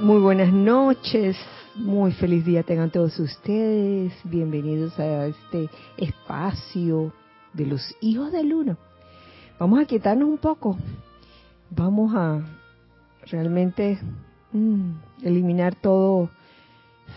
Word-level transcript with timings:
Muy 0.00 0.20
buenas 0.20 0.52
noches, 0.52 1.36
muy 1.76 2.12
feliz 2.12 2.44
día 2.44 2.64
tengan 2.64 2.90
todos 2.90 3.16
ustedes. 3.20 4.12
Bienvenidos 4.24 4.98
a 4.98 5.26
este 5.26 5.70
espacio 5.96 7.12
de 7.52 7.66
los 7.66 7.94
hijos 8.00 8.32
del 8.32 8.52
uno. 8.52 8.76
Vamos 9.58 9.80
a 9.80 9.84
quitarnos 9.84 10.28
un 10.28 10.38
poco. 10.38 10.76
Vamos 11.70 12.12
a 12.14 12.42
realmente 13.26 13.98
mm, 14.52 14.90
eliminar 15.22 15.76
todo 15.76 16.28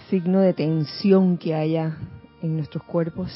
signo 0.09 0.39
de 0.41 0.53
tensión 0.53 1.37
que 1.37 1.55
haya 1.55 1.97
en 2.43 2.57
nuestros 2.57 2.83
cuerpos, 2.83 3.31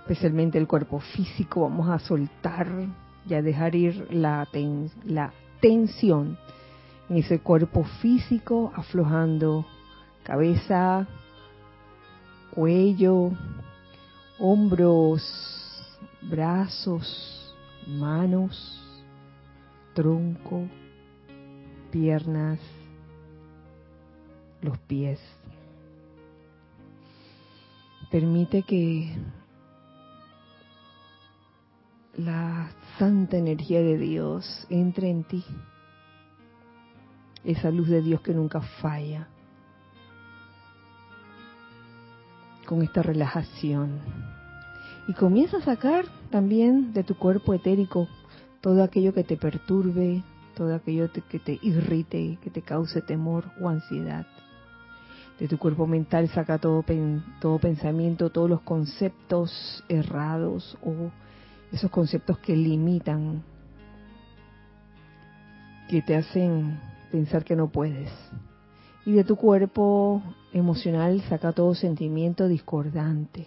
especialmente 0.00 0.58
el 0.58 0.66
cuerpo 0.66 0.98
físico. 0.98 1.60
Vamos 1.60 1.88
a 1.88 2.00
soltar 2.00 2.68
y 3.28 3.34
a 3.34 3.42
dejar 3.42 3.76
ir 3.76 4.08
la, 4.10 4.48
la 5.04 5.32
tensión 5.60 6.36
en 7.08 7.16
ese 7.18 7.40
cuerpo 7.40 7.84
físico, 8.00 8.72
aflojando 8.74 9.66
cabeza, 10.22 11.06
cuello, 12.54 13.32
hombros, 14.38 15.22
brazos, 16.22 17.54
manos, 17.86 18.80
tronco, 19.94 20.66
piernas, 21.90 22.58
los 24.62 24.78
pies. 24.78 25.20
Permite 28.10 28.62
que 28.62 29.14
la 32.16 32.70
santa 32.98 33.36
energía 33.36 33.82
de 33.82 33.98
Dios 33.98 34.66
entre 34.70 35.10
en 35.10 35.24
ti 35.24 35.44
esa 37.44 37.70
luz 37.70 37.88
de 37.88 38.00
Dios 38.00 38.20
que 38.20 38.34
nunca 38.34 38.60
falla, 38.60 39.28
con 42.66 42.82
esta 42.82 43.02
relajación. 43.02 43.98
Y 45.06 45.12
comienza 45.12 45.58
a 45.58 45.62
sacar 45.62 46.06
también 46.30 46.92
de 46.94 47.04
tu 47.04 47.14
cuerpo 47.16 47.52
etérico 47.52 48.08
todo 48.62 48.82
aquello 48.82 49.12
que 49.12 49.24
te 49.24 49.36
perturbe, 49.36 50.22
todo 50.54 50.74
aquello 50.74 51.10
que 51.12 51.38
te 51.38 51.58
irrite, 51.60 52.38
que 52.42 52.50
te 52.50 52.62
cause 52.62 53.02
temor 53.02 53.44
o 53.60 53.68
ansiedad. 53.68 54.26
De 55.38 55.48
tu 55.48 55.58
cuerpo 55.58 55.86
mental 55.86 56.28
saca 56.28 56.58
todo, 56.58 56.84
todo 57.40 57.58
pensamiento, 57.58 58.30
todos 58.30 58.48
los 58.48 58.60
conceptos 58.62 59.84
errados 59.88 60.78
o 60.82 61.10
esos 61.72 61.90
conceptos 61.90 62.38
que 62.38 62.56
limitan, 62.56 63.42
que 65.88 66.00
te 66.02 66.16
hacen 66.16 66.78
pensar 67.14 67.44
que 67.44 67.54
no 67.54 67.70
puedes. 67.70 68.10
Y 69.06 69.12
de 69.12 69.22
tu 69.22 69.36
cuerpo 69.36 70.20
emocional 70.52 71.22
saca 71.28 71.52
todo 71.52 71.72
sentimiento 71.76 72.48
discordante. 72.48 73.46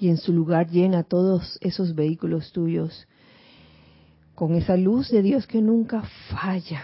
Y 0.00 0.08
en 0.08 0.16
su 0.16 0.32
lugar 0.32 0.68
llena 0.68 1.04
todos 1.04 1.58
esos 1.60 1.94
vehículos 1.94 2.50
tuyos 2.50 3.06
con 4.34 4.56
esa 4.56 4.76
luz 4.76 5.10
de 5.12 5.22
Dios 5.22 5.46
que 5.46 5.62
nunca 5.62 6.02
falla. 6.28 6.82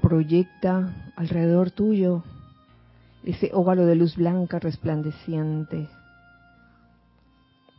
Proyecta 0.00 1.12
alrededor 1.14 1.72
tuyo 1.72 2.24
ese 3.22 3.50
óvalo 3.52 3.84
de 3.84 3.96
luz 3.96 4.16
blanca 4.16 4.58
resplandeciente 4.58 5.90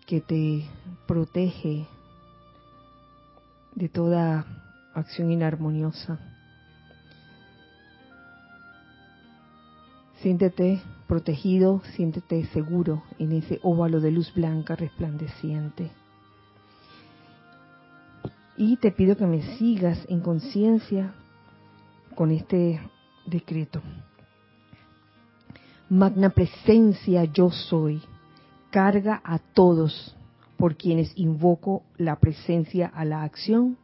que 0.06 0.22
te 0.22 0.68
protege 1.08 1.88
de 3.76 3.90
toda 3.90 4.46
acción 4.94 5.32
inarmoniosa. 5.32 6.18
Siéntete 10.22 10.82
protegido, 11.08 11.82
siéntete 11.96 12.46
seguro 12.48 13.04
en 13.20 13.34
ese 13.34 13.60
óvalo 13.62 14.00
de 14.00 14.12
luz 14.12 14.34
blanca 14.34 14.76
resplandeciente. 14.76 15.92
Y 18.58 18.78
te 18.78 18.92
pido 18.92 19.18
que 19.18 19.28
me 19.28 19.58
sigas 19.58 20.00
en 20.08 20.22
conciencia 20.22 21.14
con 22.16 22.32
este 22.32 22.80
decreto. 23.26 23.82
Magna 25.90 26.30
presencia 26.30 27.26
yo 27.26 27.52
soy, 27.52 28.02
carga 28.72 29.22
a 29.24 29.38
todos 29.40 30.15
por 30.58 30.76
quienes 30.76 31.12
invoco 31.16 31.84
la 31.98 32.20
presencia 32.20 32.88
a 32.88 33.06
la 33.06 33.24
acción, 33.24 33.78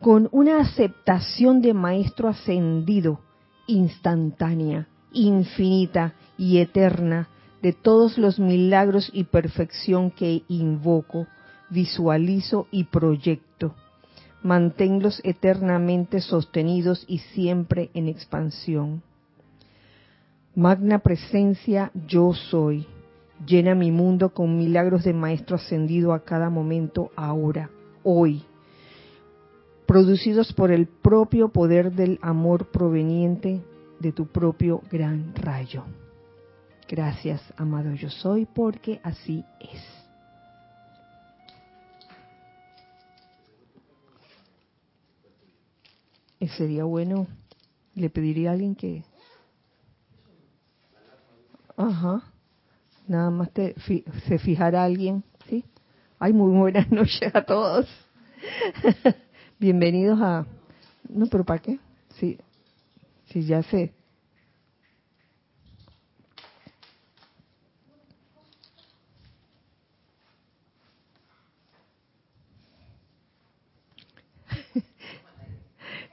con 0.00 0.28
una 0.32 0.60
aceptación 0.60 1.60
de 1.60 1.74
Maestro 1.74 2.28
ascendido, 2.28 3.20
instantánea, 3.66 4.88
infinita 5.12 6.14
y 6.36 6.58
eterna, 6.58 7.28
de 7.62 7.72
todos 7.72 8.16
los 8.16 8.38
milagros 8.38 9.10
y 9.12 9.24
perfección 9.24 10.10
que 10.10 10.42
invoco, 10.48 11.26
visualizo 11.68 12.66
y 12.70 12.84
proyecto. 12.84 13.74
Manténlos 14.42 15.20
eternamente 15.24 16.20
sostenidos 16.20 17.04
y 17.06 17.18
siempre 17.18 17.90
en 17.92 18.08
expansión. 18.08 19.02
Magna 20.54 21.00
presencia 21.00 21.92
yo 22.08 22.32
soy 22.32 22.86
Llena 23.46 23.74
mi 23.74 23.90
mundo 23.90 24.34
con 24.34 24.58
milagros 24.58 25.04
de 25.04 25.14
Maestro 25.14 25.56
ascendido 25.56 26.12
a 26.12 26.24
cada 26.24 26.50
momento, 26.50 27.10
ahora, 27.16 27.70
hoy, 28.02 28.44
producidos 29.86 30.52
por 30.52 30.70
el 30.70 30.86
propio 30.86 31.48
poder 31.48 31.92
del 31.92 32.18
amor 32.20 32.70
proveniente 32.70 33.64
de 33.98 34.12
tu 34.12 34.26
propio 34.26 34.82
gran 34.90 35.34
rayo. 35.34 35.84
Gracias, 36.86 37.40
amado 37.56 37.94
yo 37.94 38.10
soy, 38.10 38.44
porque 38.44 39.00
así 39.02 39.44
es. 39.60 39.82
Sería 46.56 46.84
bueno, 46.84 47.26
le 47.94 48.10
pediría 48.10 48.50
a 48.50 48.52
alguien 48.52 48.74
que... 48.74 49.04
Ajá 51.76 52.22
nada 53.10 53.30
más 53.30 53.50
te, 53.50 53.74
se 54.28 54.38
fijará 54.38 54.84
alguien, 54.84 55.24
¿sí? 55.48 55.64
Ay, 56.20 56.32
muy 56.32 56.56
buenas 56.56 56.88
noches 56.92 57.34
a 57.34 57.42
todos. 57.42 57.88
Bienvenidos 59.58 60.20
a... 60.22 60.46
No, 61.08 61.26
pero 61.26 61.44
¿para 61.44 61.60
qué? 61.60 61.80
Sí, 62.20 62.38
sí, 63.26 63.42
ya 63.44 63.64
sé. 63.64 63.92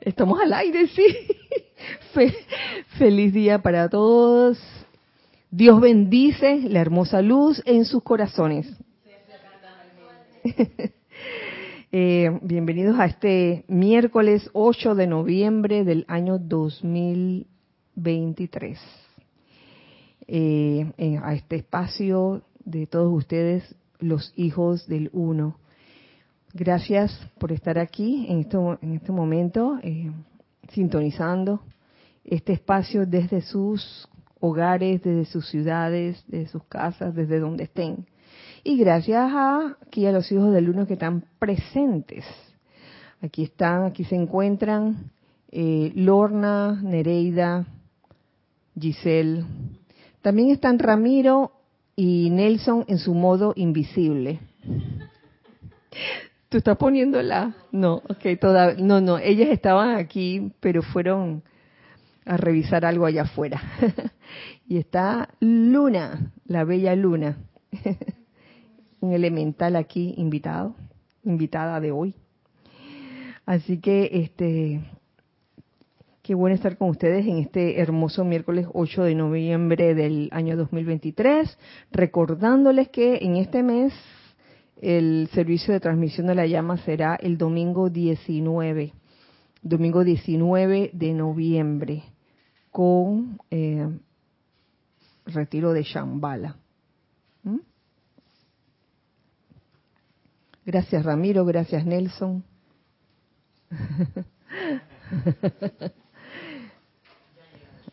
Estamos 0.02 0.40
al 0.40 0.52
aire, 0.52 0.88
sí. 0.88 1.06
feliz 2.98 3.34
día 3.34 3.62
para 3.62 3.88
todos. 3.88 4.77
Dios 5.58 5.82
bendice 5.82 6.70
la 6.70 6.82
hermosa 6.82 7.24
luz 7.24 7.64
en 7.66 7.86
sus 7.86 8.04
corazones. 8.04 8.72
Eh, 11.90 12.38
bienvenidos 12.42 13.00
a 13.00 13.06
este 13.06 13.64
miércoles 13.70 14.50
8 14.52 14.94
de 14.94 15.08
noviembre 15.08 15.86
del 15.86 16.04
año 16.10 16.38
2023. 16.38 18.78
Eh, 20.28 20.92
a 21.24 21.34
este 21.34 21.56
espacio 21.56 22.42
de 22.66 22.88
todos 22.88 23.14
ustedes, 23.14 23.74
los 24.00 24.34
hijos 24.36 24.86
del 24.88 25.10
uno. 25.14 25.60
Gracias 26.54 27.18
por 27.40 27.54
estar 27.54 27.80
aquí 27.80 28.26
en, 28.28 28.42
esto, 28.42 28.80
en 28.82 28.96
este 28.96 29.14
momento, 29.14 29.80
eh, 29.82 30.12
sintonizando 30.74 31.62
este 32.26 32.52
espacio 32.52 33.06
desde 33.06 33.40
sus 33.42 34.10
hogares, 34.40 35.02
desde 35.02 35.26
sus 35.26 35.48
ciudades, 35.50 36.24
desde 36.28 36.48
sus 36.48 36.64
casas, 36.64 37.16
desde 37.16 37.40
donde 37.40 37.66
estén. 37.66 38.06
Y 38.64 38.78
gracias 38.78 39.32
a 39.34 39.78
aquí 39.86 40.06
a 40.06 40.12
los 40.12 40.32
hijos 40.32 40.54
del 40.54 40.70
uno 40.70 40.88
que 40.88 40.94
están 40.94 41.24
presentes. 41.40 42.26
Aquí 43.22 43.44
están, 43.44 43.86
aquí 43.86 44.04
se 44.04 44.16
encuentran 44.16 45.12
eh, 45.52 45.92
Lorna, 45.96 46.80
Nereida, 46.84 47.66
Giselle. 48.80 49.46
También 50.22 50.52
están 50.52 50.78
Ramiro 50.80 51.52
y 51.96 52.30
Nelson 52.30 52.86
en 52.88 53.00
su 53.00 53.14
modo 53.14 53.54
invisible. 53.56 54.40
¿Tú 56.50 56.58
estás 56.58 56.78
poniéndola? 56.78 57.56
No, 57.72 58.02
no, 58.78 59.02
no, 59.02 59.18
ellas 59.18 59.50
estaban 59.50 59.96
aquí, 59.96 60.52
pero 60.60 60.82
fueron 60.82 61.44
a 62.28 62.38
revisar 62.38 62.86
algo 62.86 63.06
allá 63.06 63.24
afuera. 63.24 63.62
y 64.68 64.78
está 64.78 65.30
Luna, 65.40 66.34
la 66.46 66.64
bella 66.64 66.96
Luna, 66.96 67.38
un 69.00 69.14
elemental 69.14 69.76
aquí 69.76 70.14
invitado, 70.18 70.76
invitada 71.24 71.80
de 71.80 71.92
hoy. 71.92 72.16
Así 73.46 73.80
que 73.80 74.10
este 74.12 74.82
qué 76.28 76.36
bueno 76.36 76.56
estar 76.56 76.78
con 76.78 76.90
ustedes 76.90 77.26
en 77.26 77.38
este 77.38 77.80
hermoso 77.80 78.26
miércoles 78.26 78.68
8 78.74 79.04
de 79.04 79.16
noviembre 79.16 79.96
del 79.96 80.28
año 80.34 80.58
2023, 80.58 81.58
recordándoles 81.90 82.90
que 82.90 83.20
en 83.22 83.38
este 83.38 83.64
mes 83.64 83.94
el 84.82 85.30
servicio 85.32 85.74
de 85.74 85.80
transmisión 85.80 86.28
de 86.28 86.36
la 86.36 86.46
llama 86.46 86.76
será 86.80 87.16
el 87.16 87.38
domingo 87.38 87.90
19, 87.90 88.92
domingo 89.62 90.04
19 90.04 90.90
de 90.92 91.14
noviembre, 91.14 92.04
con 92.78 93.42
eh, 93.50 93.90
retiro 95.26 95.74
de 95.74 95.82
Shambhala. 95.82 96.58
¿Mm? 97.42 97.58
Gracias 100.64 101.04
Ramiro, 101.04 101.44
gracias 101.44 101.84
Nelson. 101.88 102.44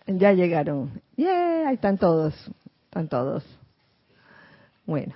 ya 0.06 0.34
llegaron. 0.34 1.00
Yeah, 1.16 1.68
ahí 1.68 1.76
están 1.76 1.96
todos. 1.96 2.34
Están 2.84 3.08
todos. 3.08 3.42
Bueno, 4.84 5.14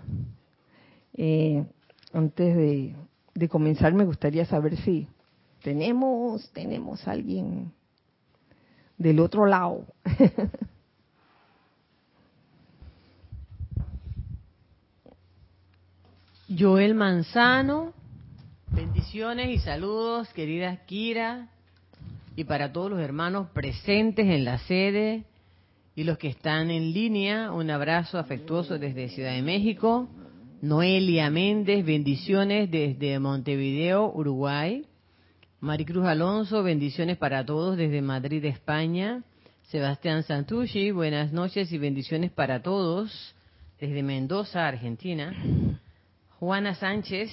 eh, 1.12 1.62
antes 2.15 2.56
de, 2.56 2.97
de, 3.35 3.49
comenzar 3.50 3.93
me 3.93 4.06
gustaría 4.06 4.47
saber 4.47 4.79
si 4.79 5.06
tenemos, 5.62 6.50
tenemos 6.55 7.06
alguien 7.06 7.70
del 8.99 9.21
otro 9.21 9.47
lado. 9.47 9.87
Joel 16.59 16.95
Manzano, 16.95 17.93
bendiciones 18.71 19.50
y 19.50 19.59
saludos, 19.59 20.29
querida 20.33 20.85
Kira, 20.87 21.49
y 22.37 22.45
para 22.45 22.73
todos 22.73 22.91
los 22.91 23.00
hermanos 23.00 23.49
presentes 23.53 24.27
en 24.27 24.45
la 24.45 24.59
sede 24.59 25.25
y 25.94 26.05
los 26.05 26.17
que 26.17 26.29
están 26.29 26.71
en 26.71 26.93
línea, 26.93 27.53
un 27.53 27.71
abrazo 27.71 28.19
afectuoso 28.19 28.79
desde 28.79 29.09
Ciudad 29.09 29.33
de 29.33 29.43
México. 29.43 30.09
Noelia 30.62 31.29
Méndez, 31.31 31.85
bendiciones 31.85 32.71
desde 32.71 33.19
Montevideo, 33.19 34.11
Uruguay. 34.15 34.87
Maricruz 35.60 36.06
Alonso, 36.06 36.62
bendiciones 36.62 37.16
para 37.16 37.44
todos 37.44 37.76
desde 37.76 38.00
Madrid, 38.00 38.44
España. 38.44 39.25
Sebastián 39.62 40.22
Santucci, 40.22 40.93
buenas 40.93 41.32
noches 41.32 41.72
y 41.72 41.78
bendiciones 41.78 42.31
para 42.31 42.62
todos 42.62 43.34
desde 43.81 44.05
Mendoza, 44.05 44.69
Argentina. 44.69 45.34
Juana 46.38 46.76
Sánchez, 46.76 47.32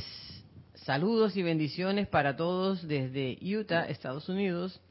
saludos 0.73 1.37
y 1.37 1.43
bendiciones 1.43 2.07
para 2.07 2.35
todos 2.35 2.87
desde 2.87 3.37
Utah, 3.43 3.85
Estados 3.85 4.27
Unidos. 4.27 4.81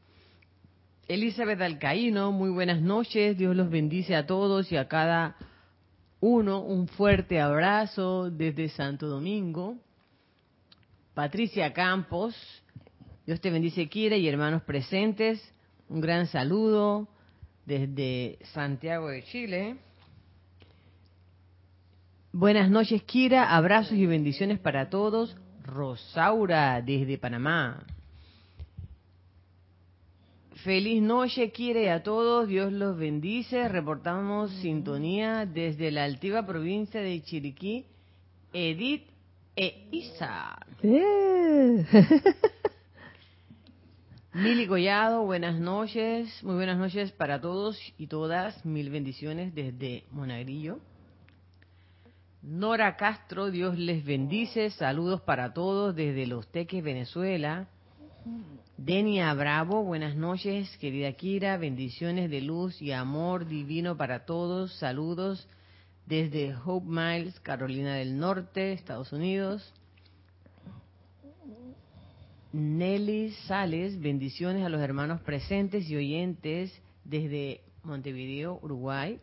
Elizabeth 1.09 1.61
Alcaíno, 1.61 2.31
muy 2.31 2.51
buenas 2.51 2.81
noches, 2.81 3.37
Dios 3.37 3.57
los 3.57 3.69
bendice 3.69 4.15
a 4.15 4.27
todos 4.27 4.71
y 4.71 4.77
a 4.77 4.87
cada 4.87 5.35
uno. 6.21 6.61
Un 6.61 6.87
fuerte 6.87 7.41
abrazo 7.41 8.31
desde 8.31 8.69
Santo 8.69 9.09
Domingo. 9.09 9.77
Patricia 11.15 11.73
Campos, 11.73 12.37
Dios 13.27 13.41
te 13.41 13.51
bendice, 13.51 13.89
Kira 13.89 14.17
y 14.19 14.29
hermanos 14.29 14.63
presentes. 14.65 15.43
Un 15.89 16.03
gran 16.03 16.27
saludo 16.27 17.09
desde 17.65 18.39
Santiago 18.53 19.09
de 19.09 19.23
Chile. 19.25 19.77
Buenas 22.33 22.69
noches, 22.69 23.03
Kira. 23.05 23.57
Abrazos 23.57 23.95
y 23.95 24.05
bendiciones 24.05 24.59
para 24.59 24.91
todos. 24.91 25.39
Rosaura, 25.63 26.83
desde 26.83 27.17
Panamá. 27.17 27.87
Feliz 30.63 31.01
noche, 31.01 31.51
Kira, 31.51 31.81
y 31.81 31.87
a 31.87 32.03
todos. 32.03 32.47
Dios 32.47 32.75
los 32.75 32.99
bendice. 32.99 33.69
Reportamos 33.69 34.51
sintonía 34.57 35.47
desde 35.47 35.91
la 35.91 36.05
altiva 36.05 36.45
provincia 36.45 37.01
de 37.01 37.23
Chiriquí. 37.23 37.87
Edith 38.53 39.07
e 39.57 39.89
Isa. 39.93 40.59
Mili 44.35 44.67
Collado, 44.67 45.23
buenas 45.23 45.61
noches. 45.61 46.43
Muy 46.43 46.57
buenas 46.57 46.77
noches 46.77 47.13
para 47.13 47.41
todos 47.41 47.79
y 47.99 48.09
todas. 48.09 48.67
Mil 48.67 48.91
bendiciones 48.91 49.55
desde 49.55 50.03
Monagrillo. 50.11 50.81
Nora 52.43 52.97
Castro, 52.97 53.53
Dios 53.53 53.79
les 53.79 54.05
bendice. 54.05 54.71
Saludos 54.71 55.21
para 55.21 55.55
todos 55.55 55.95
desde 55.95 56.27
Los 56.27 56.49
Teques, 56.49 56.83
Venezuela. 56.83 57.69
Denia 58.77 59.33
Bravo, 59.35 59.85
buenas 59.85 60.17
noches, 60.17 60.77
querida 60.79 61.13
Kira. 61.13 61.57
Bendiciones 61.57 62.29
de 62.29 62.41
luz 62.41 62.83
y 62.83 62.91
amor 62.91 63.47
divino 63.47 63.97
para 63.97 64.27
todos. 64.27 64.75
Saludos 64.81 65.47
desde 66.07 66.57
Hope 66.57 66.89
Miles, 66.89 67.39
Carolina 67.39 67.95
del 67.95 68.19
Norte, 68.19 68.73
Estados 68.73 69.13
Unidos. 69.13 69.73
Nelly 72.55 73.33
Sales, 73.49 74.01
bendiciones 74.01 74.65
a 74.65 74.69
los 74.69 74.81
hermanos 74.81 75.21
presentes 75.23 75.91
y 75.91 75.97
oyentes 75.97 76.73
desde 77.05 77.63
Montevideo, 77.83 78.61
Uruguay. 78.63 79.19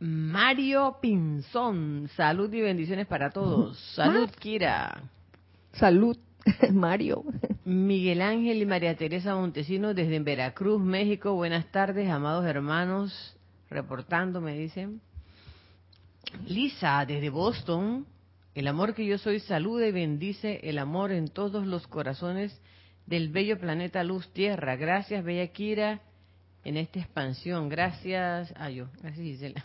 Mario 0.00 0.96
Pinzón, 1.00 2.10
salud 2.16 2.52
y 2.52 2.60
bendiciones 2.60 3.06
para 3.06 3.30
todos. 3.30 3.78
Salud, 3.94 4.28
Kira. 4.40 5.00
Salud, 5.74 6.18
Mario. 6.72 7.22
Miguel 7.64 8.22
Ángel 8.22 8.60
y 8.60 8.66
María 8.66 8.96
Teresa 8.96 9.36
Montesino 9.36 9.94
desde 9.94 10.18
Veracruz, 10.18 10.82
México. 10.82 11.34
Buenas 11.34 11.70
tardes, 11.70 12.10
amados 12.10 12.44
hermanos. 12.44 13.36
Reportando, 13.70 14.40
me 14.40 14.58
dicen. 14.58 15.00
Lisa, 16.46 17.04
desde 17.06 17.30
Boston. 17.30 18.06
El 18.54 18.68
amor 18.68 18.94
que 18.94 19.06
yo 19.06 19.18
soy 19.18 19.40
saluda 19.40 19.86
y 19.86 19.92
bendice 19.92 20.60
el 20.64 20.78
amor 20.78 21.12
en 21.12 21.28
todos 21.28 21.66
los 21.66 21.86
corazones 21.86 22.60
del 23.06 23.30
bello 23.30 23.58
planeta 23.58 24.04
Luz 24.04 24.28
Tierra. 24.32 24.76
Gracias, 24.76 25.24
Bella 25.24 25.46
Kira 25.48 26.00
en 26.64 26.76
esta 26.76 27.00
expansión. 27.00 27.68
Gracias 27.68 28.52
a 28.56 28.70
yo. 28.70 28.88
Gracias, 29.00 29.24
Gisela. 29.24 29.64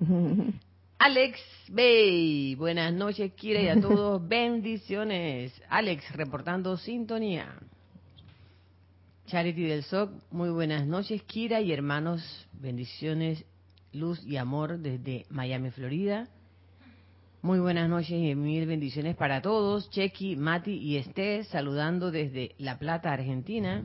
Alex 0.98 1.38
Bay, 1.68 2.54
buenas 2.54 2.92
noches, 2.92 3.32
Kira, 3.34 3.60
y 3.60 3.68
a 3.68 3.80
todos, 3.80 4.26
bendiciones. 4.28 5.52
Alex, 5.68 6.10
reportando 6.12 6.76
sintonía. 6.78 7.54
Charity 9.26 9.64
del 9.64 9.82
SOC, 9.82 10.10
muy 10.30 10.50
buenas 10.50 10.86
noches, 10.86 11.22
Kira 11.24 11.60
y 11.60 11.72
hermanos, 11.72 12.48
bendiciones, 12.54 13.44
luz 13.96 14.24
y 14.24 14.36
amor 14.36 14.78
desde 14.78 15.26
Miami, 15.30 15.70
Florida. 15.70 16.28
Muy 17.42 17.60
buenas 17.60 17.88
noches 17.88 18.12
y 18.12 18.34
mil 18.34 18.66
bendiciones 18.66 19.16
para 19.16 19.40
todos. 19.40 19.90
Chequi, 19.90 20.36
Mati 20.36 20.72
y 20.72 20.96
Esté, 20.96 21.44
saludando 21.44 22.10
desde 22.10 22.54
La 22.58 22.78
Plata, 22.78 23.12
Argentina. 23.12 23.84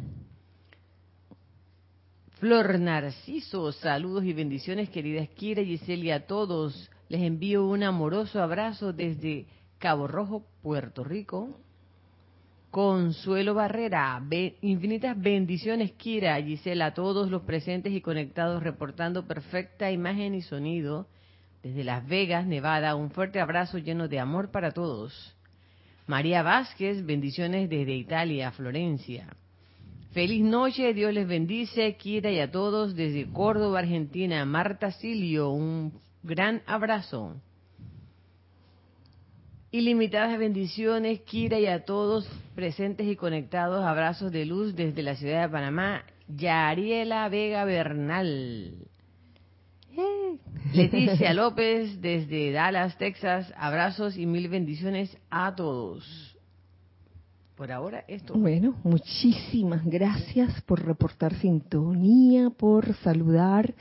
Flor 2.39 2.80
Narciso, 2.80 3.72
saludos 3.72 4.25
y 4.25 4.34
bendiciones, 4.34 4.89
queridas 4.89 5.30
Kira 5.30 5.62
y 5.62 5.77
Giselle, 5.77 6.12
a 6.12 6.25
todos. 6.25 6.89
Les 7.08 7.22
envío 7.22 7.65
un 7.65 7.84
amoroso 7.84 8.41
abrazo 8.41 8.94
desde 8.94 9.46
Cabo 9.77 10.08
Rojo, 10.08 10.46
Puerto 10.62 11.03
Rico. 11.03 11.60
Consuelo 12.71 13.53
Barrera, 13.53 14.23
infinitas 14.61 15.19
bendiciones, 15.19 15.91
Kira, 15.91 16.41
Gisela, 16.41 16.85
a 16.85 16.93
todos 16.93 17.29
los 17.29 17.41
presentes 17.41 17.91
y 17.91 17.99
conectados, 17.99 18.63
reportando 18.63 19.27
perfecta 19.27 19.91
imagen 19.91 20.35
y 20.35 20.41
sonido 20.41 21.05
desde 21.63 21.83
Las 21.83 22.07
Vegas, 22.07 22.47
Nevada. 22.47 22.95
Un 22.95 23.11
fuerte 23.11 23.41
abrazo 23.41 23.77
lleno 23.77 24.07
de 24.07 24.21
amor 24.21 24.51
para 24.51 24.71
todos. 24.71 25.35
María 26.07 26.43
Vázquez, 26.43 27.05
bendiciones 27.05 27.69
desde 27.69 27.93
Italia, 27.93 28.53
Florencia. 28.53 29.27
Feliz 30.13 30.41
noche, 30.41 30.93
Dios 30.93 31.13
les 31.13 31.27
bendice, 31.27 31.97
Kira 31.97 32.31
y 32.31 32.39
a 32.39 32.51
todos 32.51 32.95
desde 32.95 33.29
Córdoba, 33.33 33.79
Argentina. 33.79 34.45
Marta 34.45 34.91
Silio, 34.91 35.49
un 35.51 35.91
gran 36.23 36.61
abrazo. 36.65 37.35
Ilimitadas 39.73 40.37
bendiciones, 40.37 41.21
Kira 41.21 41.57
y 41.57 41.65
a 41.65 41.85
todos 41.85 42.27
presentes 42.55 43.07
y 43.07 43.15
conectados. 43.15 43.85
Abrazos 43.85 44.29
de 44.29 44.45
luz 44.45 44.75
desde 44.75 45.01
la 45.01 45.15
ciudad 45.15 45.43
de 45.43 45.49
Panamá. 45.49 46.03
Yariela 46.27 47.29
Vega 47.29 47.63
Bernal. 47.63 48.75
Leticia 50.73 51.33
López 51.33 52.01
desde 52.01 52.51
Dallas, 52.51 52.97
Texas. 52.97 53.53
Abrazos 53.55 54.17
y 54.17 54.25
mil 54.25 54.49
bendiciones 54.49 55.17
a 55.29 55.55
todos 55.55 56.31
por 57.55 57.71
ahora 57.71 58.03
esto. 58.09 58.33
Bueno, 58.33 58.75
muchísimas 58.83 59.85
gracias 59.85 60.61
por 60.63 60.83
reportar 60.83 61.33
sintonía, 61.35 62.49
por 62.49 62.93
saludar 62.95 63.73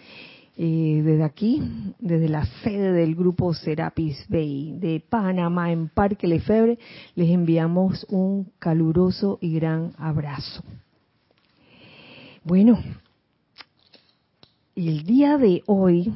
Eh, 0.56 1.00
desde 1.04 1.24
aquí, 1.24 1.62
desde 1.98 2.28
la 2.28 2.44
sede 2.62 2.92
del 2.92 3.14
grupo 3.14 3.54
Serapis 3.54 4.26
Bay 4.28 4.74
de 4.78 5.00
Panamá 5.00 5.72
en 5.72 5.88
Parque 5.88 6.26
Lefebvre, 6.26 6.78
les 7.14 7.30
enviamos 7.30 8.04
un 8.10 8.52
caluroso 8.58 9.38
y 9.40 9.54
gran 9.54 9.92
abrazo. 9.96 10.62
Bueno, 12.44 12.78
el 14.74 15.04
día 15.04 15.38
de 15.38 15.62
hoy, 15.66 16.12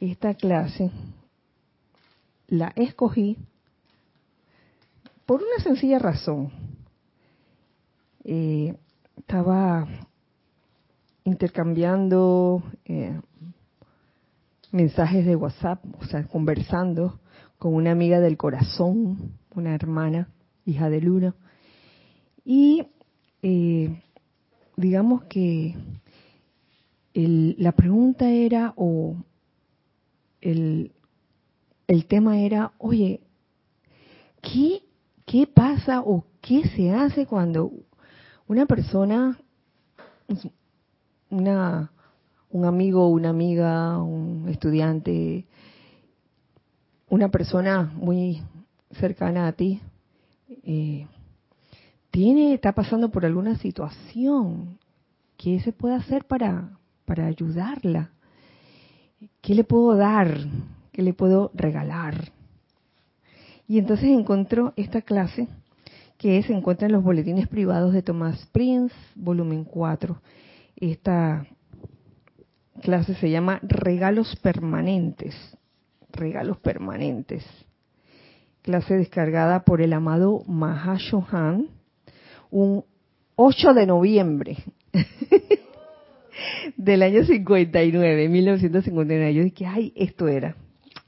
esta 0.00 0.34
clase 0.34 0.90
la 2.48 2.72
escogí 2.76 3.36
por 5.26 5.42
una 5.42 5.62
sencilla 5.62 5.98
razón. 5.98 6.50
Eh, 8.24 8.74
estaba 9.16 9.86
intercambiando 11.28 12.62
eh, 12.84 13.20
mensajes 14.72 15.24
de 15.24 15.36
WhatsApp, 15.36 15.84
o 16.00 16.04
sea, 16.06 16.26
conversando 16.26 17.20
con 17.58 17.74
una 17.74 17.92
amiga 17.92 18.20
del 18.20 18.36
corazón, 18.36 19.32
una 19.54 19.74
hermana, 19.74 20.28
hija 20.64 20.90
de 20.90 21.00
Luna, 21.00 21.34
y 22.44 22.86
eh, 23.42 24.02
digamos 24.76 25.24
que 25.24 25.76
la 27.14 27.72
pregunta 27.72 28.30
era, 28.30 28.74
o 28.76 29.16
el, 30.40 30.92
el 31.88 32.06
tema 32.06 32.38
era, 32.38 32.72
oye, 32.78 33.20
¿qué, 34.40 34.82
¿qué 35.26 35.46
pasa 35.46 36.00
o 36.00 36.24
qué 36.40 36.68
se 36.68 36.92
hace 36.92 37.26
cuando 37.26 37.72
una 38.46 38.66
persona 38.66 39.38
una, 41.30 41.90
un 42.50 42.64
amigo, 42.64 43.08
una 43.08 43.30
amiga, 43.30 43.98
un 43.98 44.48
estudiante, 44.48 45.44
una 47.08 47.28
persona 47.28 47.92
muy 47.94 48.42
cercana 48.92 49.46
a 49.46 49.52
ti, 49.52 49.80
eh, 50.64 51.06
tiene, 52.10 52.54
está 52.54 52.72
pasando 52.72 53.10
por 53.10 53.24
alguna 53.24 53.56
situación, 53.58 54.78
¿qué 55.36 55.60
se 55.60 55.72
puede 55.72 55.94
hacer 55.94 56.24
para, 56.24 56.70
para 57.04 57.26
ayudarla? 57.26 58.10
¿Qué 59.40 59.54
le 59.54 59.64
puedo 59.64 59.94
dar? 59.96 60.38
¿Qué 60.92 61.02
le 61.02 61.12
puedo 61.12 61.50
regalar? 61.54 62.32
Y 63.66 63.78
entonces 63.78 64.08
encontró 64.08 64.72
esta 64.76 65.02
clase 65.02 65.48
que 66.16 66.42
se 66.42 66.52
encuentra 66.52 66.86
en 66.86 66.92
los 66.92 67.04
boletines 67.04 67.46
privados 67.46 67.92
de 67.92 68.02
Tomás 68.02 68.46
Prince, 68.52 68.94
volumen 69.14 69.64
4. 69.64 70.20
Esta 70.80 71.46
clase 72.82 73.14
se 73.14 73.30
llama 73.30 73.58
Regalos 73.62 74.36
Permanentes. 74.36 75.34
Regalos 76.12 76.58
Permanentes. 76.58 77.44
Clase 78.62 78.94
descargada 78.94 79.64
por 79.64 79.80
el 79.82 79.92
amado 79.92 80.42
Mahashohan 80.46 81.68
un 82.50 82.84
8 83.36 83.74
de 83.74 83.86
noviembre 83.86 84.56
del 86.76 87.02
año 87.02 87.24
59, 87.24 88.28
1959. 88.28 89.34
Yo 89.34 89.42
dije, 89.44 89.66
ay, 89.66 89.92
esto 89.96 90.28
era, 90.28 90.56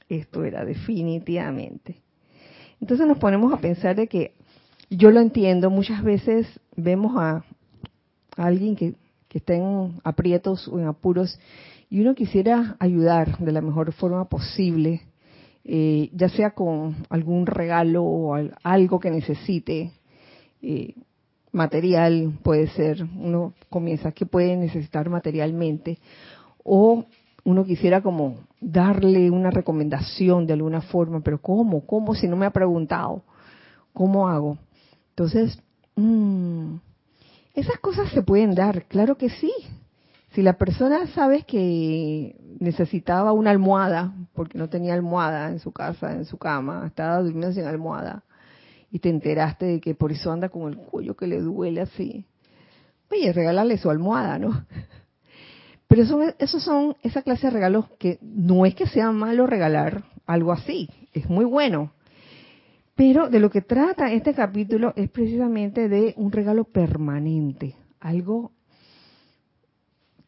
esto 0.09 0.43
era 0.43 0.65
definitivamente. 0.65 1.95
Entonces 2.79 3.07
nos 3.07 3.17
ponemos 3.19 3.53
a 3.53 3.57
pensar 3.57 3.95
de 3.95 4.07
que 4.07 4.33
yo 4.89 5.11
lo 5.11 5.21
entiendo, 5.21 5.69
muchas 5.69 6.03
veces 6.03 6.47
vemos 6.75 7.15
a 7.17 7.43
alguien 8.35 8.75
que 8.75 8.95
que 9.31 9.37
estén 9.37 10.01
aprietos 10.03 10.67
o 10.67 10.77
en 10.77 10.87
apuros 10.87 11.39
y 11.89 12.01
uno 12.01 12.15
quisiera 12.15 12.75
ayudar 12.79 13.37
de 13.37 13.53
la 13.53 13.61
mejor 13.61 13.93
forma 13.93 14.25
posible, 14.25 15.03
eh, 15.63 16.09
ya 16.11 16.27
sea 16.27 16.51
con 16.51 16.97
algún 17.09 17.45
regalo 17.45 18.03
o 18.03 18.35
algo 18.61 18.99
que 18.99 19.09
necesite, 19.09 19.93
eh, 20.61 20.95
material 21.53 22.33
puede 22.43 22.67
ser, 22.67 23.03
uno 23.17 23.53
comienza 23.69 24.11
que 24.11 24.25
puede 24.25 24.57
necesitar 24.57 25.09
materialmente, 25.09 25.97
o 26.65 27.05
uno 27.45 27.63
quisiera 27.63 28.01
como 28.01 28.35
darle 28.59 29.31
una 29.31 29.49
recomendación 29.49 30.45
de 30.45 30.53
alguna 30.53 30.81
forma, 30.81 31.21
pero 31.21 31.41
¿cómo? 31.41 31.85
¿Cómo 31.85 32.15
si 32.15 32.27
no 32.27 32.35
me 32.35 32.45
ha 32.45 32.51
preguntado? 32.51 33.23
¿Cómo 33.93 34.27
hago? 34.27 34.57
Entonces, 35.11 35.57
mmm, 35.95 36.75
esas 37.53 37.79
cosas 37.79 38.09
se 38.11 38.21
pueden 38.21 38.55
dar, 38.55 38.85
claro 38.85 39.17
que 39.17 39.29
sí. 39.29 39.51
Si 40.33 40.41
la 40.41 40.53
persona 40.53 41.07
sabes 41.07 41.45
que 41.45 42.37
necesitaba 42.59 43.33
una 43.33 43.51
almohada, 43.51 44.13
porque 44.33 44.57
no 44.57 44.69
tenía 44.69 44.93
almohada 44.93 45.49
en 45.49 45.59
su 45.59 45.73
casa, 45.73 46.13
en 46.13 46.25
su 46.25 46.37
cama, 46.37 46.85
estaba 46.87 47.19
durmiendo 47.19 47.51
sin 47.53 47.65
almohada, 47.65 48.23
y 48.91 48.99
te 48.99 49.09
enteraste 49.09 49.65
de 49.65 49.81
que 49.81 49.93
por 49.93 50.11
eso 50.11 50.31
anda 50.31 50.49
con 50.49 50.71
el 50.71 50.77
cuello 50.77 51.15
que 51.15 51.27
le 51.27 51.41
duele 51.41 51.81
así, 51.81 52.25
oye, 53.09 53.33
regalarle 53.33 53.77
su 53.77 53.89
almohada, 53.89 54.39
¿no? 54.39 54.65
Pero 55.87 56.05
son, 56.05 56.33
esos 56.39 56.63
son 56.63 56.95
esa 57.03 57.21
clase 57.21 57.47
de 57.47 57.51
regalos 57.51 57.85
que 57.99 58.17
no 58.21 58.65
es 58.65 58.75
que 58.75 58.87
sea 58.87 59.11
malo 59.11 59.47
regalar 59.47 60.05
algo 60.25 60.53
así, 60.53 60.89
es 61.11 61.29
muy 61.29 61.43
bueno. 61.43 61.91
Pero 63.01 63.29
de 63.29 63.39
lo 63.39 63.49
que 63.49 63.63
trata 63.63 64.13
este 64.13 64.35
capítulo 64.35 64.93
es 64.95 65.09
precisamente 65.09 65.89
de 65.89 66.13
un 66.17 66.31
regalo 66.31 66.65
permanente, 66.65 67.73
algo 67.99 68.51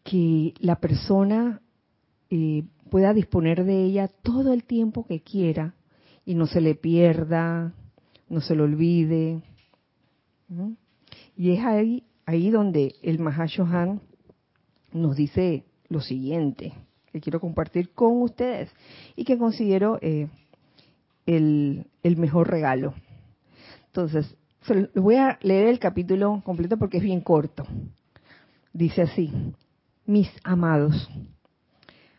que 0.02 0.56
la 0.58 0.78
persona 0.78 1.62
eh, 2.32 2.64
pueda 2.90 3.14
disponer 3.14 3.64
de 3.64 3.84
ella 3.84 4.08
todo 4.08 4.54
el 4.54 4.64
tiempo 4.64 5.06
que 5.06 5.22
quiera 5.22 5.76
y 6.26 6.34
no 6.34 6.48
se 6.48 6.62
le 6.62 6.74
pierda, 6.74 7.76
no 8.28 8.42
se 8.42 8.56
le 8.56 8.64
olvide. 8.64 9.44
Y 11.38 11.52
es 11.52 11.64
ahí, 11.64 12.06
ahí 12.26 12.50
donde 12.50 12.96
el 13.04 13.20
Mahashohan 13.20 14.02
nos 14.92 15.16
dice 15.16 15.64
lo 15.90 16.02
siguiente, 16.02 16.74
que 17.12 17.22
quiero 17.22 17.40
compartir 17.40 17.92
con 17.92 18.20
ustedes 18.24 18.72
y 19.16 19.26
que 19.26 19.38
considero 19.38 20.00
eh, 20.02 20.28
el, 21.26 21.86
mejor 22.04 22.50
regalo. 22.50 22.94
Entonces, 23.88 24.36
voy 24.96 25.16
a 25.16 25.38
leer 25.42 25.68
el 25.68 25.80
capítulo 25.80 26.42
completo 26.44 26.78
porque 26.78 26.98
es 26.98 27.04
bien 27.04 27.22
corto. 27.22 27.66
Dice 28.72 29.04
así, 29.04 29.32
mis 30.06 30.30
amados, 30.44 31.10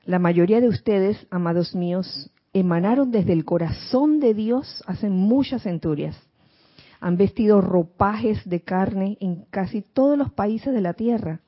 la 0.04 0.18
mayoría 0.18 0.61
de 0.61 0.68
ustedes, 0.68 1.26
amados 1.30 1.75
míos, 1.75 2.30
emanaron 2.52 3.11
desde 3.11 3.32
el 3.32 3.44
corazón 3.44 4.20
de 4.20 4.34
Dios 4.34 4.82
hace 4.87 5.08
muchas 5.08 5.62
centurias. 5.62 6.16
Han 7.00 7.16
vestido 7.16 7.61
ropajes 7.61 8.49
de 8.49 8.61
carne 8.61 9.18
en 9.20 9.44
casi 9.50 9.82
todos 9.82 10.16
los 10.16 10.32
países 10.32 10.73
de 10.73 10.80
la 10.80 10.94
tierra. 10.94 11.40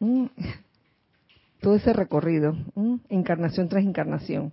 Mm. 0.00 0.26
Todo 1.60 1.74
ese 1.74 1.92
recorrido, 1.92 2.56
mm. 2.74 2.96
encarnación 3.10 3.68
tras 3.68 3.84
encarnación 3.84 4.52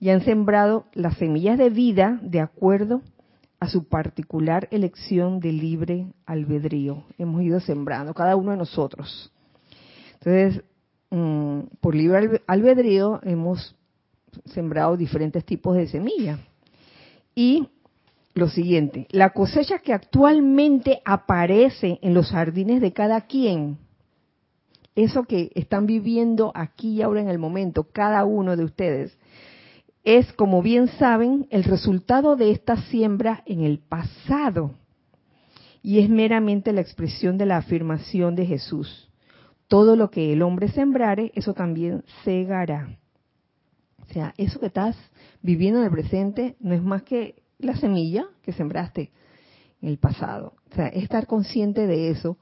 y 0.00 0.10
han 0.10 0.22
sembrado 0.22 0.86
las 0.92 1.16
semillas 1.16 1.58
de 1.58 1.70
vida 1.70 2.18
de 2.22 2.40
acuerdo 2.40 3.02
a 3.60 3.68
su 3.68 3.88
particular 3.88 4.68
elección 4.70 5.40
de 5.40 5.52
libre 5.52 6.06
albedrío. 6.26 7.04
Hemos 7.18 7.42
ido 7.42 7.60
sembrando, 7.60 8.12
cada 8.12 8.36
uno 8.36 8.50
de 8.50 8.58
nosotros. 8.58 9.32
Entonces, 10.14 10.62
mm, 11.10 11.60
por 11.80 11.94
libre 11.94 12.42
albedrío 12.46 13.20
hemos 13.22 13.74
sembrado 14.46 14.96
diferentes 14.96 15.44
tipos 15.44 15.76
de 15.76 15.86
semillas. 15.86 16.40
Y 17.34 17.68
lo 18.34 18.48
siguiente, 18.48 19.06
la 19.10 19.30
cosecha 19.30 19.78
que 19.78 19.92
actualmente 19.92 21.00
aparece 21.04 21.98
en 22.02 22.14
los 22.14 22.30
jardines 22.30 22.80
de 22.80 22.92
cada 22.92 23.22
quien, 23.22 23.78
eso 24.96 25.24
que 25.24 25.50
están 25.54 25.86
viviendo 25.86 26.52
aquí 26.54 26.94
y 26.94 27.02
ahora 27.02 27.20
en 27.20 27.28
el 27.28 27.38
momento, 27.38 27.84
cada 27.92 28.24
uno 28.24 28.56
de 28.56 28.64
ustedes, 28.64 29.16
es, 30.04 30.32
como 30.34 30.62
bien 30.62 30.88
saben, 30.88 31.46
el 31.50 31.64
resultado 31.64 32.36
de 32.36 32.50
esta 32.50 32.76
siembra 32.76 33.42
en 33.46 33.62
el 33.62 33.78
pasado 33.78 34.72
y 35.82 35.98
es 35.98 36.08
meramente 36.08 36.72
la 36.72 36.82
expresión 36.82 37.36
de 37.38 37.46
la 37.46 37.56
afirmación 37.56 38.34
de 38.34 38.46
Jesús. 38.46 39.10
Todo 39.68 39.96
lo 39.96 40.10
que 40.10 40.32
el 40.32 40.42
hombre 40.42 40.68
sembrare, 40.68 41.32
eso 41.34 41.54
también 41.54 42.04
segará. 42.24 42.98
O 44.02 44.12
sea, 44.12 44.34
eso 44.36 44.60
que 44.60 44.66
estás 44.66 44.96
viviendo 45.42 45.80
en 45.80 45.86
el 45.86 45.90
presente 45.90 46.56
no 46.60 46.74
es 46.74 46.82
más 46.82 47.02
que 47.02 47.42
la 47.58 47.76
semilla 47.76 48.26
que 48.42 48.52
sembraste 48.52 49.10
en 49.80 49.88
el 49.88 49.98
pasado. 49.98 50.54
O 50.70 50.74
sea, 50.74 50.88
estar 50.88 51.26
consciente 51.26 51.86
de 51.86 52.10
eso 52.10 52.38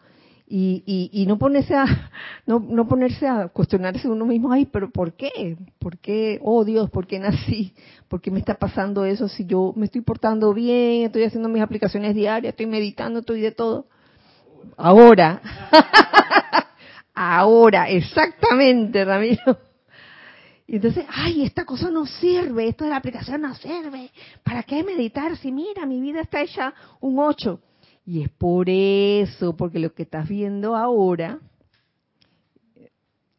y, 0.55 1.11
y, 1.13 1.27
no 1.27 1.39
ponerse 1.39 1.75
a 1.75 1.85
no, 2.47 2.59
no 2.59 2.87
ponerse 2.87 3.27
a 3.27 3.49
cuestionarse 3.49 4.09
uno 4.09 4.27
mismo 4.27 4.53
ay 4.53 4.67
pero 4.67 4.91
por 4.91 5.15
qué 5.15 5.57
por 5.79 5.99
qué 5.99 6.41
oh 6.43 6.65
Dios 6.65 6.91
por 6.91 7.07
qué 7.07 7.19
nací 7.19 7.75
por 8.09 8.21
qué 8.21 8.31
me 8.31 8.39
está 8.39 8.55
pasando 8.55 9.05
eso 9.05 9.29
si 9.29 9.47
yo 9.47 9.73
me 9.77 9.87
estoy 9.87 10.03
portando 10.03 10.53
bien 10.53 11.07
estoy 11.07 11.25
haciendo 11.25 11.49
mis 11.49 11.63
aplicaciones 11.63 12.15
diarias 12.15 12.53
estoy 12.53 12.67
meditando 12.67 13.21
estoy 13.21 13.41
de 13.41 13.53
todo 13.53 13.87
ahora 14.77 15.41
ahora, 17.15 17.89
exactamente, 17.89 19.05
Ramiro. 19.05 19.59
Y 20.67 20.77
entonces, 20.77 21.05
ay, 21.11 21.45
esta 21.45 21.65
cosa 21.65 21.91
no 21.91 22.07
sirve, 22.07 22.69
esto 22.69 22.85
de 22.85 22.91
la 22.91 22.97
aplicación 22.97 23.43
no 23.43 23.55
sirve. 23.55 24.11
¿Para 24.43 24.63
qué 24.63 24.83
meditar 24.83 25.37
si 25.37 25.53
mira, 25.53 25.85
mi 25.87 26.01
vida 26.01 26.21
está 26.21 26.41
hecha 26.41 26.73
un 27.01 27.19
8? 27.19 27.61
Y 28.05 28.23
es 28.23 28.31
por 28.31 28.69
eso, 28.69 29.57
porque 29.57 29.79
lo 29.79 29.95
que 29.95 30.03
estás 30.03 30.29
viendo 30.29 30.77
ahora 30.77 31.39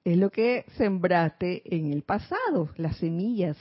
es 0.06 0.18
lo 0.18 0.30
que 0.30 0.66
sembraste 0.78 1.64
en 1.76 1.92
el 1.92 2.04
pasado, 2.04 2.70
las 2.78 2.98
semillas 2.98 3.58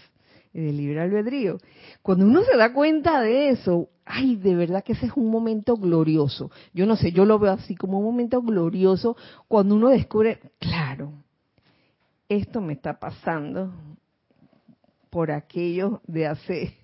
del 0.52 0.76
libre 0.76 1.00
albedrío. 1.00 1.59
Cuando 2.02 2.26
uno 2.26 2.42
se 2.42 2.56
da 2.56 2.73
cuenta 2.73 3.21
de 3.21 3.50
eso, 3.50 3.88
ay, 4.04 4.37
de 4.37 4.54
verdad 4.54 4.85
que 4.85 4.92
ese 4.92 5.06
es 5.06 5.12
un 5.16 5.30
momento 5.30 5.76
glorioso. 5.76 6.50
Yo 6.75 6.87
no 6.87 6.97
sé, 6.97 7.12
yo 7.12 7.25
lo 7.25 7.38
veo 7.38 7.52
así 7.52 7.75
como 7.75 7.99
un 7.99 8.04
momento 8.04 8.42
glorioso 8.42 9.16
cuando 9.49 9.76
uno 9.76 9.88
descubre, 9.88 10.40
claro, 10.59 11.12
esto 12.28 12.61
me 12.61 12.75
está 12.75 12.99
pasando 12.99 13.73
por 15.11 15.30
aquello 15.30 16.00
de 16.06 16.26
hace 16.26 16.76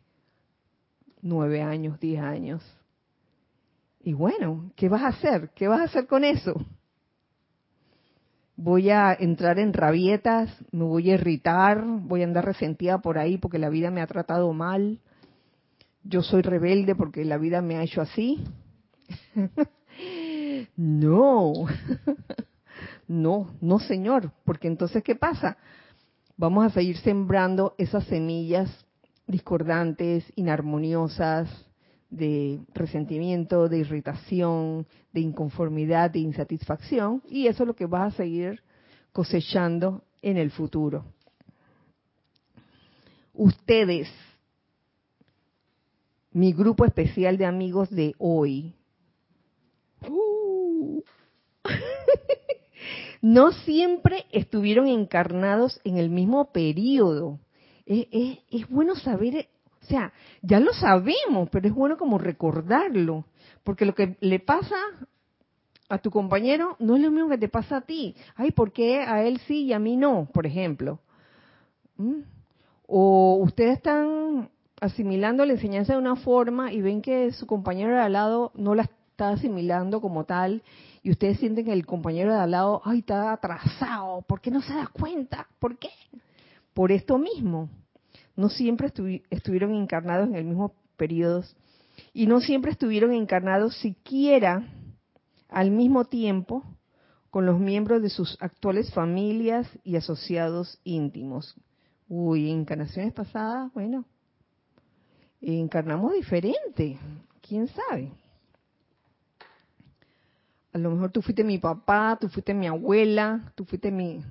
nueve 1.23 1.63
años, 1.63 1.99
diez 2.01 2.21
años. 2.21 2.78
Y 4.09 4.15
bueno, 4.15 4.73
¿qué 4.75 4.88
vas 4.88 5.03
a 5.03 5.09
hacer? 5.09 5.50
¿Qué 5.55 5.69
vas 5.69 5.81
a 5.83 5.85
hacer 5.85 6.07
con 6.07 6.25
eso? 6.25 6.55
Voy 8.57 8.88
a 8.88 9.12
entrar 9.12 9.59
en 9.59 9.75
rabietas, 9.75 10.49
me 10.73 10.85
voy 10.85 11.11
a 11.11 11.15
irritar, 11.17 11.85
voy 11.85 12.23
a 12.23 12.25
andar 12.25 12.47
resentida 12.47 13.03
por 13.03 13.19
ahí 13.19 13.37
porque 13.37 13.59
la 13.59 13.69
vida 13.69 13.91
me 13.91 14.00
ha 14.00 14.07
tratado 14.07 14.50
mal. 14.55 14.99
Yo 16.05 16.23
soy 16.23 16.41
rebelde 16.41 16.95
porque 16.95 17.23
la 17.27 17.37
vida 17.37 17.61
me 17.61 17.77
ha 17.77 17.83
hecho 17.83 18.00
así. 18.00 18.43
no. 20.77 21.67
No, 23.09 23.55
no 23.61 23.79
señor, 23.79 24.33
porque 24.45 24.69
entonces 24.69 25.03
¿qué 25.03 25.17
pasa? 25.17 25.57
Vamos 26.37 26.65
a 26.65 26.71
seguir 26.71 26.97
sembrando 26.99 27.75
esas 27.77 28.05
semillas 28.05 28.71
discordantes, 29.27 30.25
inarmoniosas, 30.37 31.68
de 32.11 32.61
resentimiento, 32.75 33.69
de 33.69 33.79
irritación, 33.79 34.87
de 35.12 35.21
inconformidad, 35.21 36.11
de 36.11 36.21
insatisfacción, 36.21 37.23
y 37.29 37.47
eso 37.47 37.65
es 37.65 37.67
lo 37.67 37.77
que 37.77 37.87
vas 37.87 38.15
a 38.15 38.17
seguir 38.17 38.62
cosechando 39.12 40.03
en 40.23 40.37
el 40.37 40.50
futuro. 40.50 41.05
Ustedes, 43.35 44.09
mi 46.33 46.53
grupo 46.53 46.85
especial 46.85 47.37
de 47.37 47.47
amigos 47.47 47.91
de 47.91 48.15
hoy, 48.19 48.75
no 53.23 53.53
siempre 53.53 54.27
estuvieron 54.33 54.87
encarnados 54.87 55.81
en 55.85 55.99
el 55.99 56.11
mismo 56.11 56.53
periodo. 56.53 57.41
Es, 57.87 58.69
bueno 58.69 58.97
saber, 58.97 59.49
sea, 59.88 60.12
ya 60.42 60.61
lo 60.61 60.73
sabemos, 60.73 61.49
pero 61.50 61.68
es 61.68 61.75
bueno 61.75 61.97
como 61.97 62.18
recordarlo, 62.18 63.25
porque 63.64 63.85
lo 63.85 63.95
que 63.95 64.16
le 64.21 64.40
pasa 64.40 64.76
a 65.88 65.99
tu 65.99 66.11
compañero 66.11 66.76
no 66.78 66.97
es 66.97 67.02
lo 67.02 67.11
mismo 67.11 67.28
que 67.28 67.38
te 67.38 67.49
pasa 67.49 67.78
a 67.78 67.80
ti. 67.80 68.14
Ay, 68.37 68.50
¿por 68.50 68.73
qué 68.73 69.00
a 69.00 69.23
él 69.23 69.40
sí 69.47 69.64
y 69.64 69.73
a 69.73 69.78
mí 69.78 69.97
no? 69.97 70.28
Por 70.33 70.47
ejemplo. 70.47 71.00
¿Mm? 71.97 72.21
O 72.87 73.40
ustedes 73.42 73.78
están 73.78 74.50
asimilando 74.80 75.45
la 75.45 75.54
enseñanza 75.54 75.95
de 75.95 75.99
una 75.99 76.16
forma 76.16 76.73
y 76.73 76.80
ven 76.80 77.02
que 77.02 77.33
su 77.33 77.47
compañero 77.47 77.92
de 77.92 78.00
al 78.00 78.12
lado 78.12 78.52
no 78.54 78.75
la 78.75 78.83
está 78.83 79.30
asimilando 79.30 80.00
como 80.00 80.25
tal 80.25 80.62
y 81.02 81.11
ustedes 81.11 81.38
sienten 81.38 81.64
que 81.64 81.73
el 81.73 81.87
compañero 81.87 82.33
de 82.33 82.40
al 82.40 82.50
lado, 82.52 82.83
ay, 82.85 83.00
está 83.00 83.33
atrasado, 83.33 84.23
¿por 84.23 84.40
qué 84.40 84.50
no 84.50 84.61
se 84.62 84.75
da 84.75 84.87
cuenta? 84.87 85.49
¿Por 85.59 85.78
qué? 85.78 85.90
Por 86.75 86.92
esto 86.92 87.18
mismo. 87.18 87.68
No 88.38 88.51
siempre 88.51 88.92
estuvieron 89.31 89.74
encarnados 89.74 90.29
en 90.29 90.37
el 90.37 90.44
mismo 90.44 90.72
periodo 90.96 91.42
y 92.14 92.29
no 92.29 92.40
siempre 92.40 92.70
estuvieron 92.70 93.12
encarnados 93.12 93.77
siquiera 93.79 94.64
al 95.48 95.72
mismo 95.72 96.05
tiempo 96.05 96.62
con 97.31 97.46
los 97.46 97.59
miembros 97.59 98.01
de 98.01 98.11
sus 98.11 98.40
actuales 98.40 98.94
familias 98.94 99.68
y 99.83 99.96
asociados 99.96 100.79
íntimos. 100.85 101.57
Uy, 102.09 102.48
encarnaciones 102.48 103.12
pasadas, 103.12 103.72
bueno, 103.74 104.05
encarnamos 105.40 106.12
diferente, 106.12 106.96
quién 107.42 107.66
sabe. 107.66 108.12
A 110.72 110.79
lo 110.79 110.92
mejor 110.92 111.11
tú 111.11 111.22
fuiste 111.22 111.42
mi 111.42 111.59
papá, 111.59 112.16
tú 112.20 112.29
fuiste 112.29 112.55
mi 112.55 112.68
abuela, 112.68 113.53
tú 113.57 113.64
fuiste 113.64 113.90
mi, 113.90 114.24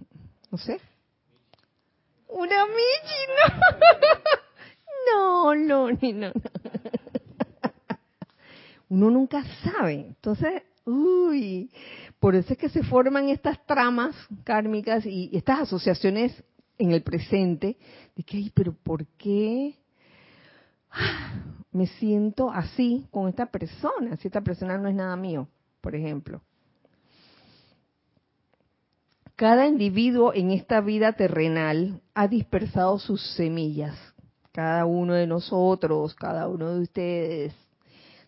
no 0.49 0.57
sé. 0.57 0.79
Una 2.29 2.65
Michi, 2.65 3.21
no. 3.27 3.77
No, 5.09 5.55
no, 5.55 5.89
no, 5.89 6.31
Uno 8.89 9.09
nunca 9.09 9.41
sabe. 9.63 9.93
Entonces, 9.93 10.63
uy, 10.83 11.71
por 12.19 12.35
eso 12.35 12.51
es 12.51 12.59
que 12.59 12.67
se 12.67 12.83
forman 12.83 13.29
estas 13.29 13.65
tramas 13.65 14.15
kármicas 14.43 15.05
y 15.05 15.29
estas 15.31 15.61
asociaciones 15.61 16.43
en 16.77 16.91
el 16.91 17.03
presente 17.03 17.77
de 18.17 18.23
que, 18.23 18.35
ay, 18.35 18.51
pero 18.53 18.73
¿por 18.73 19.05
qué 19.17 19.75
me 21.71 21.87
siento 21.87 22.51
así 22.51 23.07
con 23.09 23.29
esta 23.29 23.45
persona 23.45 24.17
si 24.17 24.27
esta 24.27 24.41
persona 24.41 24.77
no 24.77 24.89
es 24.89 24.95
nada 24.95 25.15
mío? 25.15 25.47
por 25.87 25.95
ejemplo. 25.95 26.41
Cada 29.37 29.67
individuo 29.67 30.33
en 30.33 30.49
esta 30.49 30.81
vida 30.81 31.13
terrenal 31.13 32.01
ha 32.15 32.27
dispersado 32.27 32.97
sus 32.97 33.21
semillas. 33.35 33.95
Cada 34.51 34.87
uno 34.87 35.13
de 35.13 35.27
nosotros, 35.27 36.15
cada 36.15 36.47
uno 36.47 36.73
de 36.73 36.81
ustedes, 36.81 37.53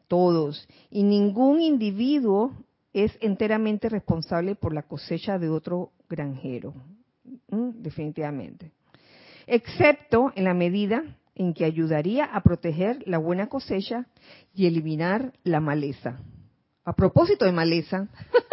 todos. 0.08 0.70
Y 0.92 1.02
ningún 1.02 1.62
individuo 1.62 2.54
es 2.94 3.12
enteramente 3.22 3.90
responsable 3.90 4.54
por 4.54 4.72
la 4.72 4.84
cosecha 4.84 5.40
de 5.40 5.50
otro 5.50 5.94
granjero. 6.08 6.76
Definitivamente. 7.48 8.72
Excepto 9.48 10.32
en 10.36 10.44
la 10.44 10.54
medida 10.54 11.04
en 11.34 11.56
que 11.56 11.66
ayudaría 11.66 12.26
a 12.26 12.44
proteger 12.44 13.02
la 13.08 13.18
buena 13.18 13.50
cosecha 13.50 14.06
y 14.54 14.68
eliminar 14.68 15.34
la 15.44 15.60
maleza. 15.60 16.20
A 16.86 16.94
propósito 16.94 17.46
de 17.46 17.52
maleza, 17.52 18.08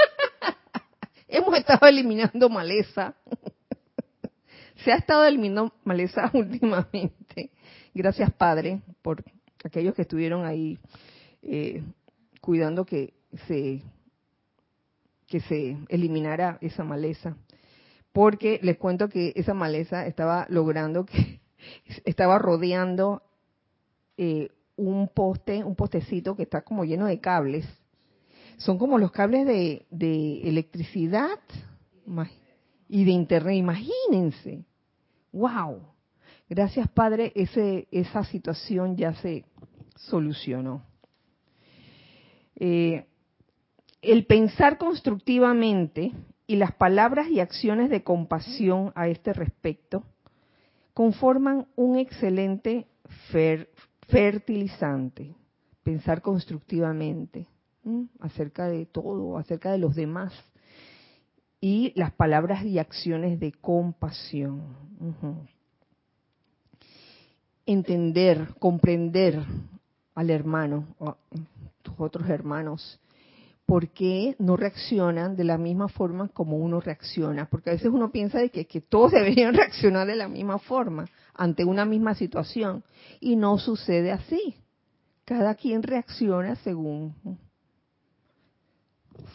hemos 1.29 1.57
estado 1.57 1.87
eliminando 1.89 2.49
maleza. 2.49 3.15
Se 4.85 4.93
ha 4.93 4.97
estado 4.97 5.25
eliminando 5.25 5.73
maleza 5.85 6.31
últimamente. 6.35 7.51
Gracias, 7.95 8.33
Padre, 8.33 8.83
por 9.03 9.25
aquellos 9.65 9.95
que 9.95 10.03
estuvieron 10.03 10.45
ahí 10.45 10.79
eh, 11.43 11.83
cuidando 12.41 12.85
que 12.85 13.15
se 13.47 13.83
que 15.27 15.41
se 15.41 15.77
eliminara 15.89 16.59
esa 16.61 16.85
maleza. 16.85 17.37
Porque 18.13 18.61
les 18.63 18.79
cuento 18.79 19.09
que 19.09 19.33
esa 19.35 19.55
maleza 19.55 20.07
estaba 20.07 20.47
logrando 20.49 21.05
que 21.05 21.41
estaba 22.05 22.39
rodeando 22.39 23.23
eh, 24.17 24.51
un 24.77 25.09
poste, 25.09 25.65
un 25.65 25.75
postecito 25.75 26.37
que 26.37 26.45
está 26.45 26.63
como 26.63 26.85
lleno 26.85 27.07
de 27.07 27.19
cables 27.19 27.67
son 28.57 28.79
como 28.79 28.99
los 28.99 29.13
cables 29.13 29.47
de, 29.47 30.49
electricidad 30.49 31.39
y 32.89 33.05
de 33.05 33.11
internet. 33.11 33.57
Imagínense. 33.57 34.65
¡Wow! 35.33 35.83
Gracias, 36.49 36.89
Padre, 36.89 37.33
ese, 37.35 37.89
esa 37.91 38.25
situación 38.25 38.97
ya 38.97 39.15
se 39.15 39.45
solucionó. 39.97 40.85
Eh, 42.55 43.07
el 44.01 44.25
pensar 44.27 44.79
constructivamente 44.79 46.13
y 46.47 46.57
las 46.57 46.73
palabras 46.73 47.29
y 47.29 47.41
acciones 47.41 47.91
de 47.91 48.05
compasión 48.05 48.93
a 48.95 49.09
este 49.09 49.33
respecto 49.33 50.05
conforman 50.95 51.67
un 51.75 51.99
excelente 51.99 52.87
fertilizante. 54.09 55.35
Pensar 55.83 56.23
constructivamente 56.23 57.49
acerca 58.21 58.69
de 58.69 58.87
todo, 58.87 59.39
acerca 59.39 59.73
de 59.73 59.79
los 59.79 59.95
demás. 59.95 60.33
Y 61.61 61.93
las 61.97 62.13
palabras 62.13 62.65
y 62.65 62.79
acciones 62.79 63.41
de 63.41 63.53
compasión. 63.53 64.63
Entender, 67.65 68.55
comprender 68.59 69.43
al 70.15 70.31
hermano, 70.31 70.87
a 71.01 71.17
tus 71.83 71.95
otros 71.99 72.29
hermanos, 72.29 73.01
por 73.65 73.89
qué 73.89 74.37
no 74.39 74.57
reaccionan 74.57 75.35
de 75.35 75.43
la 75.43 75.59
misma 75.59 75.89
forma 75.89 76.29
como 76.29 76.59
uno 76.59 76.81
reacciona. 76.81 77.47
Porque 77.47 77.71
a 77.71 77.73
veces 77.73 77.91
uno 77.93 78.13
piensa 78.13 78.39
de 78.39 78.51
que, 78.51 78.67
que, 78.67 78.81
todos 78.81 79.13
deberían 79.13 79.55
reaccionar 79.55 80.07
de 80.07 80.17
la 80.17 80.29
misma 80.29 80.59
forma 80.59 81.07
ante 81.35 81.65
una 81.65 81.85
misma 81.85 82.15
situación. 82.15 82.85
Y 83.21 83.37
no 83.37 83.59
sucede 83.59 84.13
así. 84.13 84.57
Cada 85.25 85.57
quien 85.57 85.83
reacciona 85.83 86.55
según 86.57 87.15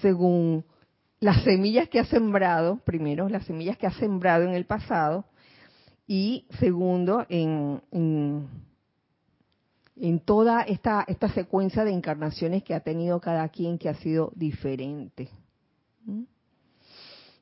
según 0.02 0.66
las 1.20 1.44
semillas 1.44 1.88
que 1.88 2.00
ha 2.00 2.06
sembrado, 2.06 2.78
primero, 2.78 3.30
las 3.30 3.46
semillas 3.46 3.78
que 3.78 3.88
ha 3.88 3.92
sembrado 3.92 4.44
en 4.44 4.54
el 4.54 4.66
pasado, 4.66 5.26
y 6.08 6.46
segundo, 6.60 7.26
en, 7.30 7.82
en, 9.96 10.20
toda 10.20 10.64
esta, 10.64 11.06
esta 11.08 11.30
secuencia 11.30 11.86
de 11.86 11.92
encarnaciones 11.92 12.64
que 12.64 12.74
ha 12.74 12.82
tenido 12.82 13.22
cada 13.22 13.48
quien 13.50 13.78
que 13.78 13.88
ha 13.88 13.94
sido 13.94 14.34
diferente. 14.36 15.30
¿Mm? 16.06 16.24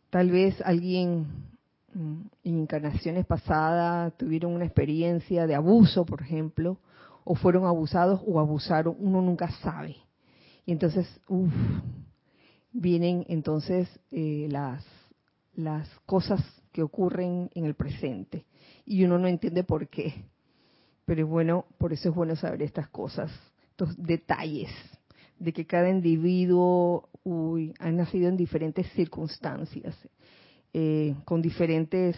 Tal 0.10 0.30
vez 0.30 0.62
alguien 0.62 1.26
mm, 1.94 2.22
en 2.44 2.60
encarnaciones 2.60 3.26
pasadas 3.26 4.16
tuvieron 4.18 4.54
una 4.54 4.66
experiencia 4.66 5.48
de 5.48 5.56
abuso, 5.56 6.06
por 6.06 6.22
ejemplo, 6.22 6.78
o 7.24 7.34
fueron 7.34 7.66
abusados 7.66 8.22
o 8.28 8.40
abusaron, 8.40 8.96
uno 9.00 9.22
nunca 9.22 9.50
sabe. 9.64 9.96
Y 10.66 10.74
entonces, 10.74 11.08
uff, 11.28 11.52
vienen 12.72 13.26
entonces 13.28 13.88
eh, 14.12 14.48
las, 14.52 14.84
las 15.56 15.88
cosas 16.06 16.42
que 16.72 16.84
ocurren 16.84 17.50
en 17.56 17.66
el 17.66 17.76
presente 17.76 18.46
y 18.86 19.04
uno 19.04 19.18
no 19.18 19.28
entiende 19.28 19.64
por 19.64 19.88
qué. 19.88 20.26
Pero 21.06 21.28
bueno, 21.28 21.66
por 21.78 21.94
eso 21.94 22.10
es 22.10 22.16
bueno 22.16 22.36
saber 22.36 22.62
estas 22.62 22.88
cosas, 22.90 23.32
estos 23.72 23.96
detalles 23.98 24.70
de 25.40 25.54
que 25.54 25.66
cada 25.66 25.90
individuo 25.90 27.10
ha 27.80 27.92
nacido 27.92 28.28
en 28.28 28.38
diferentes 28.38 28.88
circunstancias, 28.94 29.96
eh, 30.74 31.16
con 31.26 31.42
diferentes 31.42 32.16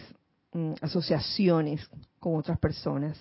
mm, 0.52 0.72
asociaciones 0.80 1.88
con 2.18 2.36
otras 2.36 2.58
personas. 2.58 3.18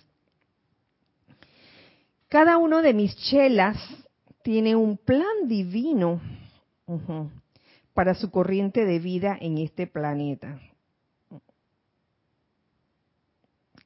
Cada 2.28 2.58
uno 2.58 2.82
de 2.82 2.94
mis 2.94 3.16
chelas 3.16 3.78
tiene 4.44 4.76
un 4.76 4.98
plan 4.98 5.48
divino 5.48 6.22
para 7.94 8.14
su 8.16 8.32
corriente 8.32 8.86
de 8.86 9.00
vida 9.00 9.38
en 9.40 9.58
este 9.58 9.88
planeta. 9.88 10.60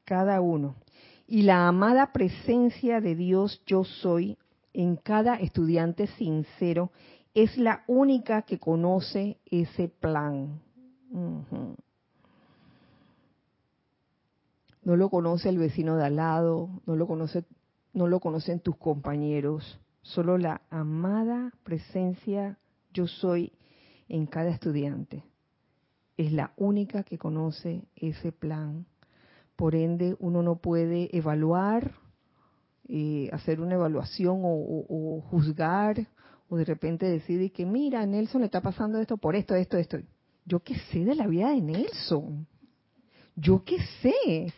Cada 0.03 0.41
uno. 0.41 0.75
Y 1.27 1.41
la 1.41 1.67
amada 1.67 2.11
presencia 2.11 3.01
de 3.01 3.15
Dios 3.15 3.61
yo 3.65 3.83
soy 3.83 4.37
en 4.73 4.95
cada 4.97 5.35
estudiante 5.35 6.07
sincero 6.07 6.91
es 7.33 7.57
la 7.57 7.83
única 7.87 8.43
que 8.43 8.59
conoce 8.59 9.39
ese 9.45 9.89
plan. 9.89 10.61
No 14.83 14.95
lo 14.95 15.09
conoce 15.09 15.49
el 15.49 15.57
vecino 15.57 15.97
de 15.97 16.05
al 16.05 16.17
lado, 16.17 16.69
no 16.85 16.95
lo 16.95 17.07
conoce, 17.07 17.43
no 17.93 18.07
lo 18.07 18.19
conocen 18.19 18.59
tus 18.59 18.77
compañeros, 18.77 19.79
solo 20.01 20.37
la 20.37 20.61
amada 20.69 21.51
presencia 21.63 22.59
yo 22.95 23.07
soy 23.07 23.51
en 24.07 24.25
cada 24.25 24.49
estudiante. 24.49 25.23
Es 26.17 26.31
la 26.31 26.53
única 26.55 27.03
que 27.03 27.17
conoce 27.17 27.83
ese 27.95 28.31
plan. 28.31 28.85
Por 29.55 29.75
ende, 29.75 30.15
uno 30.19 30.41
no 30.41 30.55
puede 30.55 31.15
evaluar, 31.15 31.91
eh, 32.87 33.29
hacer 33.33 33.59
una 33.59 33.75
evaluación 33.75 34.41
o, 34.43 35.21
juzgar, 35.29 36.07
o 36.47 36.55
de 36.55 36.65
repente 36.65 37.05
decir 37.05 37.51
que, 37.51 37.65
mira, 37.65 38.05
Nelson 38.05 38.41
le 38.41 38.45
está 38.45 38.61
pasando 38.61 38.99
esto 38.99 39.17
por 39.17 39.35
esto, 39.35 39.55
esto, 39.55 39.77
esto. 39.77 39.97
Yo 40.45 40.61
qué 40.61 40.75
sé 40.91 41.03
de 41.03 41.15
la 41.15 41.27
vida 41.27 41.49
de 41.49 41.61
Nelson. 41.61 42.47
Yo 43.35 43.63
qué 43.65 43.77
sé. 44.01 44.53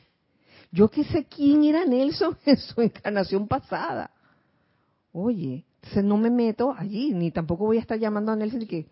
Yo 0.72 0.90
qué 0.90 1.06
sé 1.06 1.26
quién 1.26 1.64
era 1.64 1.86
Nelson 1.86 2.38
en 2.46 2.58
su 2.58 2.82
encarnación 2.82 3.48
pasada. 3.48 4.12
Oye, 5.12 5.66
entonces 5.88 6.04
no 6.04 6.18
me 6.18 6.30
meto 6.30 6.76
allí, 6.78 7.14
ni 7.14 7.32
tampoco 7.32 7.66
voy 7.66 7.78
a 7.78 7.80
estar 7.80 7.98
llamando 7.98 8.34
a 8.34 8.36
Nelson 8.36 8.62
y 8.64 8.68
que, 8.68 8.88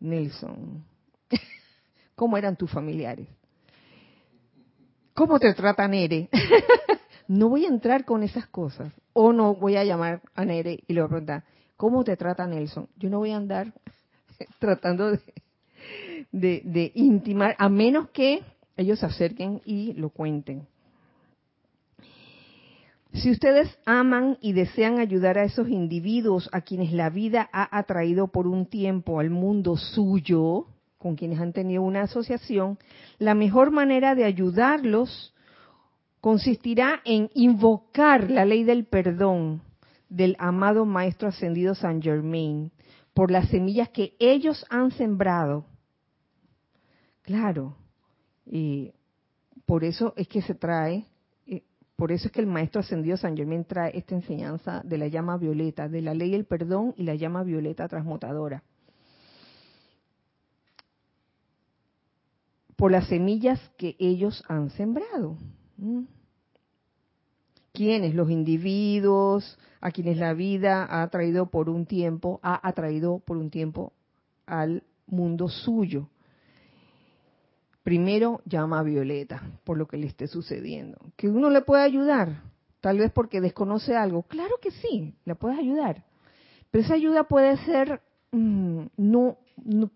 Nelson, 0.00 0.84
¿cómo 2.16 2.36
eran 2.36 2.56
tus 2.56 2.68
familiares? 2.68 3.28
¿Cómo 5.14 5.38
te 5.38 5.54
trata 5.54 5.86
Nere? 5.86 6.28
no 7.28 7.50
voy 7.50 7.66
a 7.66 7.68
entrar 7.68 8.04
con 8.04 8.24
esas 8.24 8.46
cosas. 8.48 8.92
O 9.12 9.32
no 9.32 9.54
voy 9.54 9.76
a 9.76 9.84
llamar 9.84 10.22
a 10.34 10.44
Nere 10.44 10.82
y 10.88 10.92
le 10.92 11.02
voy 11.02 11.06
a 11.06 11.10
preguntar, 11.10 11.44
¿cómo 11.76 12.02
te 12.02 12.16
trata 12.16 12.48
Nelson? 12.48 12.88
Yo 12.96 13.10
no 13.10 13.18
voy 13.18 13.30
a 13.30 13.36
andar 13.36 13.72
tratando 14.58 15.12
de, 16.32 16.92
intimar, 16.96 17.54
a 17.58 17.68
menos 17.68 18.10
que 18.10 18.42
ellos 18.76 18.98
se 18.98 19.06
acerquen 19.06 19.62
y 19.64 19.92
lo 19.92 20.10
cuenten. 20.10 20.66
Si 23.12 23.30
ustedes 23.30 23.68
aman 23.86 24.38
y 24.40 24.52
desean 24.52 24.98
ayudar 24.98 25.36
a 25.36 25.44
esos 25.44 25.68
individuos 25.68 26.48
a 26.52 26.60
quienes 26.60 26.92
la 26.92 27.10
vida 27.10 27.48
ha 27.52 27.76
atraído 27.76 28.28
por 28.28 28.46
un 28.46 28.66
tiempo 28.66 29.18
al 29.18 29.30
mundo 29.30 29.76
suyo, 29.76 30.66
con 30.96 31.16
quienes 31.16 31.40
han 31.40 31.52
tenido 31.52 31.82
una 31.82 32.02
asociación, 32.02 32.78
la 33.18 33.34
mejor 33.34 33.72
manera 33.72 34.14
de 34.14 34.24
ayudarlos 34.24 35.34
consistirá 36.20 37.00
en 37.04 37.30
invocar 37.34 38.30
la 38.30 38.44
ley 38.44 38.64
del 38.64 38.84
perdón 38.84 39.62
del 40.08 40.36
amado 40.38 40.84
Maestro 40.84 41.28
Ascendido 41.28 41.74
San 41.74 42.02
Germain 42.02 42.70
por 43.14 43.30
las 43.30 43.48
semillas 43.48 43.88
que 43.88 44.14
ellos 44.18 44.64
han 44.70 44.90
sembrado. 44.92 45.64
Claro, 47.22 47.76
y 48.44 48.92
por 49.66 49.84
eso 49.84 50.12
es 50.16 50.28
que 50.28 50.42
se 50.42 50.54
trae 50.54 51.06
por 52.00 52.12
eso 52.12 52.28
es 52.28 52.32
que 52.32 52.40
el 52.40 52.46
maestro 52.46 52.80
ascendido 52.80 53.18
San 53.18 53.36
Germán 53.36 53.66
trae 53.66 53.94
esta 53.94 54.14
enseñanza 54.14 54.80
de 54.86 54.96
la 54.96 55.08
llama 55.08 55.36
violeta, 55.36 55.86
de 55.86 56.00
la 56.00 56.14
ley 56.14 56.30
del 56.30 56.46
perdón 56.46 56.94
y 56.96 57.02
la 57.02 57.14
llama 57.14 57.42
violeta 57.42 57.86
transmutadora. 57.88 58.62
Por 62.74 62.90
las 62.90 63.06
semillas 63.08 63.60
que 63.76 63.96
ellos 63.98 64.42
han 64.48 64.70
sembrado. 64.70 65.36
¿Quiénes? 67.74 68.14
Los 68.14 68.30
individuos 68.30 69.58
a 69.82 69.90
quienes 69.90 70.16
la 70.16 70.32
vida 70.32 71.02
ha 71.02 71.06
traído 71.08 71.50
por 71.50 71.68
un 71.68 71.84
tiempo, 71.84 72.40
ha 72.42 72.66
atraído 72.66 73.18
por 73.18 73.36
un 73.36 73.50
tiempo 73.50 73.92
al 74.46 74.84
mundo 75.06 75.50
suyo 75.50 76.08
primero 77.82 78.42
llama 78.44 78.80
a 78.80 78.82
Violeta 78.82 79.42
por 79.64 79.78
lo 79.78 79.86
que 79.86 79.96
le 79.96 80.06
esté 80.06 80.26
sucediendo. 80.26 80.98
¿Que 81.16 81.28
uno 81.28 81.50
le 81.50 81.62
puede 81.62 81.82
ayudar? 81.82 82.42
Tal 82.80 82.98
vez 82.98 83.12
porque 83.12 83.40
desconoce 83.40 83.94
algo. 83.96 84.22
Claro 84.22 84.56
que 84.60 84.70
sí, 84.70 85.14
le 85.24 85.34
puedes 85.34 85.58
ayudar. 85.58 86.04
Pero 86.70 86.84
esa 86.84 86.94
ayuda 86.94 87.24
puede 87.24 87.56
ser, 87.58 88.00
mm, 88.32 88.84
no, 88.96 89.38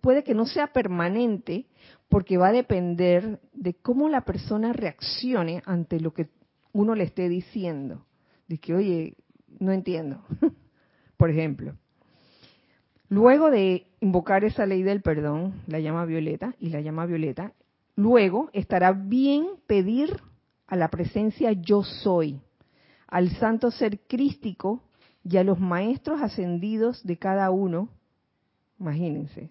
puede 0.01 0.25
que 0.25 0.35
no 0.35 0.47
sea 0.47 0.68
permanente 0.68 1.66
porque 2.09 2.37
va 2.37 2.49
a 2.49 2.53
depender 2.53 3.40
de 3.53 3.75
cómo 3.75 4.09
la 4.09 4.23
persona 4.23 4.73
reaccione 4.73 5.62
ante 5.64 6.01
lo 6.01 6.12
que 6.12 6.29
uno 6.73 6.94
le 6.94 7.05
esté 7.05 7.29
diciendo. 7.29 8.05
De 8.49 8.59
que, 8.59 8.75
oye, 8.75 9.16
no 9.59 9.73
entiendo. 9.73 10.23
Por 11.16 11.31
ejemplo, 11.31 11.75
luego 13.09 13.51
de 13.51 13.87
invocar 14.01 14.44
esa 14.44 14.66
ley 14.66 14.83
del 14.83 15.01
perdón, 15.01 15.62
la 15.66 15.81
llama 15.81 16.05
violeta, 16.05 16.55
y 16.59 16.68
la 16.68 16.81
llama 16.81 17.07
violeta 17.07 17.55
Luego 17.97 18.51
estará 18.53 18.93
bien 18.93 19.47
pedir 19.67 20.21
a 20.67 20.77
la 20.77 20.89
presencia 20.89 21.53
yo 21.53 21.83
soy, 21.83 22.41
al 23.07 23.31
santo 23.37 23.71
ser 23.71 24.01
crístico 24.01 24.83
y 25.23 25.37
a 25.37 25.45
los 25.45 25.61
maestros 25.61 26.21
ascendidos 26.21 27.05
de 27.05 27.17
cada 27.17 27.51
uno. 27.51 27.89
Imagínense, 28.81 29.51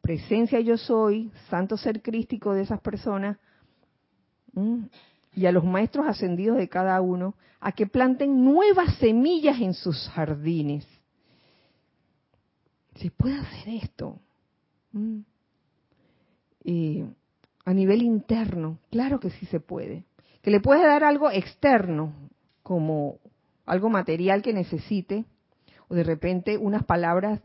presencia 0.00 0.60
yo 0.60 0.76
soy, 0.76 1.30
santo 1.48 1.76
ser 1.76 2.02
crístico 2.02 2.52
de 2.52 2.62
esas 2.62 2.80
personas 2.80 3.38
y 5.34 5.46
a 5.46 5.52
los 5.52 5.64
maestros 5.64 6.06
ascendidos 6.06 6.58
de 6.58 6.68
cada 6.68 7.00
uno 7.00 7.34
a 7.60 7.72
que 7.72 7.86
planten 7.86 8.44
nuevas 8.44 8.96
semillas 8.96 9.60
en 9.60 9.72
sus 9.72 10.08
jardines. 10.10 10.86
¿Se 12.96 13.10
puede 13.10 13.38
hacer 13.38 13.68
esto? 13.68 14.18
Y 16.64 17.04
a 17.64 17.72
nivel 17.72 18.02
interno, 18.02 18.78
claro 18.90 19.20
que 19.20 19.30
sí 19.30 19.46
se 19.46 19.60
puede. 19.60 20.04
Que 20.42 20.50
le 20.50 20.60
puedes 20.60 20.82
dar 20.82 21.04
algo 21.04 21.30
externo, 21.30 22.12
como 22.62 23.18
algo 23.64 23.88
material 23.88 24.42
que 24.42 24.52
necesite, 24.52 25.24
o 25.88 25.94
de 25.94 26.02
repente 26.02 26.58
unas 26.58 26.84
palabras 26.84 27.40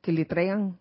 que 0.00 0.12
le 0.12 0.24
traigan 0.24 0.78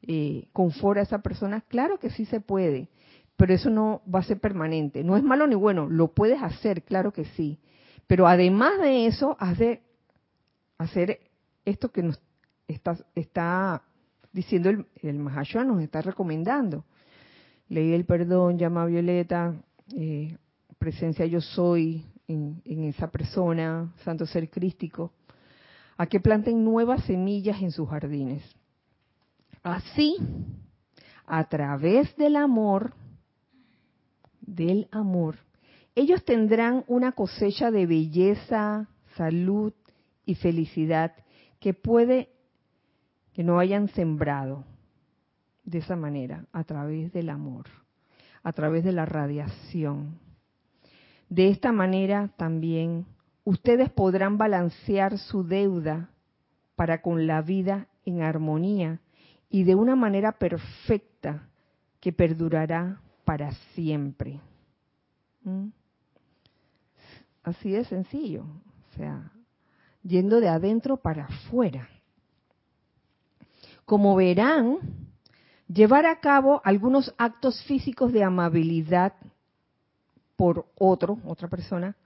eh, 0.00 0.48
confort 0.54 0.98
a 0.98 1.02
esa 1.02 1.18
persona, 1.18 1.60
claro 1.60 1.98
que 1.98 2.08
sí 2.08 2.24
se 2.24 2.40
puede, 2.40 2.88
pero 3.36 3.52
eso 3.52 3.68
no 3.68 4.00
va 4.12 4.20
a 4.20 4.24
ser 4.24 4.40
permanente. 4.40 5.04
No 5.04 5.16
es 5.16 5.22
malo 5.22 5.46
ni 5.46 5.54
bueno, 5.54 5.88
lo 5.88 6.14
puedes 6.14 6.42
hacer, 6.42 6.82
claro 6.84 7.12
que 7.12 7.26
sí. 7.36 7.58
Pero 8.06 8.26
además 8.26 8.80
de 8.80 9.06
eso, 9.06 9.36
has 9.38 9.58
de 9.58 9.82
hacer 10.78 11.20
esto 11.66 11.90
que 11.90 12.02
nos 12.02 12.18
está, 12.66 12.96
está 13.14 13.82
diciendo 14.32 14.70
el, 14.70 14.86
el 15.02 15.22
nos 15.22 15.82
está 15.82 16.00
recomendando 16.00 16.84
ley 17.68 17.90
del 17.90 18.04
perdón, 18.04 18.58
llama 18.58 18.86
violeta, 18.86 19.54
eh, 19.94 20.36
presencia 20.78 21.26
yo 21.26 21.40
soy 21.40 22.04
en, 22.26 22.62
esa 22.64 23.10
persona, 23.10 23.92
santo 24.04 24.26
ser 24.26 24.50
crístico, 24.50 25.12
a 25.96 26.06
que 26.06 26.20
planten 26.20 26.64
nuevas 26.64 27.04
semillas 27.04 27.60
en 27.60 27.72
sus 27.72 27.88
jardines. 27.88 28.42
Así, 29.62 30.16
a 31.26 31.48
través 31.48 32.14
del 32.16 32.36
amor, 32.36 32.94
del 34.40 34.88
amor, 34.90 35.36
ellos 35.94 36.24
tendrán 36.24 36.84
una 36.86 37.12
cosecha 37.12 37.70
de 37.70 37.86
belleza, 37.86 38.88
salud 39.16 39.72
y 40.24 40.36
felicidad 40.36 41.12
que 41.58 41.74
puede 41.74 42.28
que 43.32 43.42
no 43.42 43.58
hayan 43.58 43.88
sembrado 43.88 44.64
de 45.68 45.78
esa 45.78 45.96
manera, 45.96 46.46
a 46.52 46.64
través 46.64 47.12
del 47.12 47.28
amor, 47.28 47.66
a 48.42 48.52
través 48.52 48.84
de 48.84 48.92
la 48.92 49.04
radiación. 49.04 50.18
De 51.28 51.50
esta 51.50 51.72
manera 51.72 52.30
también 52.38 53.04
ustedes 53.44 53.90
podrán 53.90 54.38
balancear 54.38 55.18
su 55.18 55.44
deuda 55.44 56.08
para 56.74 57.02
con 57.02 57.26
la 57.26 57.42
vida 57.42 57.86
en 58.06 58.22
armonía 58.22 59.00
y 59.50 59.64
de 59.64 59.74
una 59.74 59.94
manera 59.94 60.32
perfecta 60.32 61.48
que 62.00 62.14
perdurará 62.14 63.02
para 63.26 63.52
siempre. 63.74 64.40
¿Mm? 65.44 65.68
Así 67.42 67.70
de 67.70 67.84
sencillo, 67.84 68.44
o 68.44 68.96
sea, 68.96 69.32
yendo 70.02 70.40
de 70.40 70.48
adentro 70.48 70.96
para 70.96 71.26
afuera. 71.26 71.88
Como 73.84 74.16
verán, 74.16 75.07
llevar 75.68 76.06
a 76.06 76.20
cabo 76.20 76.60
algunos 76.64 77.14
actos 77.18 77.62
físicos 77.64 78.12
de 78.12 78.24
amabilidad 78.24 79.12
por 80.36 80.66
otro, 80.76 81.18
otra 81.24 81.48
persona, 81.48 81.96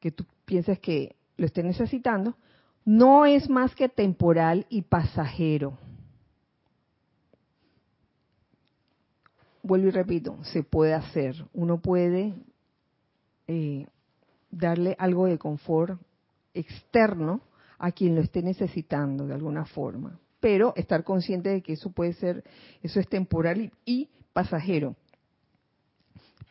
que 0.00 0.10
tú 0.10 0.24
pienses 0.44 0.78
que 0.78 1.16
lo 1.36 1.46
esté 1.46 1.62
necesitando, 1.62 2.36
no 2.84 3.24
es 3.24 3.48
más 3.48 3.74
que 3.74 3.88
temporal 3.88 4.66
y 4.68 4.82
pasajero. 4.82 5.78
Vuelvo 9.62 9.88
y 9.88 9.90
repito, 9.92 10.36
se 10.44 10.62
puede 10.62 10.92
hacer. 10.92 11.46
Uno 11.54 11.80
puede 11.80 12.34
eh, 13.46 13.86
darle 14.50 14.94
algo 14.98 15.26
de 15.26 15.38
confort 15.38 15.98
externo 16.52 17.40
a 17.78 17.92
quien 17.92 18.14
lo 18.14 18.20
esté 18.20 18.42
necesitando 18.42 19.26
de 19.26 19.34
alguna 19.34 19.64
forma, 19.64 20.18
pero 20.44 20.74
estar 20.76 21.04
consciente 21.04 21.48
de 21.48 21.62
que 21.62 21.72
eso 21.72 21.90
puede 21.90 22.12
ser, 22.12 22.44
eso 22.82 23.00
es 23.00 23.08
temporal 23.08 23.72
y, 23.86 24.10
pasajero. 24.34 24.94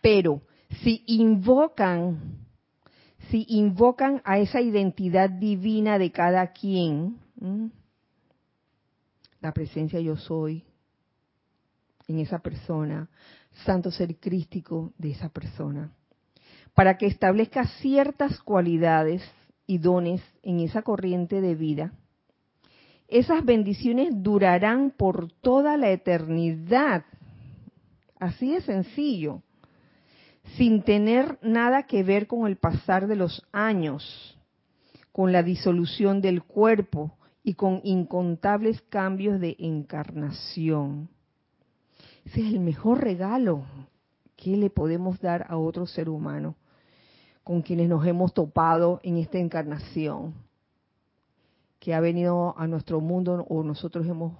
Pero 0.01 0.41
si 0.81 1.03
invocan 1.05 2.39
si 3.29 3.45
invocan 3.49 4.19
a 4.25 4.39
esa 4.39 4.61
identidad 4.61 5.29
divina 5.29 5.99
de 5.99 6.11
cada 6.11 6.53
quien, 6.53 7.19
la 9.39 9.51
presencia 9.51 9.99
yo 9.99 10.17
soy 10.17 10.63
en 12.07 12.17
esa 12.17 12.39
persona, 12.39 13.11
santo 13.63 13.91
ser 13.91 14.15
crístico 14.15 14.91
de 14.97 15.11
esa 15.11 15.29
persona, 15.29 15.93
para 16.73 16.97
que 16.97 17.05
establezca 17.05 17.67
ciertas 17.79 18.39
cualidades 18.39 19.21
y 19.67 19.77
dones 19.77 20.23
en 20.41 20.61
esa 20.61 20.81
corriente 20.81 21.39
de 21.39 21.53
vida, 21.53 21.93
esas 23.13 23.45
bendiciones 23.45 24.09
durarán 24.23 24.89
por 24.89 25.31
toda 25.31 25.77
la 25.77 25.91
eternidad. 25.91 27.05
Así 28.19 28.53
de 28.53 28.61
sencillo 28.61 29.43
sin 30.57 30.81
tener 30.81 31.37
nada 31.41 31.83
que 31.83 32.03
ver 32.03 32.27
con 32.27 32.47
el 32.47 32.57
pasar 32.57 33.07
de 33.07 33.15
los 33.15 33.45
años, 33.51 34.37
con 35.11 35.31
la 35.31 35.43
disolución 35.43 36.21
del 36.21 36.43
cuerpo 36.43 37.15
y 37.43 37.53
con 37.53 37.81
incontables 37.83 38.81
cambios 38.89 39.39
de 39.39 39.55
encarnación. 39.59 41.09
Ese 42.25 42.41
es 42.41 42.47
el 42.47 42.59
mejor 42.59 43.01
regalo 43.01 43.63
que 44.35 44.57
le 44.57 44.69
podemos 44.69 45.19
dar 45.21 45.45
a 45.49 45.57
otro 45.57 45.85
ser 45.85 46.09
humano 46.09 46.55
con 47.43 47.61
quienes 47.61 47.89
nos 47.89 48.05
hemos 48.07 48.33
topado 48.33 49.01
en 49.03 49.17
esta 49.17 49.37
encarnación, 49.37 50.33
que 51.83 51.93
ha 51.93 51.99
venido 51.99 52.57
a 52.57 52.65
nuestro 52.65 53.01
mundo 53.01 53.45
o 53.49 53.61
nosotros 53.61 54.07
hemos 54.07 54.37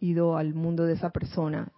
ido 0.00 0.36
al 0.36 0.52
mundo 0.52 0.84
de 0.84 0.94
esa 0.94 1.10
persona 1.10 1.70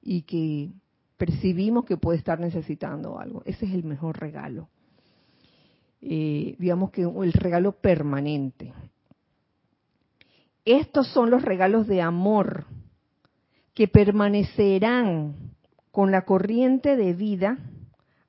y 0.00 0.22
que 0.22 0.70
percibimos 1.16 1.84
que 1.84 1.96
puede 1.96 2.18
estar 2.18 2.38
necesitando 2.38 3.18
algo. 3.18 3.42
Ese 3.44 3.66
es 3.66 3.74
el 3.74 3.82
mejor 3.82 4.20
regalo. 4.20 4.68
Eh, 6.00 6.54
digamos 6.60 6.92
que 6.92 7.02
el 7.02 7.32
regalo 7.32 7.72
permanente. 7.72 8.72
Estos 10.64 11.08
son 11.08 11.30
los 11.30 11.42
regalos 11.42 11.88
de 11.88 12.00
amor 12.00 12.66
que 13.74 13.88
permanecerán 13.88 15.34
con 15.90 16.12
la 16.12 16.24
corriente 16.24 16.94
de 16.94 17.14
vida 17.14 17.58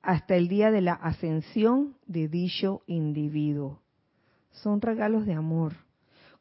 hasta 0.02 0.34
el 0.34 0.48
día 0.48 0.72
de 0.72 0.80
la 0.80 0.94
ascensión 0.94 1.94
de 2.08 2.26
dicho 2.26 2.82
individuo. 2.88 3.82
Son 4.50 4.80
regalos 4.80 5.24
de 5.24 5.34
amor. 5.34 5.74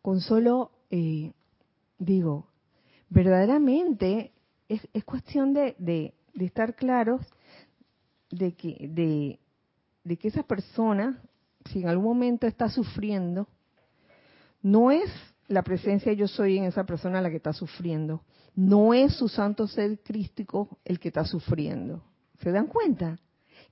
Con 0.08 0.22
solo, 0.22 0.72
eh, 0.89 1.34
digo, 2.00 2.48
verdaderamente 3.10 4.32
es, 4.70 4.88
es 4.93 5.04
cuestión 5.04 5.54
de, 5.54 5.76
de 5.78 6.13
estar 6.46 6.76
claros 6.76 7.20
de 8.32 8.56
que, 8.56 8.88
de, 10.06 10.17
que 10.17 10.28
esa 10.30 10.43
persona, 10.43 11.22
si 11.65 11.82
en 11.82 11.89
algún 11.89 12.06
momento 12.06 12.48
está 12.48 12.70
sufriendo, 12.70 13.50
no 14.62 14.91
es 14.91 15.12
la 15.50 15.62
presencia 15.62 16.13
yo 16.13 16.30
soy 16.30 16.58
en 16.58 16.63
esa 16.63 16.86
persona 16.86 17.22
la 17.22 17.30
que 17.30 17.36
está 17.36 17.52
sufriendo, 17.52 18.24
no 18.56 18.93
es 18.93 19.13
su 19.13 19.28
santo 19.28 19.67
ser 19.67 20.00
crístico 20.04 20.80
el 20.86 21.02
que 21.02 21.10
está 21.10 21.26
sufriendo. 21.26 22.02
¿Se 22.41 22.54
dan 22.54 22.67
cuenta? 22.67 23.20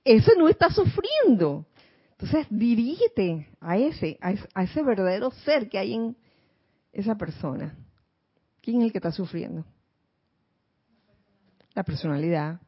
Ese 0.04 0.32
no 0.36 0.50
está 0.50 0.68
sufriendo. 0.68 1.64
Entonces, 2.10 2.46
dirígete 2.50 3.48
a 3.58 3.78
ese, 3.78 4.18
a 4.20 4.64
ese 4.64 4.82
verdadero 4.82 5.30
ser 5.30 5.70
que 5.70 5.78
hay 5.78 5.94
en 5.94 6.16
esa 6.96 7.14
persona. 7.14 7.76
¿Quién 8.62 8.78
es 8.78 8.86
el 8.86 8.92
que 8.92 8.98
está 8.98 9.12
sufriendo? 9.12 9.64
La 11.74 11.84
personalidad, 11.84 12.58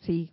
sí, 0.00 0.32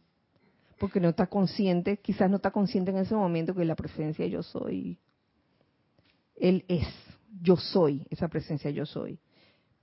porque 0.80 1.00
no 1.00 1.10
está 1.10 1.28
consciente, 1.28 1.98
quizás 1.98 2.30
no 2.30 2.38
está 2.38 2.50
consciente 2.50 2.89
en 2.89 2.98
ese 2.98 3.13
momento 3.13 3.54
que 3.54 3.65
la 3.65 3.76
presencia 3.76 4.26
yo 4.26 4.42
soy, 4.42 4.98
Él 6.36 6.65
es, 6.68 6.88
yo 7.42 7.56
soy, 7.56 8.06
esa 8.10 8.28
presencia 8.28 8.72
yo 8.72 8.86
soy. 8.86 9.20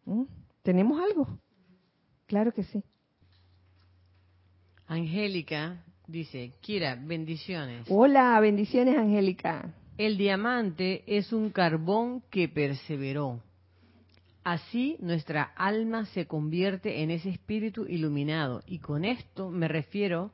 ¿Mm? 0.06 0.24
¿Tenemos 0.62 1.00
algo? 1.00 1.38
Claro 2.26 2.52
que 2.52 2.64
sí. 2.64 2.82
Angélica 4.88 5.84
dice, 6.08 6.52
Kira, 6.60 6.96
bendiciones. 6.96 7.86
Hola, 7.88 8.40
bendiciones 8.40 8.98
Angélica. 8.98 9.72
El 9.98 10.18
diamante 10.18 11.04
es 11.06 11.32
un 11.32 11.48
carbón 11.48 12.22
que 12.28 12.50
perseveró. 12.50 13.40
Así 14.44 14.98
nuestra 15.00 15.42
alma 15.42 16.04
se 16.06 16.26
convierte 16.26 17.02
en 17.02 17.10
ese 17.10 17.30
espíritu 17.30 17.86
iluminado. 17.86 18.62
Y 18.66 18.80
con 18.80 19.06
esto 19.06 19.50
me 19.50 19.68
refiero 19.68 20.32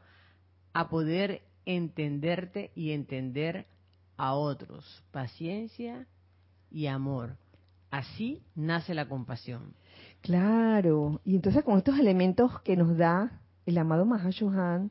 a 0.72 0.88
poder 0.88 1.42
entenderte 1.64 2.72
y 2.74 2.90
entender 2.90 3.66
a 4.16 4.34
otros. 4.34 5.04
Paciencia 5.12 6.08
y 6.68 6.86
amor. 6.86 7.36
Así 7.92 8.42
nace 8.56 8.94
la 8.94 9.08
compasión. 9.08 9.74
Claro. 10.22 11.20
Y 11.24 11.36
entonces 11.36 11.62
con 11.62 11.78
estos 11.78 12.00
elementos 12.00 12.60
que 12.62 12.76
nos 12.76 12.96
da 12.96 13.40
el 13.64 13.78
amado 13.78 14.06
Mahashohan, 14.06 14.90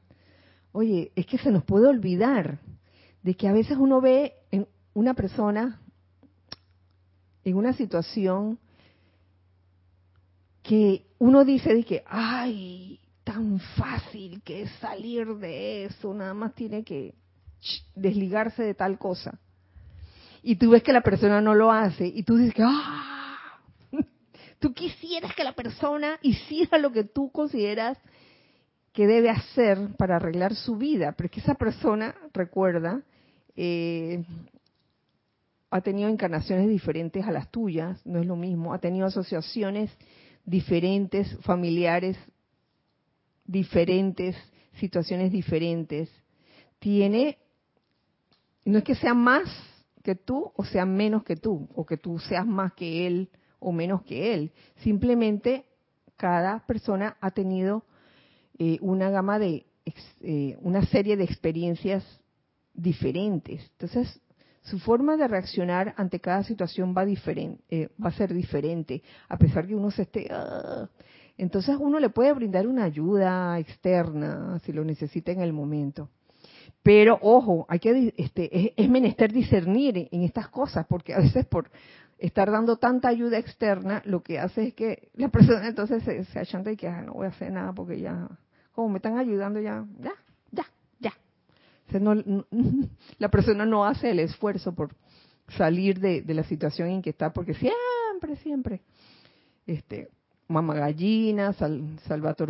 oye, 0.71 1.11
es 1.17 1.25
que 1.25 1.37
se 1.37 1.51
nos 1.51 1.65
puede 1.65 1.87
olvidar 1.87 2.59
de 3.23 3.35
que 3.35 3.47
a 3.47 3.53
veces 3.53 3.77
uno 3.77 4.01
ve 4.01 4.33
en 4.51 4.67
una 4.93 5.13
persona 5.13 5.81
en 7.43 7.57
una 7.57 7.73
situación 7.73 8.59
que 10.63 11.05
uno 11.17 11.43
dice 11.43 11.73
de 11.73 11.83
que, 11.83 12.03
ay, 12.05 12.99
tan 13.23 13.59
fácil 13.77 14.41
que 14.43 14.63
es 14.63 14.71
salir 14.79 15.27
de 15.35 15.85
eso, 15.85 16.13
nada 16.13 16.33
más 16.33 16.53
tiene 16.53 16.83
que 16.83 17.15
desligarse 17.95 18.63
de 18.63 18.73
tal 18.73 18.97
cosa. 18.97 19.39
Y 20.43 20.55
tú 20.55 20.71
ves 20.71 20.83
que 20.83 20.93
la 20.93 21.01
persona 21.01 21.41
no 21.41 21.53
lo 21.53 21.71
hace 21.71 22.07
y 22.07 22.23
tú 22.23 22.35
dices 22.35 22.53
que, 22.53 22.63
ah, 22.65 23.59
tú 24.59 24.73
quisieras 24.73 25.35
que 25.35 25.43
la 25.43 25.53
persona 25.53 26.19
hiciera 26.21 26.77
lo 26.77 26.91
que 26.91 27.03
tú 27.03 27.31
consideras 27.31 27.97
que 28.93 29.07
debe 29.07 29.29
hacer 29.29 29.95
para 29.97 30.17
arreglar 30.17 30.55
su 30.55 30.75
vida, 30.75 31.13
pero 31.13 31.27
es 31.27 31.31
que 31.31 31.39
esa 31.39 31.55
persona, 31.55 32.15
recuerda, 32.33 33.01
eh, 33.55 34.23
ha 35.69 35.81
tenido 35.81 36.09
encarnaciones 36.09 36.67
diferentes 36.67 37.25
a 37.25 37.31
las 37.31 37.49
tuyas, 37.49 38.05
no 38.05 38.19
es 38.19 38.25
lo 38.25 38.35
mismo, 38.35 38.73
ha 38.73 38.79
tenido 38.79 39.05
asociaciones 39.05 39.89
diferentes, 40.45 41.37
familiares 41.41 42.17
diferentes, 43.45 44.35
situaciones 44.79 45.31
diferentes. 45.31 46.09
Tiene, 46.79 47.37
no 48.65 48.79
es 48.79 48.83
que 48.83 48.95
sea 48.95 49.13
más 49.13 49.49
que 50.03 50.15
tú 50.15 50.51
o 50.55 50.65
sea 50.65 50.85
menos 50.85 51.23
que 51.23 51.35
tú, 51.35 51.67
o 51.75 51.85
que 51.85 51.97
tú 51.97 52.17
seas 52.19 52.45
más 52.45 52.73
que 52.73 53.05
él 53.05 53.29
o 53.59 53.71
menos 53.71 54.03
que 54.03 54.33
él. 54.33 54.51
Simplemente 54.77 55.65
cada 56.17 56.65
persona 56.65 57.17
ha 57.21 57.31
tenido 57.31 57.83
eh, 58.57 58.77
una 58.81 59.09
gama 59.09 59.37
de, 59.39 59.65
eh, 60.21 60.57
una 60.61 60.85
serie 60.85 61.17
de 61.17 61.23
experiencias 61.23 62.03
diferentes. 62.73 63.61
Entonces, 63.71 64.21
su 64.61 64.79
forma 64.79 65.17
de 65.17 65.27
reaccionar 65.27 65.93
ante 65.97 66.19
cada 66.19 66.43
situación 66.43 66.93
va, 66.95 67.05
eh, 67.05 67.89
va 68.03 68.09
a 68.09 68.13
ser 68.13 68.33
diferente, 68.33 69.01
a 69.27 69.37
pesar 69.37 69.67
que 69.67 69.75
uno 69.75 69.91
se 69.91 70.03
esté... 70.03 70.27
Ah. 70.31 70.87
Entonces 71.37 71.75
uno 71.79 71.99
le 71.99 72.09
puede 72.09 72.33
brindar 72.33 72.67
una 72.67 72.83
ayuda 72.83 73.57
externa 73.57 74.59
si 74.59 74.71
lo 74.73 74.83
necesita 74.83 75.31
en 75.31 75.41
el 75.41 75.53
momento. 75.53 76.09
Pero 76.83 77.17
ojo, 77.21 77.65
hay 77.67 77.79
que 77.79 78.13
este, 78.17 78.73
es, 78.79 78.89
menester 78.89 79.31
discernir 79.31 80.09
en 80.11 80.21
estas 80.23 80.49
cosas, 80.49 80.85
porque 80.87 81.13
a 81.13 81.19
veces 81.19 81.45
por 81.45 81.71
estar 82.19 82.51
dando 82.51 82.77
tanta 82.77 83.07
ayuda 83.07 83.39
externa, 83.39 84.03
lo 84.05 84.21
que 84.21 84.39
hace 84.39 84.67
es 84.67 84.73
que 84.75 85.09
la 85.15 85.29
persona 85.29 85.67
entonces 85.67 86.03
se, 86.03 86.25
se 86.25 86.39
achanta 86.39 86.71
y 86.71 86.77
que 86.77 86.87
ah, 86.87 87.01
no 87.01 87.13
voy 87.13 87.25
a 87.25 87.29
hacer 87.29 87.51
nada 87.51 87.73
porque 87.73 87.99
ya, 87.99 88.27
como 88.73 88.89
me 88.89 88.97
están 88.97 89.17
ayudando 89.17 89.59
ya, 89.59 89.85
ya. 89.99 90.13
la 93.17 93.29
persona 93.29 93.65
no 93.65 93.85
hace 93.85 94.11
el 94.11 94.19
esfuerzo 94.19 94.73
por 94.73 94.95
salir 95.57 95.99
de, 95.99 96.23
la 96.33 96.43
situación 96.43 96.89
en 96.89 97.01
que 97.01 97.09
está, 97.11 97.33
porque 97.33 97.53
siempre, 97.53 98.35
siempre, 98.37 98.81
este, 99.65 100.09
Mama 100.47 100.75
Gallina, 100.75 101.53
Sal, 101.53 101.97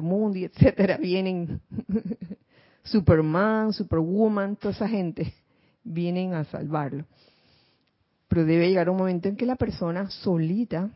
Mundi, 0.01 0.43
etcétera, 0.45 0.97
vienen 0.97 1.61
Superman, 2.83 3.73
Superwoman, 3.73 4.55
toda 4.55 4.73
esa 4.73 4.87
gente 4.87 5.33
vienen 5.83 6.33
a 6.33 6.43
salvarlo. 6.45 7.05
Pero 8.27 8.45
debe 8.45 8.69
llegar 8.69 8.89
un 8.89 8.97
momento 8.97 9.27
en 9.27 9.35
que 9.35 9.45
la 9.45 9.55
persona 9.55 10.09
solita 10.09 10.89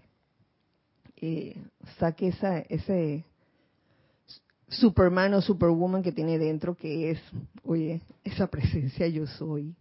eh, 1.18 1.62
saque 1.98 2.34
ese 2.70 3.26
Superman 4.76 5.34
o 5.34 5.42
Superwoman 5.42 6.04
que 6.04 6.12
tiene 6.12 6.38
dentro, 6.38 6.76
que 6.76 7.12
es, 7.12 7.20
oye, 7.64 8.02
esa 8.24 8.48
presencia 8.48 9.08
yo 9.08 9.28
soy. 9.28 9.74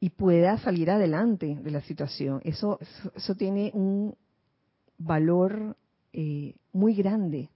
Y 0.00 0.10
pueda 0.10 0.58
salir 0.58 0.90
adelante 0.90 1.58
de 1.60 1.70
la 1.70 1.80
situación. 1.82 2.40
Eso, 2.44 2.78
eso, 3.14 3.34
tiene 3.34 3.70
un 3.74 4.14
valor 4.96 5.76
eh, 6.12 6.54
muy 6.72 6.94
grande 6.94 7.50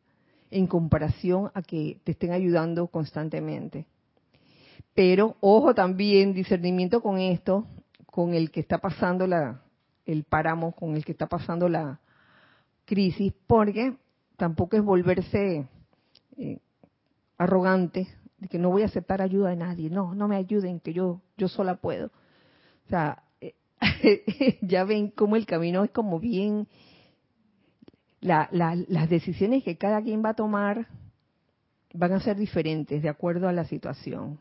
en 0.50 0.66
comparación 0.66 1.50
a 1.54 1.62
que 1.62 1.98
te 2.04 2.12
estén 2.12 2.32
ayudando 2.32 2.86
constantemente. 2.88 3.86
Pero 4.94 5.36
ojo 5.40 5.74
también, 5.74 6.34
discernimiento 6.34 7.00
con 7.00 7.18
esto, 7.18 7.66
con 8.06 8.34
el 8.34 8.50
que 8.50 8.60
está 8.60 8.78
pasando 8.78 9.26
la, 9.26 9.62
el 10.04 10.24
páramo, 10.24 10.72
con 10.72 10.94
el 10.94 11.04
que 11.04 11.12
está 11.12 11.26
pasando 11.26 11.68
la 11.68 12.00
crisis, 12.84 13.32
porque 13.46 13.96
tampoco 14.36 14.76
es 14.76 14.82
volverse 14.82 15.68
eh, 16.36 16.58
arrogante, 17.38 18.08
de 18.38 18.48
que 18.48 18.58
no 18.58 18.70
voy 18.70 18.82
a 18.82 18.86
aceptar 18.86 19.22
ayuda 19.22 19.50
de 19.50 19.56
nadie, 19.56 19.90
no, 19.90 20.14
no 20.14 20.28
me 20.28 20.36
ayuden, 20.36 20.80
que 20.80 20.92
yo, 20.92 21.20
yo 21.36 21.48
sola 21.48 21.76
puedo. 21.76 22.06
O 22.86 22.88
sea, 22.88 23.22
eh, 23.40 23.54
ya 24.62 24.84
ven 24.84 25.10
cómo 25.10 25.36
el 25.36 25.46
camino 25.46 25.84
es 25.84 25.90
como 25.90 26.18
bien 26.18 26.68
las 28.20 29.10
decisiones 29.10 29.64
que 29.64 29.76
cada 29.76 30.00
quien 30.00 30.24
va 30.24 30.30
a 30.30 30.34
tomar 30.34 30.86
van 31.92 32.12
a 32.12 32.20
ser 32.20 32.36
diferentes 32.36 33.02
de 33.02 33.08
acuerdo 33.08 33.48
a 33.48 33.52
la 33.52 33.64
situación. 33.64 34.38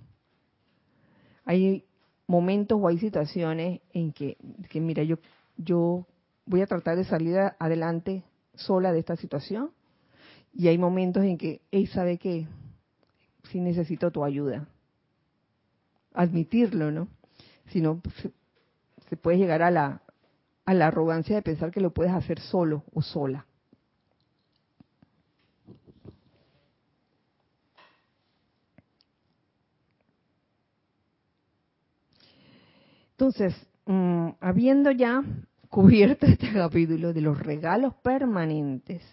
Hay 1.45 1.86
momentos 2.27 2.80
o 2.80 2.88
hay 2.88 2.99
situaciones 2.99 3.82
en 3.93 4.13
que, 4.13 4.38
que 4.69 4.80
mira, 4.80 5.04
yo, 5.04 5.17
yo 5.58 6.06
voy 6.45 6.62
a 6.62 6.67
tratar 6.67 6.95
de 6.95 7.04
salir 7.04 7.36
adelante 7.60 8.23
sola 8.54 8.93
de 8.93 8.99
esta 8.99 9.15
situación 9.15 9.71
y 10.54 10.68
hay 10.68 10.78
momentos 10.78 11.24
en 11.24 11.38
que 11.38 11.62
él 11.72 11.88
sabe 11.88 12.18
que 12.18 12.48
sí 13.50 13.60
necesito 13.60 14.12
tu 14.12 14.24
ayuda. 14.24 14.68
Admitirlo, 16.14 16.92
¿no? 16.92 17.08
Si 17.68 17.82
no, 17.82 18.02
se, 18.22 18.32
se 19.10 19.18
puede 19.18 19.38
llegar 19.38 19.62
a 19.62 19.72
la, 19.72 20.02
a 20.66 20.74
la 20.74 20.88
arrogancia 20.88 21.36
de 21.36 21.42
pensar 21.42 21.72
que 21.72 21.82
lo 21.82 21.94
puedes 21.94 22.14
hacer 22.14 22.40
solo 22.40 22.84
o 22.94 23.02
sola. 23.02 23.46
Entonces, 33.12 33.56
mm, 33.86 34.30
habiendo 34.40 34.90
ya 34.90 35.24
cubierto 35.70 36.26
este 36.28 36.52
capítulo 36.52 37.14
de 37.14 37.22
los 37.22 37.40
regalos 37.40 37.94
permanentes, 38.02 39.04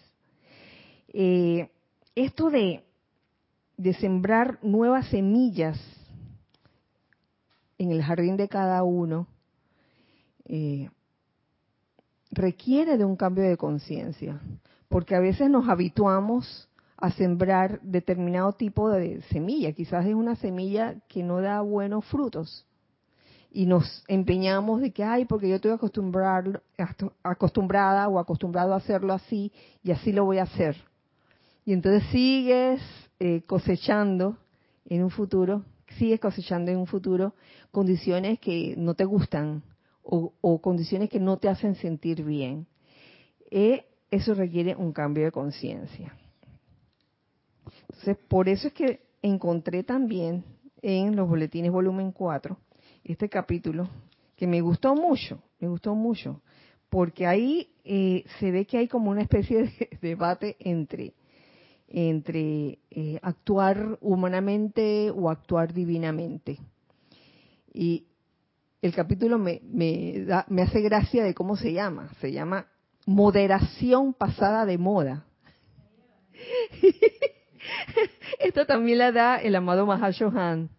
eh, 1.13 1.69
esto 2.15 2.49
de, 2.49 2.83
sembrar 3.99 4.59
nuevas 4.61 5.07
semillas 5.07 5.79
en 7.77 7.91
el 7.91 8.03
jardín 8.03 8.35
de 8.35 8.49
cada 8.49 8.83
uno, 8.83 9.27
eh, 10.45 10.89
requiere 12.31 12.97
de 12.97 13.05
un 13.05 13.15
cambio 13.15 13.43
de 13.43 13.57
conciencia, 13.57 14.41
porque 14.89 15.15
a 15.15 15.19
veces 15.19 15.49
nos 15.49 15.69
habituamos 15.69 16.69
a 16.97 17.11
sembrar 17.11 17.79
determinado 17.81 18.53
tipo 18.53 18.89
de 18.89 19.21
semilla, 19.23 19.71
quizás 19.71 20.05
es 20.05 20.13
una 20.13 20.35
semilla 20.35 20.95
que 21.07 21.23
no 21.23 21.39
da 21.41 21.61
buenos 21.61 22.05
frutos, 22.05 22.65
y 23.51 23.65
nos 23.65 24.03
empeñamos 24.07 24.81
de 24.81 24.91
que, 24.91 25.03
ay, 25.03 25.25
porque 25.25 25.49
yo 25.49 25.55
estoy 25.55 25.71
acostumbrada 25.71 26.61
o 28.07 28.19
acostumbrado 28.19 28.73
a 28.73 28.77
hacerlo 28.77 29.13
así 29.13 29.51
y 29.81 29.91
así 29.91 30.11
lo 30.11 30.25
voy 30.25 30.37
a 30.37 30.43
hacer. 30.43 30.75
Y 31.69 31.73
entonces 31.73 32.03
sigues 32.09 32.81
eh, 33.19 33.43
cosechando 33.45 34.39
en 34.85 35.03
un 35.03 35.11
futuro, 35.11 35.65
sigues 35.99 36.19
cosechando 36.19 36.71
en 36.71 36.77
un 36.79 36.87
futuro 36.87 37.35
condiciones 37.69 38.39
que 38.39 38.73
no 38.75 38.95
te 38.95 39.05
gustan 39.05 39.61
o, 40.01 40.61
condiciones 40.63 41.11
que 41.11 41.19
no 41.19 41.37
te 41.37 41.47
hacen 41.47 41.75
sentir 41.75 42.23
bien. 42.23 42.65
Eh, 43.51 43.85
eso 44.09 44.33
requiere 44.33 44.75
un 44.75 44.91
cambio 44.91 45.25
de 45.25 45.31
conciencia. 45.31 46.17
Entonces, 47.89 48.17
por 48.27 48.49
eso 48.49 48.69
es 48.69 48.73
que 48.73 49.01
encontré 49.21 49.83
también 49.83 50.43
en 50.81 51.15
los 51.15 51.29
boletines 51.29 51.71
volumen 51.71 52.11
4 52.11 52.57
este 53.03 53.29
capítulo, 53.29 53.87
que 54.35 54.47
me 54.47 54.59
gustó 54.61 54.95
mucho, 54.95 55.39
me 55.59 55.67
gustó 55.67 55.93
mucho, 55.93 56.41
porque 56.89 57.27
ahí 57.27 57.69
eh, 57.83 58.25
se 58.39 58.49
ve 58.49 58.65
que 58.65 58.79
hay 58.79 58.87
como 58.87 59.11
una 59.11 59.21
especie 59.21 59.65
de 59.65 59.89
debate 60.01 60.57
entre, 60.59 61.13
entre 61.89 62.79
eh, 62.91 63.19
actuar 63.21 63.97
humanamente 64.01 65.11
o 65.11 65.29
actuar 65.29 65.73
divinamente. 65.73 66.59
Y 67.73 68.05
el 68.81 68.93
capítulo 68.93 69.37
me, 69.37 69.61
me, 69.63 70.23
da, 70.25 70.45
me 70.49 70.61
hace 70.61 70.81
gracia 70.81 71.23
de 71.23 71.33
cómo 71.33 71.55
se 71.55 71.73
llama. 71.73 72.09
Se 72.21 72.31
llama 72.31 72.67
Moderación 73.05 74.13
pasada 74.13 74.65
de 74.65 74.77
moda. 74.77 75.25
Esto 78.39 78.65
también 78.65 78.99
la 78.99 79.11
da 79.11 79.37
el 79.37 79.55
amado 79.55 79.85
Mahashohan, 79.85 80.69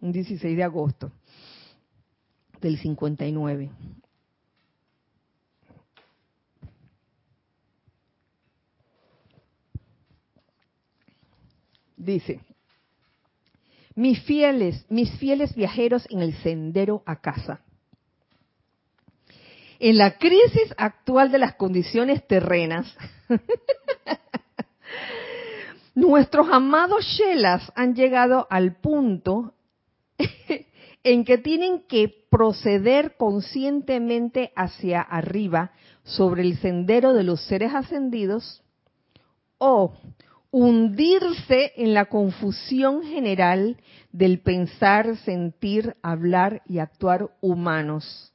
un 0.00 0.12
16 0.12 0.56
de 0.56 0.62
agosto 0.62 1.12
del 2.60 2.78
59. 2.78 3.70
Dice, 11.98 12.40
mis 13.96 14.22
fieles, 14.22 14.86
mis 14.88 15.10
fieles 15.18 15.54
viajeros 15.56 16.06
en 16.10 16.22
el 16.22 16.32
sendero 16.34 17.02
a 17.04 17.20
casa. 17.20 17.60
En 19.80 19.98
la 19.98 20.16
crisis 20.16 20.72
actual 20.76 21.32
de 21.32 21.38
las 21.38 21.56
condiciones 21.56 22.24
terrenas, 22.28 22.96
nuestros 25.96 26.48
amados 26.50 27.04
Shelas 27.04 27.72
han 27.74 27.96
llegado 27.96 28.46
al 28.48 28.76
punto 28.76 29.54
en 31.02 31.24
que 31.24 31.38
tienen 31.38 31.82
que 31.88 32.26
proceder 32.30 33.16
conscientemente 33.16 34.52
hacia 34.54 35.00
arriba 35.00 35.72
sobre 36.04 36.42
el 36.42 36.56
sendero 36.58 37.12
de 37.12 37.24
los 37.24 37.42
seres 37.46 37.74
ascendidos 37.74 38.62
o 39.58 39.96
hundirse 40.50 41.72
en 41.76 41.94
la 41.94 42.06
confusión 42.06 43.02
general 43.02 43.80
del 44.12 44.40
pensar, 44.40 45.16
sentir, 45.18 45.96
hablar 46.02 46.62
y 46.66 46.78
actuar 46.78 47.30
humanos. 47.40 48.32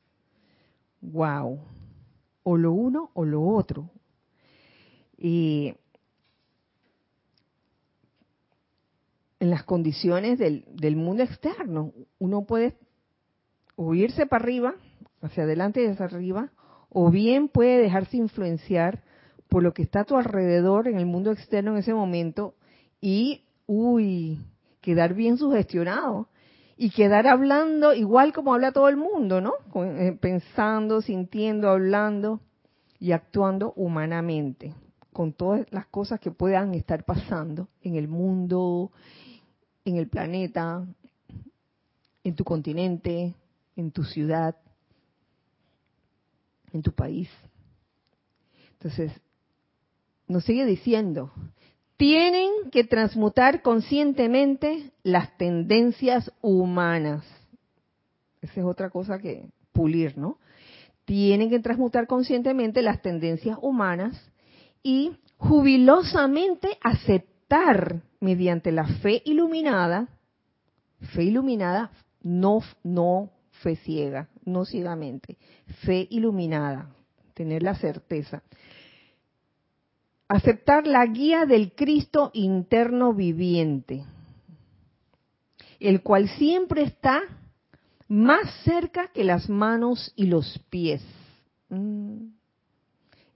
Wow. 1.01 1.59
O 2.43 2.57
lo 2.57 2.71
uno 2.71 3.11
o 3.13 3.25
lo 3.25 3.43
otro. 3.43 3.89
Y 5.17 5.73
en 9.39 9.49
las 9.49 9.63
condiciones 9.63 10.39
del, 10.39 10.65
del 10.73 10.95
mundo 10.95 11.23
externo. 11.23 11.91
Uno 12.19 12.45
puede 12.45 12.77
o 13.75 13.93
irse 13.93 14.25
para 14.25 14.43
arriba, 14.43 14.75
hacia 15.21 15.43
adelante 15.43 15.83
y 15.83 15.87
hacia 15.87 16.05
arriba, 16.05 16.51
o 16.89 17.09
bien 17.11 17.49
puede 17.49 17.81
dejarse 17.81 18.17
influenciar 18.17 19.02
por 19.53 19.61
lo 19.61 19.71
que 19.71 19.83
está 19.83 19.99
a 19.99 20.03
tu 20.03 20.17
alrededor 20.17 20.87
en 20.87 20.97
el 20.97 21.05
mundo 21.05 21.31
externo 21.31 21.73
en 21.73 21.77
ese 21.77 21.93
momento 21.93 22.55
y, 22.99 23.43
uy, 23.67 24.43
quedar 24.81 25.13
bien 25.13 25.37
sugestionado 25.37 26.27
y 26.75 26.89
quedar 26.89 27.27
hablando 27.27 27.93
igual 27.93 28.33
como 28.33 28.55
habla 28.55 28.71
todo 28.71 28.89
el 28.89 28.97
mundo, 28.97 29.41
¿no? 29.41 29.53
Eh, 29.75 30.17
pensando, 30.19 31.03
sintiendo, 31.03 31.69
hablando 31.69 32.39
y 32.97 33.11
actuando 33.11 33.73
humanamente 33.75 34.73
con 35.11 35.33
todas 35.33 35.67
las 35.69 35.85
cosas 35.85 36.19
que 36.19 36.31
puedan 36.31 36.73
estar 36.73 37.05
pasando 37.05 37.67
en 37.83 37.93
el 37.93 38.07
mundo, 38.07 38.91
en 39.85 39.97
el 39.97 40.07
planeta, 40.07 40.83
en 42.23 42.35
tu 42.35 42.43
continente, 42.43 43.35
en 43.75 43.91
tu 43.91 44.03
ciudad, 44.03 44.55
en 46.71 46.81
tu 46.81 46.91
país. 46.91 47.29
Entonces, 48.71 49.11
nos 50.27 50.43
sigue 50.45 50.65
diciendo, 50.65 51.31
tienen 51.97 52.69
que 52.71 52.83
transmutar 52.83 53.61
conscientemente 53.61 54.91
las 55.03 55.37
tendencias 55.37 56.31
humanas. 56.41 57.23
Esa 58.41 58.59
es 58.59 58.65
otra 58.65 58.89
cosa 58.89 59.19
que 59.19 59.49
pulir, 59.71 60.17
¿no? 60.17 60.37
Tienen 61.05 61.49
que 61.49 61.59
transmutar 61.59 62.07
conscientemente 62.07 62.81
las 62.81 63.01
tendencias 63.01 63.57
humanas 63.61 64.19
y 64.81 65.13
jubilosamente 65.37 66.77
aceptar 66.81 68.01
mediante 68.19 68.71
la 68.71 68.87
fe 68.87 69.21
iluminada, 69.25 70.07
fe 71.13 71.23
iluminada, 71.23 71.91
no, 72.21 72.61
no 72.83 73.29
fe 73.61 73.75
ciega, 73.77 74.29
no 74.45 74.65
ciegamente, 74.65 75.37
fe 75.85 76.07
iluminada, 76.09 76.89
tener 77.33 77.63
la 77.63 77.75
certeza. 77.75 78.43
Aceptar 80.33 80.87
la 80.87 81.05
guía 81.05 81.45
del 81.45 81.73
Cristo 81.73 82.31
interno 82.33 83.13
viviente, 83.13 84.03
el 85.79 86.01
cual 86.01 86.27
siempre 86.27 86.81
está 86.81 87.21
más 88.07 88.49
cerca 88.63 89.09
que 89.09 89.23
las 89.23 89.47
manos 89.47 90.11
y 90.15 90.25
los 90.25 90.57
pies. 90.71 91.03
Mm. 91.69 92.29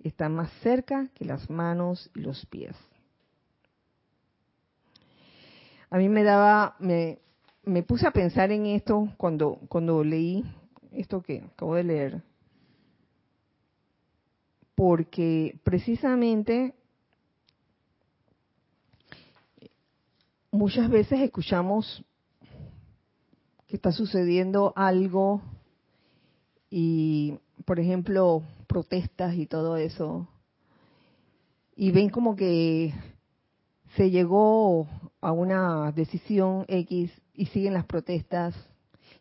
Está 0.04 0.28
más 0.28 0.52
cerca 0.64 1.08
que 1.14 1.24
las 1.24 1.48
manos 1.52 2.10
y 2.16 2.22
los 2.22 2.44
pies. 2.48 2.76
A 5.92 6.00
mí 6.00 6.10
me 6.10 6.24
daba, 6.24 6.78
me, 6.80 7.20
me 7.64 7.84
puse 7.84 8.08
a 8.08 8.12
pensar 8.12 8.52
en 8.52 8.66
esto 8.66 9.08
cuando, 9.18 9.60
cuando 9.70 10.04
leí 10.04 10.44
esto 10.94 11.22
que 11.22 11.44
acabo 11.44 11.76
de 11.76 11.84
leer, 11.84 12.24
porque 14.74 15.60
precisamente 15.64 16.74
muchas 20.58 20.90
veces 20.90 21.20
escuchamos 21.20 22.04
que 23.68 23.76
está 23.76 23.92
sucediendo 23.92 24.74
algo 24.76 25.42
y, 26.70 27.38
por 27.64 27.80
ejemplo, 27.80 28.42
protestas 28.66 29.36
y 29.36 29.46
todo 29.46 29.78
eso, 29.78 30.28
y 31.76 31.92
ven 31.92 32.10
como 32.10 32.36
que 32.36 32.92
se 33.96 34.10
llegó 34.10 34.88
a 35.22 35.32
una 35.32 35.92
decisión 35.92 36.66
X 36.68 37.12
y 37.36 37.46
siguen 37.48 37.74
las 37.74 37.86
protestas. 37.86 38.56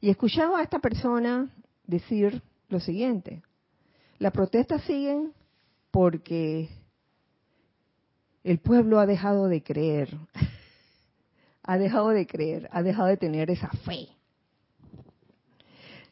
Y 0.01 0.09
escuchaba 0.09 0.61
a 0.61 0.62
esta 0.62 0.78
persona 0.78 1.51
decir 1.87 2.43
lo 2.68 2.80
siguiente, 2.80 3.43
las 4.18 4.32
protestas 4.32 4.82
siguen 4.84 5.32
porque 5.91 6.70
el 8.43 8.59
pueblo 8.59 9.01
ha 9.01 9.07
dejado 9.07 9.49
de 9.49 9.62
creer, 9.62 10.16
ha 11.67 11.79
dejado 11.79 12.11
de 12.11 12.27
creer, 12.27 12.69
ha 12.73 12.83
dejado 12.83 13.09
de 13.09 13.17
tener 13.17 13.51
esa 13.51 13.69
fe. 13.69 14.09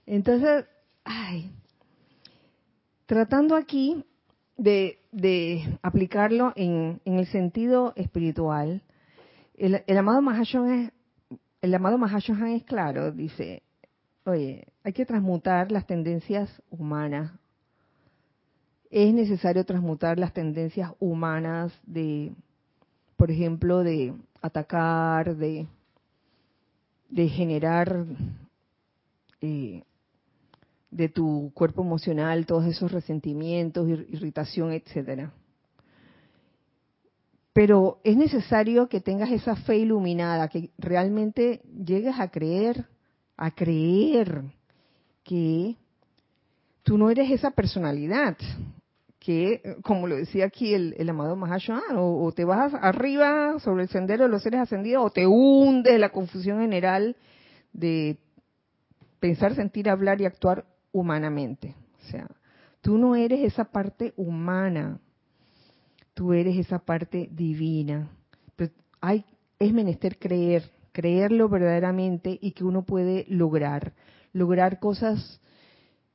Entonces, 0.07 0.67
ay, 1.05 1.51
tratando 3.07 3.57
aquí 3.57 4.05
de, 4.57 4.99
aplicarlo 5.83 6.53
en, 6.57 7.01
el 7.05 7.27
sentido 7.27 7.93
espiritual, 7.97 8.83
el, 9.57 9.83
amado 9.97 10.21
Mahashon 10.21 10.71
es 10.71 10.93
es 11.63 12.65
claro, 12.65 13.13
dice, 13.13 13.63
oye, 14.25 14.67
hay 14.83 14.93
que 14.93 15.07
transmutar 15.07 15.73
las 15.73 15.87
tendencias 15.87 16.63
humanas. 16.71 17.33
Es 18.91 19.13
necesario 19.15 19.65
transmutar 19.65 20.19
las 20.19 20.33
tendencias 20.33 20.93
humanas 21.01 21.73
de, 21.85 22.33
por 23.17 23.31
ejemplo, 23.31 23.83
de 23.83 24.15
atacar, 24.45 25.37
de, 25.37 25.67
de 27.09 27.29
generar 27.31 28.05
eh, 29.41 29.83
de 30.91 31.09
tu 31.09 31.51
cuerpo 31.55 31.81
emocional 31.81 32.45
todos 32.45 32.67
esos 32.67 32.93
resentimientos, 32.93 33.89
irritación, 33.89 34.73
etcétera. 34.73 35.33
Pero 37.55 38.01
es 38.05 38.19
necesario 38.19 38.87
que 38.91 39.01
tengas 39.01 39.31
esa 39.31 39.57
fe 39.57 39.79
iluminada, 39.79 40.49
que 40.49 40.69
realmente 40.77 41.63
llegues 41.83 42.21
a 42.21 42.29
creer, 42.29 42.85
a 43.39 43.51
creer 43.51 44.43
que 45.23 45.75
tú 46.83 46.99
no 46.99 47.09
eres 47.09 47.31
esa 47.31 47.51
personalidad, 47.51 48.37
que, 49.25 49.79
como 49.83 50.07
lo 50.07 50.17
decía 50.17 50.45
aquí 50.45 50.75
el, 50.75 51.09
amado 51.09 51.35
Mahashohan, 51.35 51.97
o, 51.97 52.23
o, 52.23 52.33
te 52.33 52.45
vas 52.45 52.75
arriba 52.75 53.59
sobre 53.59 53.85
el 53.85 53.89
sendero 53.89 54.25
de 54.25 54.29
los 54.29 54.43
seres 54.43 54.61
ascendidos, 54.61 55.07
o 55.07 55.11
te 55.11 55.27
hundes 55.27 55.99
la 55.99 56.11
confusión 56.11 56.61
general 56.61 57.17
de 57.73 58.19
pensar, 59.21 59.55
sentir, 59.55 59.89
hablar 59.89 60.21
y 60.21 60.27
actuar 60.27 60.67
humanamente. 60.93 61.75
O 62.03 62.11
sea, 62.11 62.29
tú 62.83 62.99
no 62.99 63.17
eres 63.17 63.41
esa 63.41 63.65
parte 63.65 64.13
humana, 64.19 65.01
tú 66.13 66.35
eres 66.35 66.59
esa 66.59 66.81
parte 66.81 67.31
divina. 67.33 68.11
Pero 68.57 68.73
hay, 69.01 69.25
es 69.59 69.73
menester 69.73 70.19
creer, 70.19 70.71
creerlo 70.93 71.49
verdaderamente 71.49 72.39
y 72.43 72.53
que 72.53 72.65
uno 72.65 72.83
puede 72.83 73.25
lograr, 73.31 73.95
lograr 74.35 74.81
cosas 74.81 75.41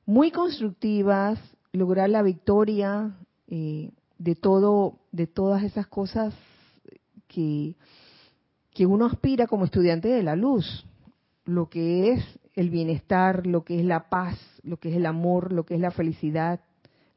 muy 0.05 0.30
constructivas, 0.30 1.39
lograr 1.72 2.09
la 2.09 2.22
victoria 2.22 3.15
eh, 3.47 3.91
de 4.17 4.36
todo, 4.36 4.99
de 5.11 5.28
todas 5.28 5.63
esas 5.63 5.88
cosas 5.88 6.34
que, 7.28 7.76
que 8.72 8.86
uno 8.86 9.05
aspira 9.05 9.47
como 9.47 9.65
estudiante 9.65 10.07
de 10.07 10.24
la 10.24 10.36
luz, 10.36 10.86
lo 11.45 11.70
que 11.70 12.11
es 12.11 12.39
el 12.53 12.70
bienestar, 12.70 13.47
lo 13.47 13.63
que 13.63 13.80
es 13.80 13.86
la 13.86 14.09
paz, 14.09 14.38
lo 14.63 14.78
que 14.78 14.89
es 14.89 14.95
el 14.95 15.05
amor, 15.05 15.53
lo 15.53 15.65
que 15.65 15.76
es 15.76 15.80
la 15.80 15.91
felicidad, 15.91 16.59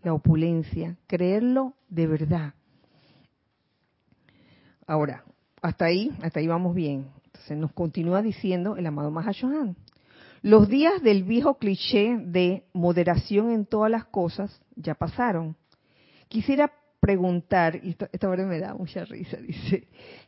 la 0.02 0.14
opulencia, 0.14 0.96
creerlo 1.06 1.74
de 1.88 2.06
verdad. 2.06 2.54
Ahora, 4.86 5.24
hasta 5.60 5.86
ahí, 5.86 6.10
hasta 6.22 6.40
ahí 6.40 6.46
vamos 6.46 6.74
bien. 6.74 7.06
Entonces 7.26 7.56
nos 7.56 7.72
continúa 7.72 8.20
diciendo 8.22 8.76
el 8.76 8.86
amado 8.86 9.10
Mahashohan. 9.10 9.76
Los 10.42 10.68
días 10.68 11.00
del 11.02 11.22
viejo 11.22 11.56
cliché 11.56 12.16
de 12.18 12.64
moderación 12.72 13.52
en 13.52 13.64
todas 13.64 13.90
las 13.90 14.06
cosas 14.06 14.60
ya 14.74 14.94
pasaron. 14.94 15.56
Quisiera 16.28 16.72
preguntar, 16.98 17.76
y 17.76 17.96
esta 18.12 18.28
hora 18.28 18.44
me 18.44 18.58
da 18.58 18.74
mucha 18.74 19.04
risa, 19.04 19.36
dice, 19.36 19.86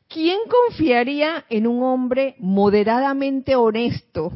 ¿quién 0.08 0.38
confiaría 0.48 1.44
en 1.48 1.66
un 1.66 1.82
hombre 1.82 2.36
moderadamente 2.38 3.56
honesto? 3.56 4.32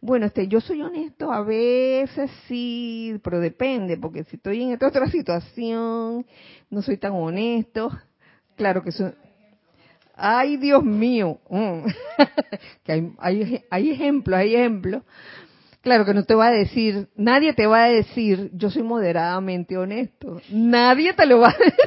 Bueno, 0.00 0.26
este, 0.26 0.48
yo 0.48 0.60
soy 0.60 0.80
honesto, 0.82 1.32
a 1.32 1.42
veces 1.42 2.30
sí, 2.48 3.18
pero 3.24 3.40
depende, 3.40 3.96
porque 3.98 4.24
si 4.24 4.36
estoy 4.36 4.62
en 4.62 4.72
esta 4.72 4.88
otra 4.88 5.10
situación, 5.10 6.24
no 6.70 6.82
soy 6.82 6.96
tan 6.96 7.12
honesto. 7.12 7.90
Claro 8.56 8.82
que 8.82 8.92
son... 8.92 9.14
Ay, 10.16 10.56
Dios 10.56 10.82
mío. 10.82 11.38
Mm. 11.50 11.86
que 12.84 12.92
hay, 12.92 13.12
hay, 13.18 13.64
hay 13.70 13.90
ejemplos, 13.90 14.38
hay 14.38 14.54
ejemplos. 14.54 15.02
Claro 15.82 16.04
que 16.04 16.14
no 16.14 16.24
te 16.24 16.34
va 16.34 16.48
a 16.48 16.50
decir, 16.50 17.06
nadie 17.14 17.52
te 17.52 17.66
va 17.66 17.84
a 17.84 17.88
decir, 17.88 18.50
yo 18.54 18.70
soy 18.70 18.82
moderadamente 18.82 19.78
honesto. 19.78 20.40
Nadie 20.50 21.12
te 21.12 21.26
lo 21.26 21.38
va 21.40 21.50
a 21.50 21.56
decir. 21.58 21.86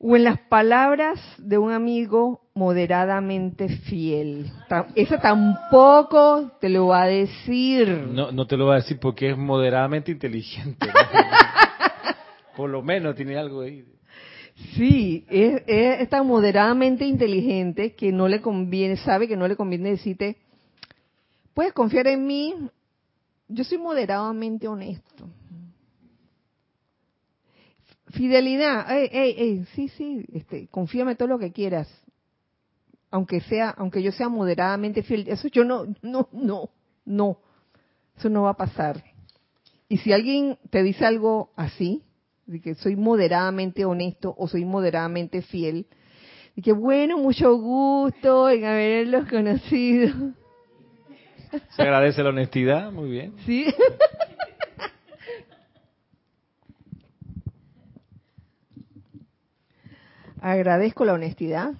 o 0.00 0.16
en 0.16 0.24
las 0.24 0.38
palabras 0.40 1.18
de 1.38 1.56
un 1.56 1.72
amigo 1.72 2.42
moderadamente 2.54 3.68
fiel. 3.68 4.50
Eso 4.94 5.16
tampoco 5.18 6.52
te 6.60 6.68
lo 6.68 6.88
va 6.88 7.02
a 7.02 7.06
decir. 7.06 7.88
No, 7.88 8.32
no 8.32 8.46
te 8.46 8.56
lo 8.56 8.66
va 8.66 8.74
a 8.74 8.76
decir 8.80 8.98
porque 9.00 9.30
es 9.30 9.38
moderadamente 9.38 10.10
inteligente. 10.10 10.88
Por 12.58 12.70
lo 12.70 12.82
menos 12.82 13.14
tiene 13.14 13.38
algo 13.38 13.60
ahí. 13.60 13.84
Sí, 14.74 15.24
es, 15.30 15.62
es, 15.68 16.08
tan 16.08 16.26
moderadamente 16.26 17.06
inteligente 17.06 17.94
que 17.94 18.10
no 18.10 18.26
le 18.26 18.40
conviene, 18.40 18.96
sabe 18.96 19.28
que 19.28 19.36
no 19.36 19.46
le 19.46 19.54
conviene 19.54 19.90
decirte, 19.90 20.38
puedes 21.54 21.72
confiar 21.72 22.08
en 22.08 22.26
mí. 22.26 22.56
Yo 23.46 23.62
soy 23.62 23.78
moderadamente 23.78 24.66
honesto. 24.66 25.30
Fidelidad, 28.08 28.90
ey, 28.90 29.08
ey, 29.12 29.34
ey, 29.38 29.64
sí, 29.76 29.86
sí, 29.90 30.24
este, 30.32 30.66
confíame 30.66 31.14
todo 31.14 31.28
lo 31.28 31.38
que 31.38 31.52
quieras. 31.52 31.88
Aunque 33.12 33.40
sea, 33.42 33.70
aunque 33.70 34.02
yo 34.02 34.10
sea 34.10 34.28
moderadamente 34.28 35.04
fiel, 35.04 35.28
eso 35.28 35.46
yo 35.46 35.62
no, 35.64 35.84
no, 36.02 36.28
no, 36.32 36.70
no. 37.04 37.38
Eso 38.16 38.28
no 38.28 38.42
va 38.42 38.50
a 38.50 38.56
pasar. 38.56 39.04
Y 39.88 39.98
si 39.98 40.12
alguien 40.12 40.58
te 40.70 40.82
dice 40.82 41.06
algo 41.06 41.52
así, 41.54 42.02
de 42.48 42.60
que 42.60 42.74
soy 42.74 42.96
moderadamente 42.96 43.84
honesto 43.84 44.34
o 44.36 44.48
soy 44.48 44.64
moderadamente 44.64 45.42
fiel, 45.42 45.86
y 46.56 46.62
que 46.62 46.72
bueno, 46.72 47.18
mucho 47.18 47.54
gusto 47.56 48.48
en 48.48 48.64
haberlos 48.64 49.28
conocido. 49.28 50.32
Se 51.70 51.82
agradece 51.82 52.22
la 52.22 52.30
honestidad, 52.30 52.90
muy 52.90 53.10
bien. 53.10 53.34
Sí. 53.46 53.66
Agradezco 60.40 61.04
la 61.04 61.12
honestidad. 61.12 61.74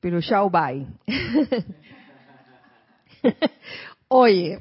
Pero 0.00 0.20
chao, 0.22 0.48
bye. 0.48 0.86
Oye, 4.08 4.60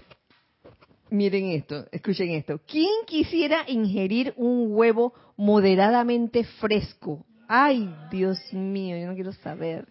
miren 1.09 1.45
esto, 1.51 1.85
escuchen 1.91 2.31
esto. 2.31 2.59
¿Quién 2.65 3.05
quisiera 3.05 3.63
ingerir 3.67 4.33
un 4.37 4.67
huevo 4.69 5.13
moderadamente 5.35 6.43
fresco? 6.43 7.25
Ay, 7.47 7.93
Dios 8.11 8.37
mío, 8.53 8.97
yo 8.97 9.07
no 9.07 9.15
quiero 9.15 9.33
saber. 9.33 9.87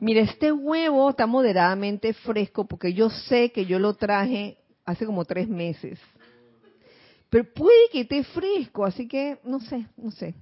Mira, 0.00 0.22
este 0.22 0.52
huevo 0.52 1.10
está 1.10 1.26
moderadamente 1.26 2.12
fresco 2.12 2.66
porque 2.66 2.92
yo 2.92 3.10
sé 3.10 3.52
que 3.52 3.66
yo 3.66 3.78
lo 3.78 3.94
traje 3.94 4.58
hace 4.84 5.06
como 5.06 5.24
tres 5.24 5.48
meses. 5.48 6.00
Pero 7.30 7.44
puede 7.52 7.88
que 7.90 8.00
esté 8.02 8.22
fresco, 8.24 8.84
así 8.84 9.08
que 9.08 9.38
no 9.44 9.60
sé, 9.60 9.86
no 9.96 10.10
sé. 10.10 10.34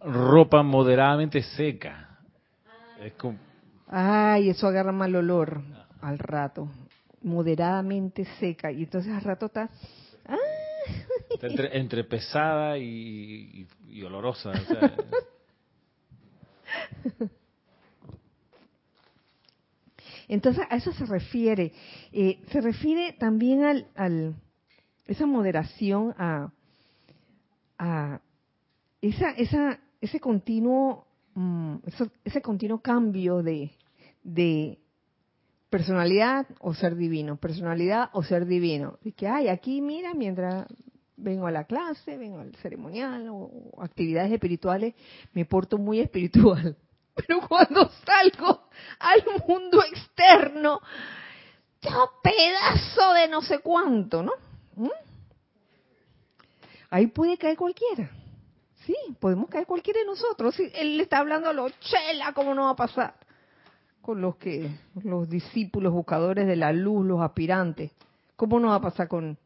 Ropa 0.00 0.62
moderadamente 0.62 1.42
seca. 1.42 2.18
Es 3.00 3.12
como, 3.14 3.38
Ay, 3.94 4.48
eso 4.48 4.66
agarra 4.66 4.90
mal 4.90 5.14
olor 5.14 5.60
al 6.00 6.18
rato. 6.18 6.68
Moderadamente 7.22 8.24
seca. 8.40 8.70
Y 8.72 8.84
entonces 8.84 9.12
al 9.12 9.22
rato 9.22 9.46
está... 9.46 9.70
Ah, 10.26 10.36
está 11.30 11.46
entre, 11.46 11.78
entre 11.78 12.04
pesada 12.04 12.78
y, 12.78 13.66
y- 13.88 13.98
y 13.98 14.02
olorosa. 14.02 14.50
o 14.50 14.64
sea, 14.64 14.96
Entonces 20.28 20.64
a 20.70 20.76
eso 20.76 20.92
se 20.92 21.06
refiere. 21.06 21.72
Eh, 22.12 22.40
se 22.50 22.60
refiere 22.60 23.12
también 23.14 23.64
al, 23.64 23.86
al 23.94 24.34
esa 25.06 25.26
moderación 25.26 26.14
a, 26.16 26.52
a 27.78 28.20
esa, 29.00 29.30
esa, 29.32 29.80
ese 30.00 30.20
continuo, 30.20 31.06
mm, 31.34 31.76
ese 32.24 32.40
continuo 32.40 32.80
cambio 32.80 33.42
de, 33.42 33.72
de 34.22 34.78
personalidad 35.72 36.46
o 36.60 36.74
ser 36.74 36.96
divino, 36.96 37.38
personalidad 37.38 38.10
o 38.12 38.22
ser 38.22 38.44
divino. 38.44 38.98
Y 39.02 39.12
que 39.12 39.26
hay 39.26 39.48
aquí, 39.48 39.80
mira, 39.80 40.12
mientras 40.12 40.66
vengo 41.16 41.46
a 41.46 41.50
la 41.50 41.64
clase, 41.64 42.18
vengo 42.18 42.40
al 42.40 42.54
ceremonial 42.56 43.26
o, 43.30 43.50
actividades 43.80 44.30
espirituales, 44.30 44.94
me 45.32 45.46
porto 45.46 45.78
muy 45.78 45.98
espiritual. 45.98 46.76
Pero 47.14 47.48
cuando 47.48 47.90
salgo 48.04 48.68
al 48.98 49.24
mundo 49.48 49.82
externo, 49.82 50.82
ya 51.80 51.96
pedazo 52.22 53.14
de 53.14 53.28
no 53.28 53.40
sé 53.40 53.60
cuánto, 53.60 54.22
¿no? 54.22 54.32
¿Mm? 54.76 54.88
Ahí 56.90 57.06
puede 57.06 57.38
caer 57.38 57.56
cualquiera. 57.56 58.10
Sí, 58.84 58.94
podemos 59.18 59.48
caer 59.48 59.66
cualquiera 59.66 60.00
de 60.00 60.06
nosotros. 60.06 60.54
Si 60.54 60.70
él 60.74 60.98
le 60.98 61.04
está 61.04 61.18
hablando 61.18 61.48
a 61.48 61.54
los 61.54 61.72
chela, 61.80 62.34
¿cómo 62.34 62.54
no 62.54 62.64
va 62.64 62.70
a 62.70 62.76
pasar? 62.76 63.14
Con 64.02 64.20
los 64.20 64.36
que, 64.36 64.68
los 65.04 65.28
discípulos 65.30 65.92
buscadores 65.92 66.46
de 66.46 66.56
la 66.56 66.72
luz, 66.72 67.06
los 67.06 67.20
aspirantes. 67.20 67.92
¿Cómo 68.36 68.58
no 68.60 68.68
va 68.68 68.74
a 68.76 68.80
pasar 68.80 69.08
con, 69.08 69.38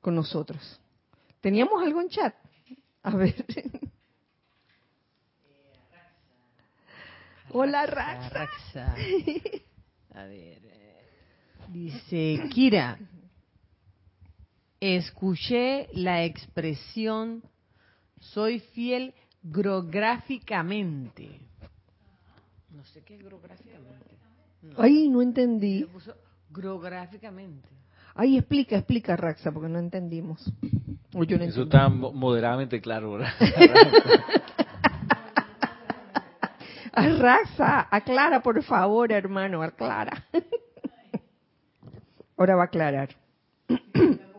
con 0.00 0.14
nosotros? 0.14 0.80
¿Teníamos 1.40 1.82
algo 1.82 2.00
en 2.00 2.08
chat? 2.08 2.34
A 3.04 3.16
ver. 3.16 3.34
Hola, 7.50 7.86
Raxa. 7.86 8.28
Raxa. 8.30 8.94
A 10.14 10.24
ver. 10.24 10.58
eh, 10.64 11.06
Dice 11.68 12.40
Kira. 12.50 12.98
Escuché 14.80 15.88
la 15.92 16.24
expresión 16.24 17.42
soy 18.20 18.58
fiel 18.60 19.14
grográficamente. 19.42 21.40
No 22.74 22.84
sé 22.84 23.02
qué 23.02 23.16
es 23.16 23.22
grográficamente. 23.24 24.16
No, 24.62 24.74
Ay, 24.78 25.08
no 25.08 25.22
entendí. 25.22 25.84
puso 25.84 26.14
grográficamente. 26.50 27.68
Ay, 28.14 28.36
explica, 28.38 28.76
explica, 28.76 29.16
Raxa, 29.16 29.50
porque 29.52 29.68
no 29.68 29.78
entendimos. 29.78 30.44
O 31.14 31.24
yo 31.24 31.38
no 31.38 31.44
eso 31.44 31.62
entendí. 31.62 31.64
está 31.76 31.88
mo- 31.88 32.12
moderadamente 32.12 32.80
claro, 32.80 33.12
¿verdad? 33.12 33.32
Ah, 36.94 37.08
Raxa, 37.08 37.88
aclara, 37.90 38.42
por 38.42 38.62
favor, 38.62 39.10
hermano, 39.12 39.62
aclara. 39.62 40.26
Ahora 42.36 42.54
va 42.54 42.62
a 42.62 42.66
aclarar. 42.66 43.08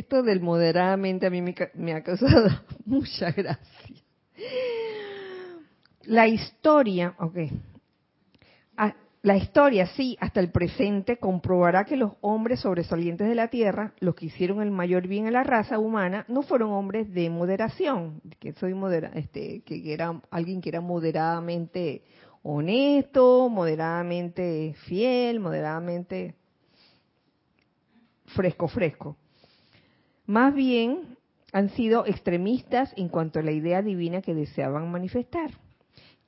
Esto 0.00 0.22
del 0.22 0.40
moderadamente 0.40 1.26
a 1.26 1.30
mí 1.30 1.42
me, 1.42 1.54
me 1.74 1.92
ha 1.92 2.02
causado 2.02 2.48
mucha 2.86 3.32
gracia. 3.32 3.96
La 6.04 6.26
historia, 6.26 7.14
ok. 7.18 7.36
Ah, 8.78 8.94
la 9.20 9.36
historia, 9.36 9.84
sí, 9.88 10.16
hasta 10.18 10.40
el 10.40 10.50
presente 10.50 11.18
comprobará 11.18 11.84
que 11.84 11.98
los 11.98 12.12
hombres 12.22 12.60
sobresalientes 12.60 13.28
de 13.28 13.34
la 13.34 13.48
Tierra, 13.48 13.92
los 14.00 14.14
que 14.14 14.24
hicieron 14.24 14.62
el 14.62 14.70
mayor 14.70 15.06
bien 15.06 15.26
a 15.26 15.30
la 15.30 15.42
raza 15.42 15.78
humana, 15.78 16.24
no 16.28 16.40
fueron 16.40 16.70
hombres 16.70 17.12
de 17.12 17.28
moderación, 17.28 18.22
que 18.38 18.54
soy 18.54 18.72
modera, 18.72 19.10
este, 19.14 19.60
que 19.66 19.92
era 19.92 20.18
alguien 20.30 20.62
que 20.62 20.70
era 20.70 20.80
moderadamente 20.80 22.04
honesto, 22.42 23.50
moderadamente 23.50 24.74
fiel, 24.86 25.40
moderadamente 25.40 26.36
fresco, 28.28 28.66
fresco. 28.66 29.18
Más 30.30 30.54
bien 30.54 31.16
han 31.52 31.70
sido 31.70 32.06
extremistas 32.06 32.94
en 32.96 33.08
cuanto 33.08 33.40
a 33.40 33.42
la 33.42 33.50
idea 33.50 33.82
divina 33.82 34.22
que 34.22 34.32
deseaban 34.32 34.88
manifestar. 34.88 35.50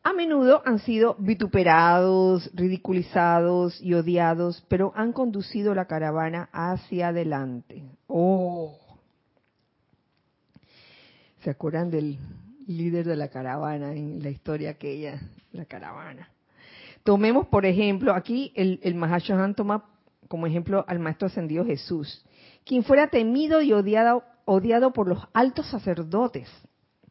A 0.03 0.13
menudo 0.13 0.61
han 0.65 0.81
sido 0.81 1.15
vituperados, 1.21 2.51
ridiculizados 2.53 3.81
y 3.81 3.95
odiados, 3.95 4.67
pero 4.67 4.93
han 4.97 5.13
conducido 5.13 5.73
la 5.73 5.85
caravana 5.85 6.49
hacia 6.53 7.11
adelante. 7.11 7.85
Oh. 8.09 8.77
¿Se 11.45 11.51
acuerdan 11.51 11.89
del 11.89 12.19
líder 12.67 13.07
de 13.07 13.15
la 13.15 13.29
caravana 13.29 13.93
en 13.93 14.21
la 14.21 14.31
historia 14.31 14.71
aquella, 14.71 15.21
la 15.53 15.65
caravana? 15.65 16.29
Tomemos, 17.05 17.47
por 17.47 17.67
ejemplo, 17.67 18.13
aquí 18.15 18.51
el, 18.57 18.81
el 18.83 18.97
Mahashohan 18.97 19.55
toma 19.55 19.85
como 20.27 20.47
ejemplo 20.47 20.85
al 20.89 20.99
Maestro 20.99 21.27
Ascendido 21.27 21.65
Jesús, 21.65 22.25
quien 22.65 22.85
fuera 22.85 23.09
temido 23.09 23.63
y 23.63 23.73
odiado, 23.73 24.25
odiado 24.45 24.93
por 24.93 25.09
los 25.09 25.19
altos 25.33 25.67
sacerdotes, 25.69 26.49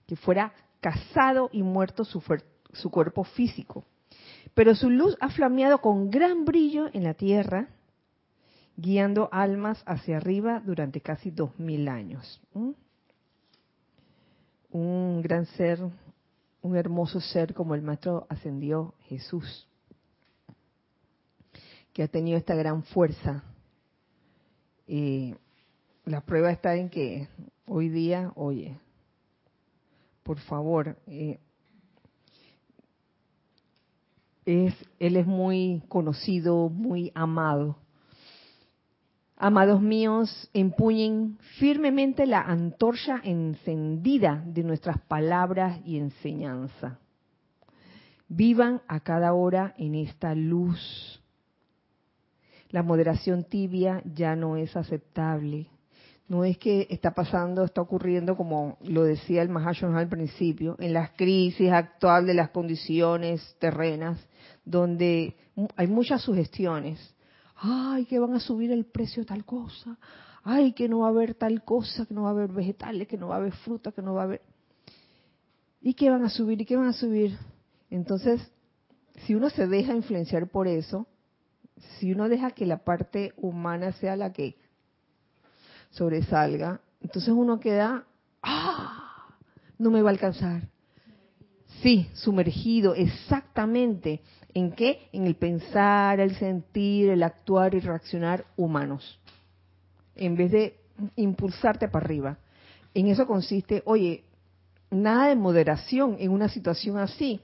que 0.08 0.16
fuera 0.16 0.54
casado 0.82 1.50
y 1.52 1.64
muerto 1.64 2.04
su, 2.04 2.22
cuerpo 2.92 3.24
físico. 3.24 3.86
Pero 4.54 4.76
su 4.76 4.90
luz 4.90 5.16
ha 5.22 5.30
flameado 5.30 5.80
con 5.80 6.10
gran 6.10 6.44
brillo 6.44 6.90
en 6.94 7.04
la 7.04 7.14
tierra, 7.14 7.70
guiando 8.76 9.30
almas 9.32 9.82
hacia 9.86 10.18
arriba 10.18 10.62
durante 10.66 11.02
casi 11.02 11.32
dos 11.32 11.58
mil 11.60 11.88
años. 11.88 12.42
¿Mm? 12.54 12.72
Un 14.72 15.22
gran 15.22 15.46
ser, 15.46 15.80
un 16.62 16.76
hermoso 16.76 17.20
ser 17.20 17.54
como 17.54 17.76
el 17.76 17.82
Maestro 17.82 18.26
ascendió 18.30 18.96
Jesús, 19.02 19.68
que 21.94 22.04
ha 22.04 22.08
tenido 22.08 22.38
esta 22.38 22.56
gran 22.56 22.84
fuerza. 22.84 23.44
La 26.06 26.22
prueba 26.22 26.52
está 26.52 26.76
en 26.76 26.90
que 26.90 27.30
hoy 27.66 27.88
día, 27.88 28.34
oye, 28.36 28.78
por 30.24 30.38
favor, 30.40 30.98
eh, 31.08 31.40
es, 34.46 34.76
él 35.00 35.16
es 35.16 35.26
muy 35.26 35.84
conocido, 35.88 36.70
muy 36.70 37.12
amado. 37.16 37.78
Amados 39.38 39.82
míos, 39.82 40.50
empuñen 40.54 41.38
firmemente 41.58 42.26
la 42.26 42.42
antorcha 42.42 43.22
encendida 43.24 44.44
de 44.46 44.64
nuestras 44.64 45.00
palabras 45.02 45.80
y 45.86 45.98
enseñanza. 45.98 47.00
Vivan 48.28 48.82
a 48.88 49.00
cada 49.00 49.34
hora 49.34 49.74
en 49.78 49.96
esta 49.96 50.36
luz. 50.36 51.21
La 52.72 52.84
moderación 52.84 53.44
tibia 53.44 54.02
ya 54.06 54.36
no 54.36 54.58
es 54.58 54.76
aceptable. 54.76 55.68
No 56.28 56.46
es 56.46 56.58
que 56.58 56.88
está 56.90 57.14
pasando, 57.14 57.64
está 57.64 57.82
ocurriendo 57.82 58.36
como 58.36 58.78
lo 58.84 59.04
decía 59.04 59.42
el 59.42 59.50
Mahashon 59.50 59.96
al 59.96 60.08
principio, 60.08 60.76
en 60.80 60.94
las 60.94 61.12
crisis 61.12 61.72
actuales 61.72 62.28
de 62.28 62.34
las 62.34 62.50
condiciones 62.50 63.56
terrenas, 63.60 64.18
donde 64.64 65.36
hay 65.76 65.88
muchas 65.88 66.22
sugestiones 66.22 67.14
ay, 67.62 68.06
que 68.06 68.20
van 68.20 68.34
a 68.34 68.40
subir 68.40 68.72
el 68.72 68.86
precio 68.86 69.24
de 69.24 69.28
tal 69.28 69.46
cosa, 69.46 69.98
ay, 70.44 70.74
que 70.74 70.90
no 70.90 71.00
va 71.00 71.08
a 71.08 71.10
haber 71.12 71.36
tal 71.36 71.64
cosa, 71.64 72.06
que 72.06 72.14
no 72.14 72.24
va 72.24 72.30
a 72.30 72.32
haber 72.32 72.52
vegetales, 72.52 73.08
que 73.08 73.18
no 73.18 73.28
va 73.28 73.36
a 73.36 73.38
haber 73.38 73.54
fruta, 73.54 73.92
que 73.92 74.02
no 74.02 74.16
va 74.16 74.22
a 74.22 74.26
haber... 74.26 74.42
¿Y 75.82 75.94
qué 75.94 76.10
van 76.10 76.24
a 76.24 76.30
subir? 76.30 76.60
¿Y 76.62 76.66
qué 76.66 76.76
van 76.76 76.88
a 76.88 76.94
subir? 76.94 77.38
Entonces, 77.90 78.42
si 79.26 79.36
uno 79.36 79.50
se 79.50 79.68
deja 79.68 79.96
influenciar 79.96 80.48
por 80.48 80.68
eso, 80.68 81.08
si 81.98 82.12
uno 82.12 82.30
deja 82.30 82.52
que 82.52 82.66
la 82.66 82.78
parte 82.78 83.34
humana 83.38 83.92
sea 83.94 84.16
la 84.16 84.34
que 84.34 84.56
sobresalga, 85.92 86.82
entonces 87.02 87.34
uno 87.34 87.60
queda, 87.60 88.06
¡ah! 88.42 89.36
No 89.78 89.90
me 89.92 90.02
va 90.02 90.10
a 90.10 90.14
alcanzar. 90.14 90.64
Sí, 91.82 92.10
sumergido, 92.14 92.94
exactamente. 92.94 94.22
¿En 94.54 94.72
qué? 94.74 95.10
En 95.12 95.26
el 95.26 95.36
pensar, 95.36 96.20
el 96.20 96.36
sentir, 96.36 97.10
el 97.10 97.24
actuar 97.24 97.74
y 97.74 97.80
reaccionar 97.80 98.46
humanos. 98.56 99.20
En 100.16 100.36
vez 100.36 100.52
de 100.52 100.80
impulsarte 101.16 101.88
para 101.88 102.06
arriba. 102.06 102.38
En 102.94 103.08
eso 103.08 103.26
consiste, 103.26 103.82
oye, 103.86 104.24
nada 104.92 105.28
de 105.28 105.36
moderación 105.36 106.18
en 106.20 106.32
una 106.32 106.50
situación 106.50 106.98
así. 106.98 107.42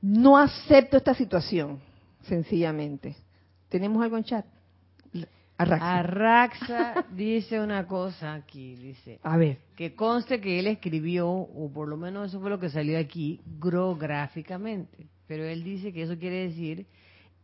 No 0.00 0.38
acepto 0.38 0.96
esta 0.96 1.14
situación, 1.14 1.80
sencillamente. 2.22 3.16
¿Tenemos 3.68 4.02
algo 4.02 4.16
en 4.16 4.24
chat? 4.24 4.46
Arraxa. 5.58 7.04
dice 7.12 7.60
una 7.60 7.86
cosa 7.86 8.34
aquí, 8.34 8.74
dice. 8.74 9.20
A 9.22 9.36
ver. 9.36 9.58
Que 9.76 9.94
conste 9.94 10.40
que 10.40 10.58
él 10.58 10.66
escribió, 10.66 11.28
o 11.28 11.70
por 11.72 11.88
lo 11.88 11.96
menos 11.96 12.28
eso 12.28 12.40
fue 12.40 12.50
lo 12.50 12.58
que 12.58 12.68
salió 12.70 12.98
aquí, 12.98 13.40
grográficamente 13.58 15.12
pero 15.32 15.44
él 15.44 15.64
dice 15.64 15.94
que 15.94 16.02
eso 16.02 16.18
quiere 16.18 16.48
decir 16.48 16.86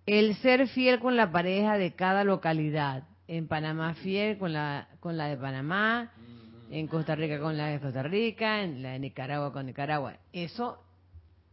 el 0.04 0.36
ser 0.36 0.68
fiel 0.68 1.00
con 1.00 1.16
la 1.16 1.32
pareja 1.32 1.78
de 1.78 1.92
cada 1.92 2.22
localidad. 2.22 3.04
En 3.26 3.48
Panamá 3.48 3.94
fiel 3.94 4.36
con 4.36 4.52
la, 4.52 4.88
con 5.00 5.16
la 5.16 5.26
de 5.26 5.38
Panamá, 5.38 6.12
en 6.70 6.86
Costa 6.86 7.14
Rica 7.14 7.40
con 7.40 7.56
la 7.56 7.68
de 7.68 7.80
Costa 7.80 8.02
Rica, 8.02 8.60
en 8.60 8.82
la 8.82 8.90
de 8.90 8.98
Nicaragua 8.98 9.54
con 9.54 9.64
Nicaragua. 9.64 10.16
Eso, 10.34 10.82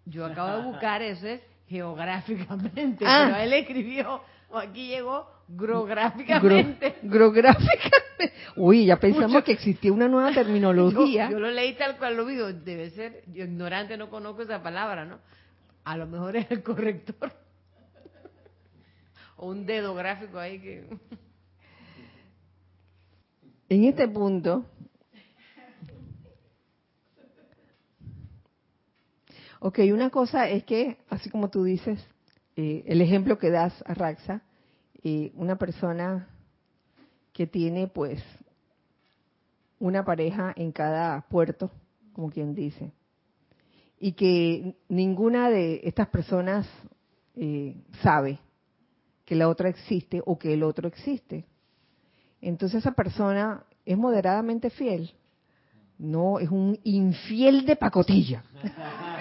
yo 0.03 0.25
acabo 0.25 0.57
de 0.57 0.67
buscar, 0.67 1.01
eso 1.01 1.25
es 1.25 1.39
geográficamente, 1.67 3.05
ah. 3.07 3.29
pero 3.31 3.43
él 3.43 3.53
escribió, 3.53 4.21
o 4.49 4.57
aquí 4.57 4.87
llegó, 4.87 5.27
grográficamente. 5.47 6.95
grográficamente. 7.03 8.33
Uy, 8.55 8.85
ya 8.85 8.97
pensamos 8.97 9.43
que 9.43 9.53
existía 9.53 9.91
una 9.91 10.07
nueva 10.07 10.31
terminología. 10.31 11.29
Yo, 11.29 11.39
lo 11.39 11.51
leí 11.51 11.73
tal 11.73 11.97
cual 11.97 12.17
lo 12.17 12.25
vi, 12.25 12.35
debe 12.35 12.89
ser, 12.91 13.23
yo 13.33 13.43
ignorante 13.43 13.97
no 13.97 14.09
conozco 14.09 14.43
esa 14.43 14.61
palabra, 14.61 15.05
¿no? 15.05 15.19
A 15.83 15.97
lo 15.97 16.07
mejor 16.07 16.35
es 16.35 16.49
el 16.49 16.63
corrector. 16.63 17.31
o 19.37 19.47
un 19.47 19.65
dedo 19.65 19.93
gráfico 19.95 20.39
ahí 20.39 20.59
que... 20.59 20.87
En 23.67 23.83
este 23.83 24.07
punto, 24.07 24.65
ok, 29.59 29.79
una 29.91 30.09
cosa 30.09 30.49
es 30.49 30.63
que, 30.63 30.97
así 31.09 31.29
como 31.29 31.49
tú 31.49 31.63
dices, 31.63 31.99
eh, 32.55 32.83
el 32.87 33.01
ejemplo 33.01 33.37
que 33.37 33.49
das 33.49 33.73
a 33.85 33.93
Raxa, 33.93 34.41
eh, 35.03 35.31
una 35.35 35.57
persona 35.57 36.27
que 37.33 37.47
tiene 37.47 37.87
pues 37.87 38.23
una 39.79 40.05
pareja 40.05 40.53
en 40.55 40.71
cada 40.71 41.21
puerto, 41.27 41.69
como 42.13 42.29
quien 42.29 42.55
dice, 42.55 42.91
y 43.99 44.13
que 44.13 44.75
ninguna 44.87 45.49
de 45.49 45.81
estas 45.83 46.07
personas 46.07 46.67
eh, 47.35 47.75
sabe 48.01 48.39
que 49.25 49.35
la 49.35 49.49
otra 49.49 49.69
existe 49.69 50.21
o 50.25 50.37
que 50.37 50.53
el 50.53 50.63
otro 50.63 50.87
existe. 50.87 51.45
Entonces 52.41 52.79
esa 52.79 52.91
persona 52.91 53.63
es 53.85 53.97
moderadamente 53.97 54.69
fiel. 54.69 55.11
No, 55.97 56.39
es 56.39 56.49
un 56.49 56.79
infiel 56.83 57.65
de 57.65 57.75
pacotilla. 57.75 58.43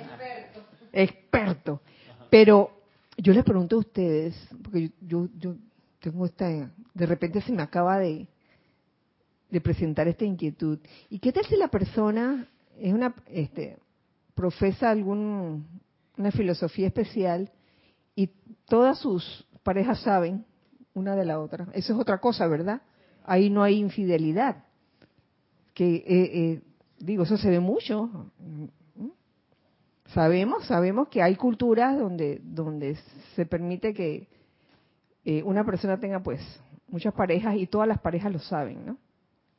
Experto. 0.00 0.60
Experto. 0.92 1.80
Pero 2.30 2.70
yo 3.16 3.32
les 3.32 3.44
pregunto 3.44 3.76
a 3.76 3.80
ustedes, 3.80 4.34
porque 4.62 4.90
yo, 5.00 5.28
yo 5.38 5.54
tengo 6.00 6.26
esta, 6.26 6.48
de 6.48 7.06
repente 7.06 7.40
se 7.42 7.52
me 7.52 7.62
acaba 7.62 7.98
de, 7.98 8.26
de 9.50 9.60
presentar 9.60 10.08
esta 10.08 10.24
inquietud. 10.24 10.78
¿Y 11.08 11.18
qué 11.18 11.32
tal 11.32 11.44
si 11.46 11.56
la 11.56 11.68
persona 11.68 12.48
es 12.78 12.92
una, 12.92 13.14
este, 13.26 13.78
profesa 14.34 14.90
algún, 14.90 15.66
una 16.16 16.30
filosofía 16.30 16.86
especial 16.86 17.50
y 18.14 18.30
todas 18.66 18.98
sus 18.98 19.46
parejas 19.62 20.00
saben 20.00 20.44
una 20.94 21.16
de 21.16 21.24
la 21.24 21.40
otra? 21.40 21.68
Eso 21.74 21.92
es 21.92 21.98
otra 21.98 22.18
cosa, 22.18 22.46
¿verdad? 22.46 22.82
Ahí 23.24 23.50
no 23.50 23.62
hay 23.62 23.78
infidelidad. 23.78 24.64
Que, 25.74 25.96
eh, 25.96 26.04
eh, 26.06 26.62
digo, 27.00 27.24
eso 27.24 27.36
se 27.36 27.50
ve 27.50 27.60
mucho. 27.60 28.30
Sabemos, 30.14 30.66
sabemos 30.66 31.08
que 31.08 31.22
hay 31.22 31.36
culturas 31.36 31.98
donde, 31.98 32.40
donde 32.44 32.96
se 33.34 33.46
permite 33.46 33.92
que 33.92 34.28
eh, 35.24 35.42
una 35.42 35.64
persona 35.64 35.98
tenga 35.98 36.20
pues 36.20 36.40
muchas 36.88 37.12
parejas 37.14 37.56
y 37.56 37.66
todas 37.66 37.88
las 37.88 38.00
parejas 38.00 38.32
lo 38.32 38.38
saben, 38.38 38.86
¿no? 38.86 38.96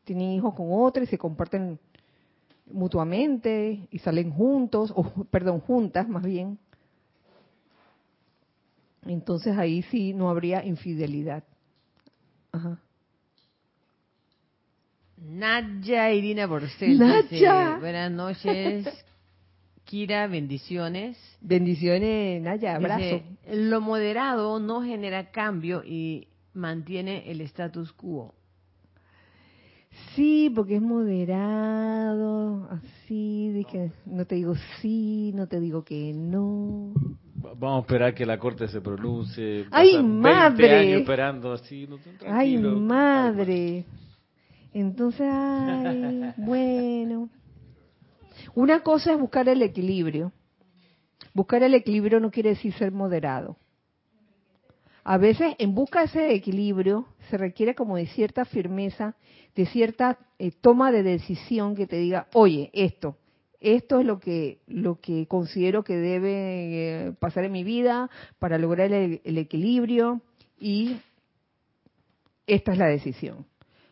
tienen 0.04 0.32
hijos 0.32 0.54
con 0.56 0.68
otra 0.72 1.04
y 1.04 1.08
se 1.08 1.18
comparten 1.18 1.80
mutuamente 2.72 3.88
y 3.92 4.00
salen 4.00 4.32
juntos, 4.32 4.92
o 4.96 5.04
perdón, 5.26 5.60
juntas 5.62 6.08
más 6.08 6.24
bien. 6.24 6.58
Entonces 9.06 9.58
ahí 9.58 9.82
sí 9.84 10.14
no 10.14 10.30
habría 10.30 10.66
infidelidad. 10.66 11.44
Ajá. 12.52 12.80
Naya 15.22 16.12
Irina 16.12 16.48
Borcel. 16.48 16.98
Buenas 17.80 18.12
noches. 18.12 18.88
Kira, 19.86 20.28
bendiciones. 20.28 21.18
Bendiciones, 21.42 22.42
Naya, 22.42 22.76
abrazo. 22.76 23.22
lo 23.52 23.82
moderado 23.82 24.60
no 24.60 24.82
genera 24.82 25.32
cambio 25.32 25.84
y 25.84 26.28
mantiene 26.54 27.30
el 27.30 27.42
status 27.42 27.92
quo. 27.94 28.34
Sí, 30.16 30.52
porque 30.56 30.78
es 30.78 30.82
moderado, 30.82 32.70
así, 32.70 33.52
de 33.52 33.66
que 33.66 33.92
no 34.06 34.26
te 34.26 34.36
digo 34.36 34.56
sí, 34.80 35.32
no 35.36 35.48
te 35.48 35.60
digo 35.60 35.84
que 35.84 36.14
no. 36.14 36.94
Vamos 37.36 37.80
a 37.80 37.82
esperar 37.82 38.14
que 38.14 38.26
la 38.26 38.40
corte 38.40 38.70
se 38.70 38.80
pronuncie. 38.80 39.66
¡Ay, 39.72 40.02
madre! 40.02 41.00
esperando 41.00 41.52
así, 41.52 41.88
¡Ay, 42.26 42.58
madre! 42.58 43.86
Entonces, 44.74 45.28
ay, 45.30 46.34
bueno. 46.38 47.30
Una 48.56 48.82
cosa 48.82 49.14
es 49.14 49.20
buscar 49.20 49.48
el 49.50 49.62
equilibrio. 49.62 50.32
Buscar 51.34 51.64
el 51.64 51.74
equilibrio 51.74 52.20
no 52.20 52.32
quiere 52.32 52.50
decir 52.50 52.74
ser 52.74 52.92
moderado. 52.92 53.58
A 55.04 55.18
veces, 55.18 55.56
en 55.58 55.74
busca 55.74 56.00
de 56.00 56.06
ese 56.06 56.34
equilibrio, 56.34 57.08
se 57.30 57.38
requiere 57.38 57.74
como 57.74 57.98
de 57.98 58.08
cierta 58.08 58.46
firmeza 58.46 59.16
de 59.56 59.66
cierta 59.66 60.18
eh, 60.40 60.52
toma 60.52 60.92
de 60.92 61.04
decisión 61.04 61.76
que 61.76 61.88
te 61.88 61.98
diga, 61.98 62.28
oye, 62.34 62.70
esto, 62.74 63.18
esto 63.60 64.00
es 64.00 64.06
lo 64.06 64.20
que, 64.20 64.60
lo 64.68 65.00
que 65.00 65.28
considero 65.28 65.84
que 65.84 65.96
debe 65.96 67.08
eh, 67.08 67.14
pasar 67.20 67.44
en 67.46 67.52
mi 67.52 67.64
vida 67.64 68.10
para 68.40 68.58
lograr 68.58 68.92
el, 68.92 69.38
equilibrio 69.38 70.22
y 70.60 70.98
esta 72.48 72.72
es 72.72 72.78
la 72.78 72.88
decisión. 72.88 73.46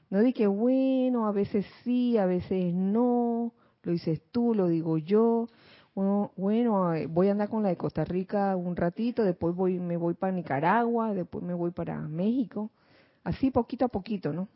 No 0.10 0.20
di 0.22 0.34
que, 0.34 0.48
bueno, 0.48 1.28
a 1.28 1.32
veces 1.32 1.66
sí, 1.84 2.18
a 2.18 2.26
veces 2.26 2.74
no, 2.74 3.54
lo 3.84 3.92
dices 3.92 4.22
tú, 4.32 4.54
lo 4.56 4.68
digo 4.68 4.98
yo. 4.98 5.48
Bueno, 5.94 6.32
bueno, 6.36 6.94
eh, 6.96 7.08
voy 7.08 7.28
a 7.28 7.32
andar 7.34 7.50
con 7.50 7.64
la 7.64 7.70
de 7.70 7.78
Costa 7.78 8.06
Rica 8.06 8.56
un 8.56 8.76
ratito, 8.76 9.24
después 9.24 9.56
voy, 9.56 9.80
me 9.80 9.98
voy 9.98 10.14
para 10.16 10.34
Nicaragua, 10.34 11.14
después 11.14 11.44
me 11.44 11.54
voy 11.54 11.72
para 11.72 12.00
México. 12.00 12.72
Así 13.24 13.52
poquito 13.52 13.86
a 13.86 13.90
poquito, 13.90 14.34
¿no? 14.34 14.48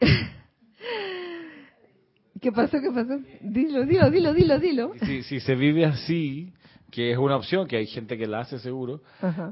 ¿Qué 2.44 2.52
pasó? 2.52 2.78
¿Qué 2.78 2.90
pasó? 2.90 3.18
Dilo, 3.40 3.86
dilo, 3.86 4.10
dilo, 4.10 4.34
dilo, 4.34 4.58
dilo. 4.58 4.92
Si, 5.06 5.22
si 5.22 5.40
se 5.40 5.54
vive 5.54 5.86
así, 5.86 6.52
que 6.90 7.10
es 7.10 7.16
una 7.16 7.36
opción, 7.36 7.66
que 7.66 7.78
hay 7.78 7.86
gente 7.86 8.18
que 8.18 8.26
la 8.26 8.40
hace 8.40 8.58
seguro, 8.58 9.00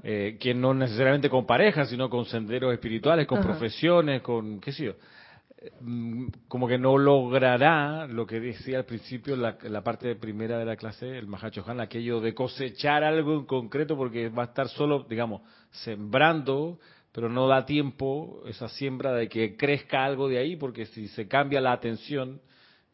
eh, 0.04 0.36
que 0.38 0.52
no 0.52 0.74
necesariamente 0.74 1.30
con 1.30 1.46
pareja, 1.46 1.86
sino 1.86 2.10
con 2.10 2.26
senderos 2.26 2.70
espirituales, 2.70 3.26
con 3.26 3.38
Ajá. 3.38 3.48
profesiones, 3.48 4.20
con 4.20 4.60
qué 4.60 4.72
sé 4.72 4.84
yo. 4.84 4.92
Mm, 5.80 6.26
Como 6.48 6.68
que 6.68 6.76
no 6.76 6.98
logrará 6.98 8.06
lo 8.08 8.26
que 8.26 8.40
decía 8.40 8.76
al 8.76 8.84
principio 8.84 9.36
la, 9.36 9.56
la 9.62 9.82
parte 9.82 10.14
primera 10.16 10.58
de 10.58 10.66
la 10.66 10.76
clase, 10.76 11.16
el 11.16 11.26
Mahacho 11.26 11.64
Han, 11.66 11.80
aquello 11.80 12.20
de 12.20 12.34
cosechar 12.34 13.04
algo 13.04 13.34
en 13.38 13.46
concreto, 13.46 13.96
porque 13.96 14.28
va 14.28 14.42
a 14.42 14.46
estar 14.46 14.68
solo, 14.68 15.06
digamos, 15.08 15.40
sembrando, 15.70 16.78
pero 17.10 17.30
no 17.30 17.48
da 17.48 17.64
tiempo 17.64 18.42
esa 18.46 18.68
siembra 18.68 19.14
de 19.14 19.28
que 19.30 19.56
crezca 19.56 20.04
algo 20.04 20.28
de 20.28 20.36
ahí, 20.36 20.56
porque 20.56 20.84
si 20.86 21.08
se 21.08 21.26
cambia 21.26 21.62
la 21.62 21.72
atención 21.72 22.40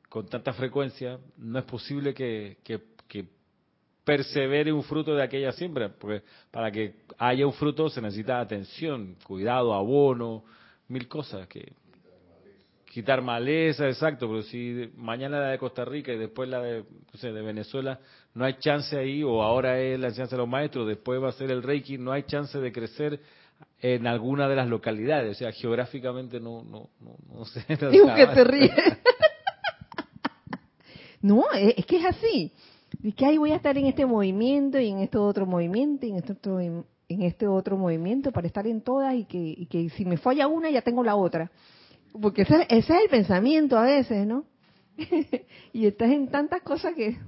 con 0.08 0.26
tanta 0.26 0.52
frecuencia, 0.52 1.18
no 1.36 1.58
es 1.58 1.64
posible 1.64 2.14
que, 2.14 2.58
que, 2.64 2.80
que 3.06 3.26
persevere 4.04 4.72
un 4.72 4.82
fruto 4.82 5.14
de 5.14 5.22
aquella 5.22 5.52
siembra, 5.52 5.90
porque 5.90 6.22
para 6.50 6.70
que 6.70 6.94
haya 7.18 7.46
un 7.46 7.52
fruto 7.52 7.90
se 7.90 8.00
necesita 8.00 8.40
atención, 8.40 9.16
cuidado, 9.22 9.74
abono, 9.74 10.44
mil 10.88 11.06
cosas 11.08 11.46
que 11.46 11.72
quitar 12.86 13.20
maleza, 13.20 13.86
exacto, 13.86 14.26
pero 14.28 14.42
si 14.42 14.90
mañana 14.96 15.38
la 15.40 15.48
de 15.48 15.58
Costa 15.58 15.84
Rica 15.84 16.12
y 16.12 16.16
después 16.16 16.48
la 16.48 16.62
de, 16.62 16.84
Venezuela, 17.42 18.00
no 18.34 18.46
hay 18.46 18.54
chance 18.54 18.96
ahí, 18.96 19.22
o 19.22 19.42
ahora 19.42 19.78
es 19.78 20.00
la 20.00 20.08
enseñanza 20.08 20.36
de 20.36 20.42
los 20.42 20.48
maestros, 20.48 20.88
después 20.88 21.22
va 21.22 21.28
a 21.28 21.32
ser 21.32 21.50
el 21.50 21.62
Reiki, 21.62 21.98
no 21.98 22.12
hay 22.12 22.22
chance 22.22 22.58
de 22.58 22.72
crecer 22.72 23.20
en 23.80 24.06
alguna 24.06 24.48
de 24.48 24.56
las 24.56 24.68
localidades, 24.68 25.36
o 25.36 25.38
sea, 25.38 25.52
geográficamente 25.52 26.40
no, 26.40 26.64
no, 26.64 26.88
no, 27.00 27.16
no 27.30 27.44
sé. 27.44 27.64
Digo 27.90 28.14
que 28.14 28.26
te 28.26 28.44
ríes. 28.44 28.72
no, 31.28 31.44
es, 31.52 31.74
es 31.76 31.86
que 31.86 31.98
es 31.98 32.04
así. 32.06 32.52
Es 33.04 33.14
que 33.14 33.26
ahí 33.26 33.36
voy 33.36 33.52
a 33.52 33.56
estar 33.56 33.76
en 33.76 33.86
este 33.86 34.06
movimiento 34.06 34.78
y 34.80 34.88
en 34.88 35.00
este 35.00 35.18
otro 35.18 35.46
movimiento 35.46 36.06
y 36.06 36.10
en 36.10 36.16
este 36.16 36.32
otro, 36.32 36.58
en 36.58 36.84
este 37.08 37.46
otro 37.46 37.76
movimiento 37.76 38.32
para 38.32 38.46
estar 38.46 38.66
en 38.66 38.80
todas 38.80 39.14
y 39.14 39.24
que, 39.24 39.38
y 39.38 39.66
que 39.66 39.90
si 39.90 40.06
me 40.06 40.16
falla 40.16 40.46
una 40.46 40.70
ya 40.70 40.80
tengo 40.80 41.04
la 41.04 41.16
otra. 41.16 41.50
Porque 42.20 42.42
ese, 42.42 42.62
ese 42.70 42.94
es 42.94 43.02
el 43.02 43.10
pensamiento 43.10 43.76
a 43.76 43.82
veces, 43.82 44.26
¿no? 44.26 44.46
y 45.72 45.86
estás 45.86 46.10
en 46.10 46.28
tantas 46.28 46.62
cosas 46.62 46.94
que 46.94 47.18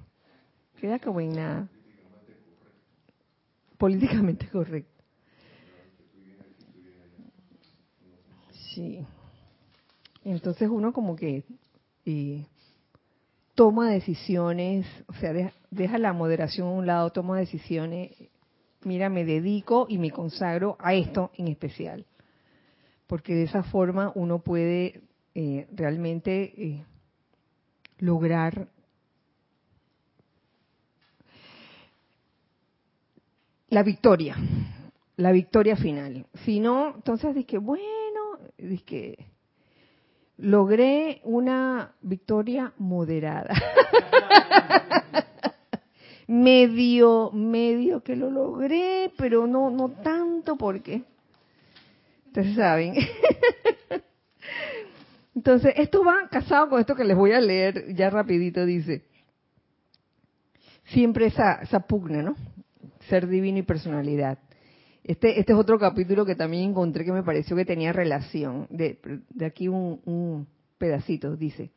queda 0.80 0.98
como 0.98 1.20
en 1.20 1.32
nada. 1.34 1.68
Políticamente 3.76 4.48
correcto. 4.48 5.02
Sí. 8.74 9.04
Entonces 10.24 10.70
uno 10.70 10.92
como 10.92 11.16
que 11.16 11.44
eh, 12.06 12.46
toma 13.54 13.90
decisiones, 13.90 14.86
o 15.06 15.14
sea, 15.14 15.32
deja, 15.32 15.52
deja 15.70 15.98
la 15.98 16.12
moderación 16.12 16.68
a 16.68 16.72
un 16.72 16.86
lado, 16.86 17.10
toma 17.10 17.38
decisiones, 17.38 18.12
mira, 18.84 19.08
me 19.08 19.24
dedico 19.24 19.86
y 19.88 19.98
me 19.98 20.10
consagro 20.10 20.76
a 20.80 20.94
esto 20.94 21.30
en 21.36 21.48
especial. 21.48 22.06
Porque 23.06 23.34
de 23.34 23.44
esa 23.44 23.62
forma 23.64 24.12
uno 24.14 24.38
puede 24.38 25.02
eh, 25.34 25.66
realmente 25.72 26.52
eh, 26.56 26.84
lograr 27.98 28.68
la 33.68 33.82
victoria, 33.82 34.36
la 35.16 35.32
victoria 35.32 35.76
final. 35.76 36.26
Si 36.44 36.60
no, 36.60 36.94
entonces 36.96 37.34
dije, 37.34 37.58
bueno, 37.58 38.38
dije, 38.58 39.16
logré 40.40 41.20
una 41.24 41.94
victoria 42.02 42.72
moderada. 42.78 43.54
medio, 46.26 47.30
medio 47.32 48.02
que 48.02 48.14
lo 48.14 48.30
logré, 48.30 49.12
pero 49.18 49.46
no, 49.46 49.70
no 49.70 49.90
tanto 49.90 50.56
porque, 50.56 51.02
ustedes 52.26 52.54
saben. 52.54 52.94
Entonces, 55.34 55.74
esto 55.76 56.04
va 56.04 56.28
casado 56.30 56.70
con 56.70 56.80
esto 56.80 56.94
que 56.94 57.04
les 57.04 57.16
voy 57.16 57.32
a 57.32 57.40
leer 57.40 57.94
ya 57.94 58.10
rapidito, 58.10 58.64
dice. 58.64 59.04
Siempre 60.86 61.26
esa, 61.26 61.60
esa 61.62 61.80
pugna, 61.80 62.22
¿no? 62.22 62.36
Ser 63.08 63.26
divino 63.26 63.58
y 63.58 63.62
personalidad. 63.62 64.38
Este, 65.04 65.40
este 65.40 65.52
es 65.52 65.58
otro 65.58 65.78
capítulo 65.78 66.26
que 66.26 66.34
también 66.34 66.70
encontré 66.70 67.04
que 67.04 67.12
me 67.12 67.22
pareció 67.22 67.56
que 67.56 67.64
tenía 67.64 67.92
relación. 67.92 68.66
De, 68.70 68.98
de 69.30 69.46
aquí 69.46 69.68
un, 69.68 70.00
un 70.04 70.46
pedacito, 70.78 71.36
dice. 71.36 71.70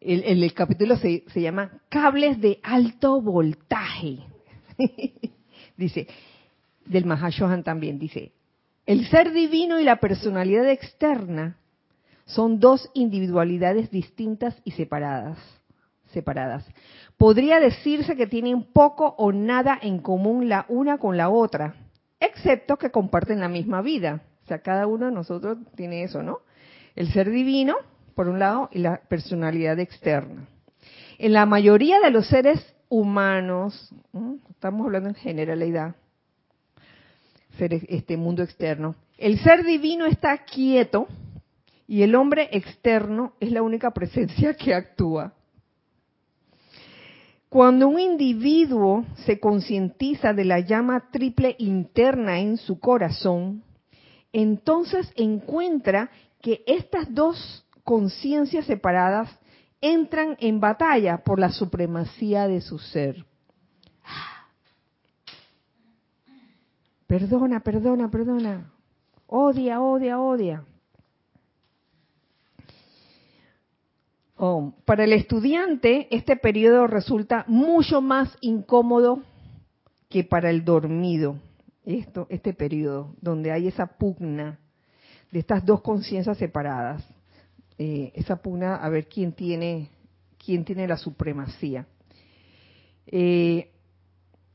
El, 0.00 0.54
capítulo 0.54 0.96
se, 0.96 1.24
se 1.28 1.42
llama 1.42 1.72
Cables 1.90 2.40
de 2.40 2.58
alto 2.62 3.20
voltaje. 3.20 4.20
dice, 5.76 6.06
del 6.86 7.04
Mahashohan 7.04 7.62
también, 7.62 7.98
dice, 7.98 8.32
el 8.86 9.06
ser 9.08 9.32
divino 9.32 9.78
y 9.78 9.84
la 9.84 10.00
personalidad 10.00 10.68
externa 10.70 11.58
son 12.24 12.60
dos 12.60 12.88
individualidades 12.94 13.90
distintas 13.90 14.56
y 14.64 14.70
separadas. 14.72 15.38
separadas. 16.12 16.66
Podría 17.18 17.60
decirse 17.60 18.16
que 18.16 18.26
tienen 18.26 18.64
poco 18.72 19.14
o 19.18 19.32
nada 19.32 19.78
en 19.80 19.98
común 19.98 20.48
la 20.48 20.64
una 20.68 20.98
con 20.98 21.16
la 21.16 21.28
otra, 21.28 21.74
excepto 22.20 22.76
que 22.76 22.90
comparten 22.90 23.40
la 23.40 23.48
misma 23.48 23.82
vida. 23.82 24.22
O 24.44 24.46
sea, 24.46 24.60
cada 24.60 24.86
uno 24.86 25.06
de 25.06 25.12
nosotros 25.12 25.58
tiene 25.74 26.04
eso, 26.04 26.22
¿no? 26.22 26.40
El 26.94 27.12
ser 27.12 27.30
divino, 27.30 27.76
por 28.14 28.28
un 28.28 28.38
lado, 28.38 28.68
y 28.72 28.78
la 28.78 29.00
personalidad 29.08 29.78
externa. 29.78 30.46
En 31.18 31.32
la 31.32 31.46
mayoría 31.46 32.00
de 32.00 32.10
los 32.10 32.26
seres 32.26 32.74
humanos, 32.88 33.90
estamos 34.50 34.86
hablando 34.86 35.08
en 35.08 35.14
generalidad, 35.14 35.94
este 37.58 38.16
mundo 38.16 38.42
externo, 38.42 38.94
el 39.18 39.38
ser 39.40 39.64
divino 39.64 40.06
está 40.06 40.38
quieto 40.44 41.08
y 41.86 42.02
el 42.02 42.14
hombre 42.14 42.48
externo 42.52 43.34
es 43.38 43.52
la 43.52 43.62
única 43.62 43.90
presencia 43.90 44.54
que 44.56 44.74
actúa. 44.74 45.34
Cuando 47.50 47.88
un 47.88 47.98
individuo 47.98 49.04
se 49.26 49.40
concientiza 49.40 50.32
de 50.32 50.44
la 50.44 50.60
llama 50.60 51.10
triple 51.10 51.56
interna 51.58 52.38
en 52.38 52.56
su 52.56 52.78
corazón, 52.78 53.64
entonces 54.32 55.12
encuentra 55.16 56.12
que 56.40 56.62
estas 56.64 57.12
dos 57.12 57.66
conciencias 57.82 58.66
separadas 58.66 59.28
entran 59.80 60.36
en 60.38 60.60
batalla 60.60 61.24
por 61.24 61.40
la 61.40 61.50
supremacía 61.50 62.46
de 62.46 62.60
su 62.60 62.78
ser. 62.78 63.26
Perdona, 67.08 67.58
perdona, 67.64 68.08
perdona. 68.12 68.70
Odia, 69.26 69.80
odia, 69.80 70.20
odia. 70.20 70.64
Oh, 74.42 74.72
para 74.86 75.04
el 75.04 75.12
estudiante, 75.12 76.08
este 76.10 76.34
periodo 76.34 76.86
resulta 76.86 77.44
mucho 77.46 78.00
más 78.00 78.34
incómodo 78.40 79.22
que 80.08 80.24
para 80.24 80.48
el 80.48 80.64
dormido. 80.64 81.36
Esto, 81.84 82.26
este 82.30 82.54
periodo, 82.54 83.14
donde 83.20 83.52
hay 83.52 83.68
esa 83.68 83.98
pugna 83.98 84.58
de 85.30 85.40
estas 85.40 85.66
dos 85.66 85.82
conciencias 85.82 86.38
separadas. 86.38 87.04
Eh, 87.76 88.12
esa 88.14 88.36
pugna 88.36 88.76
a 88.76 88.88
ver 88.88 89.08
quién 89.08 89.34
tiene, 89.34 89.90
quién 90.42 90.64
tiene 90.64 90.88
la 90.88 90.96
supremacía. 90.96 91.86
Eh, 93.08 93.70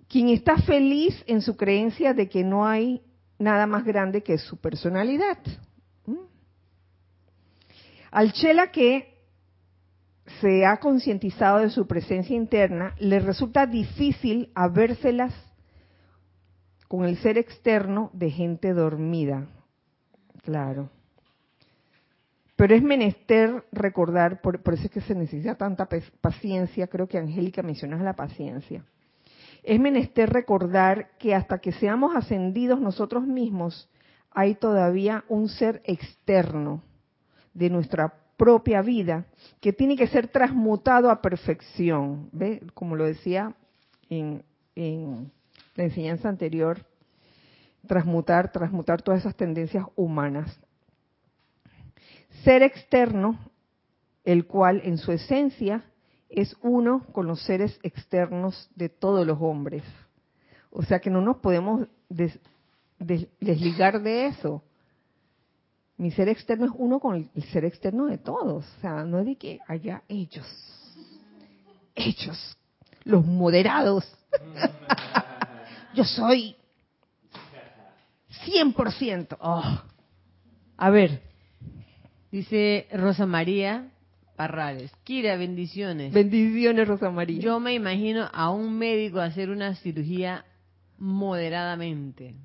quien 0.07 0.29
está 0.29 0.57
feliz 0.63 1.13
en 1.27 1.43
su 1.43 1.55
creencia 1.55 2.15
de 2.15 2.27
que 2.27 2.43
no 2.43 2.65
hay 2.65 3.03
nada 3.37 3.67
más 3.67 3.85
grande 3.85 4.23
que 4.23 4.39
su 4.39 4.57
personalidad. 4.57 5.37
¿Mm? 6.07 6.25
Al 8.09 8.33
chela 8.33 8.71
que 8.71 9.13
se 10.41 10.65
ha 10.65 10.77
concientizado 10.77 11.59
de 11.59 11.69
su 11.69 11.87
presencia 11.87 12.35
interna, 12.35 12.95
le 12.99 13.19
resulta 13.19 13.65
difícil 13.65 14.51
habérselas 14.55 15.33
con 16.87 17.05
el 17.05 17.17
ser 17.17 17.37
externo 17.37 18.09
de 18.13 18.31
gente 18.31 18.73
dormida. 18.73 19.47
Claro. 20.43 20.89
Pero 22.55 22.73
es 22.73 22.81
menester 22.81 23.65
recordar, 23.71 24.41
por, 24.41 24.61
por, 24.63 24.75
eso 24.75 24.85
es 24.85 24.91
que 24.91 25.01
se 25.01 25.13
necesita 25.13 25.55
tanta 25.55 25.87
paciencia, 26.21 26.87
creo 26.87 27.07
que 27.07 27.17
Angélica 27.17 27.61
mencionas 27.63 28.01
la 28.01 28.13
paciencia. 28.13 28.85
Es 29.63 29.79
menester 29.79 30.29
recordar 30.29 31.09
que 31.17 31.35
hasta 31.35 31.57
que 31.57 31.71
seamos 31.73 32.15
ascendidos 32.15 32.79
nosotros 32.79 33.25
mismos, 33.25 33.89
hay 34.31 34.55
todavía 34.55 35.23
un 35.27 35.49
ser 35.49 35.81
externo 35.85 36.83
de 37.53 37.69
nuestra 37.69 38.13
propia 38.37 38.81
vida 38.81 39.25
que 39.61 39.73
tiene 39.73 39.95
que 39.95 40.07
ser 40.07 40.27
transmutado 40.27 41.09
a 41.09 41.21
perfección. 41.21 42.29
¿Ve? 42.31 42.61
Como 42.73 42.95
lo 42.95 43.05
decía 43.05 43.55
en, 44.09 44.43
en 44.75 45.31
la 45.75 45.83
enseñanza 45.83 46.29
anterior, 46.29 46.85
transmutar, 47.87 48.51
transmutar 48.51 49.01
todas 49.01 49.21
esas 49.21 49.35
tendencias 49.35 49.85
humanas. 49.95 50.59
Ser 52.43 52.63
externo 52.63 53.39
el 54.23 54.45
cual 54.45 54.81
en 54.83 54.97
su 54.97 55.11
esencia 55.11 55.83
es 56.29 56.57
uno 56.61 57.05
con 57.11 57.27
los 57.27 57.41
seres 57.43 57.79
externos 57.83 58.69
de 58.75 58.89
todos 58.89 59.25
los 59.25 59.37
hombres. 59.39 59.83
O 60.71 60.83
sea 60.83 60.99
que 60.99 61.09
no 61.09 61.21
nos 61.21 61.37
podemos 61.37 61.87
desligar 62.99 64.01
de 64.01 64.27
eso. 64.27 64.61
Mi 65.97 66.11
ser 66.11 66.27
externo 66.27 66.65
es 66.65 66.71
uno 66.75 66.99
con 66.99 67.29
el 67.33 67.43
ser 67.45 67.65
externo 67.65 68.05
de 68.07 68.17
todos. 68.17 68.65
O 68.65 68.81
sea, 68.81 69.03
no 69.05 69.19
es 69.19 69.25
de 69.25 69.35
que 69.37 69.59
haya 69.67 70.03
ellos. 70.09 70.45
Ellos, 71.95 72.57
los 73.03 73.25
moderados. 73.25 74.05
Yo 75.95 76.03
soy 76.03 76.55
100%. 78.45 79.37
Oh. 79.39 79.81
A 80.77 80.89
ver. 80.89 81.21
Dice 82.31 82.87
Rosa 82.91 83.25
María 83.25 83.89
Parrales. 84.35 84.91
Kira, 85.05 85.37
bendiciones. 85.37 86.11
Bendiciones, 86.11 86.87
Rosa 86.87 87.09
María. 87.09 87.39
Yo 87.39 87.59
me 87.61 87.73
imagino 87.73 88.29
a 88.33 88.49
un 88.49 88.77
médico 88.77 89.21
hacer 89.21 89.49
una 89.49 89.75
cirugía 89.75 90.43
moderadamente. 90.97 92.35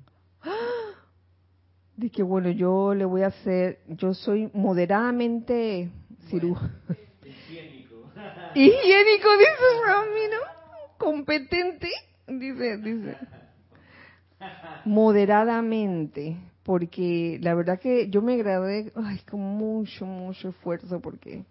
De 1.95 2.09
que 2.09 2.23
bueno, 2.23 2.49
yo 2.49 2.93
le 2.93 3.05
voy 3.05 3.23
a 3.23 3.27
hacer, 3.27 3.79
yo 3.87 4.13
soy 4.13 4.49
moderadamente 4.53 5.89
cirujano. 6.29 6.73
Higiénico. 7.23 8.11
Higiénico, 8.55 9.29
dice 9.37 9.85
Ramiro. 9.85 10.37
Competente, 10.97 11.89
dice, 12.27 12.77
dice. 12.77 13.17
Moderadamente, 14.85 16.37
porque 16.63 17.39
la 17.41 17.53
verdad 17.53 17.79
que 17.79 18.09
yo 18.09 18.21
me 18.21 18.37
gradué 18.37 18.91
ay, 18.95 19.19
con 19.29 19.39
mucho, 19.39 20.05
mucho 20.05 20.49
esfuerzo 20.49 20.99
porque 20.99 21.45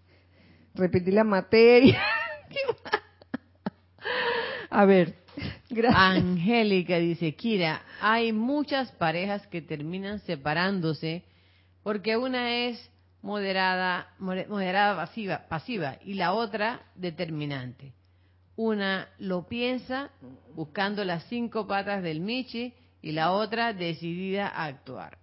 repetí 0.74 1.10
la 1.10 1.24
materia. 1.24 2.00
A 4.70 4.84
ver, 4.84 5.19
Angélica 5.94 6.98
dice, 6.98 7.34
Kira, 7.34 7.82
hay 8.00 8.32
muchas 8.32 8.90
parejas 8.92 9.46
que 9.46 9.62
terminan 9.62 10.20
separándose 10.20 11.24
porque 11.82 12.16
una 12.16 12.66
es 12.66 12.90
moderada, 13.22 14.08
moderada 14.18 14.96
pasiva, 14.96 15.46
pasiva 15.48 15.96
y 16.04 16.14
la 16.14 16.32
otra 16.32 16.80
determinante. 16.94 17.92
Una 18.56 19.08
lo 19.18 19.46
piensa 19.48 20.10
buscando 20.54 21.04
las 21.04 21.24
cinco 21.24 21.66
patas 21.66 22.02
del 22.02 22.20
Michi 22.20 22.74
y 23.02 23.12
la 23.12 23.32
otra 23.32 23.72
decidida 23.72 24.48
a 24.48 24.66
actuar. 24.66 25.18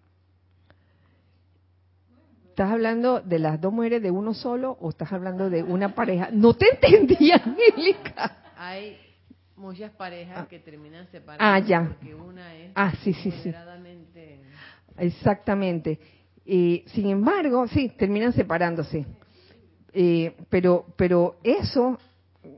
¿Estás 2.49 2.71
hablando 2.71 3.19
de 3.19 3.37
las 3.37 3.61
dos 3.61 3.71
mujeres 3.71 4.01
de 4.01 4.09
uno 4.09 4.33
solo 4.33 4.77
o 4.81 4.89
estás 4.89 5.13
hablando 5.13 5.51
de 5.51 5.61
una 5.61 5.93
pareja? 5.93 6.29
No 6.31 6.55
te 6.55 6.65
entendí, 6.73 7.31
Angélica. 7.31 8.37
Hay 8.57 8.97
muchas 9.57 9.91
parejas 9.91 10.37
ah. 10.37 10.47
que 10.47 10.59
terminan 10.59 11.07
separadas 11.11 11.63
ah, 11.63 11.65
ya. 11.65 11.85
porque 11.87 12.15
una 12.15 12.55
es 12.55 12.71
ah, 12.75 12.93
sí, 13.03 13.13
sí, 13.13 13.31
sí. 13.31 13.53
Exactamente. 14.97 15.99
Eh, 16.45 16.83
sin 16.87 17.07
embargo, 17.09 17.67
sí, 17.67 17.89
terminan 17.97 18.33
separándose. 18.33 19.05
Eh, 19.93 20.35
pero, 20.49 20.85
pero 20.95 21.37
eso, 21.43 21.97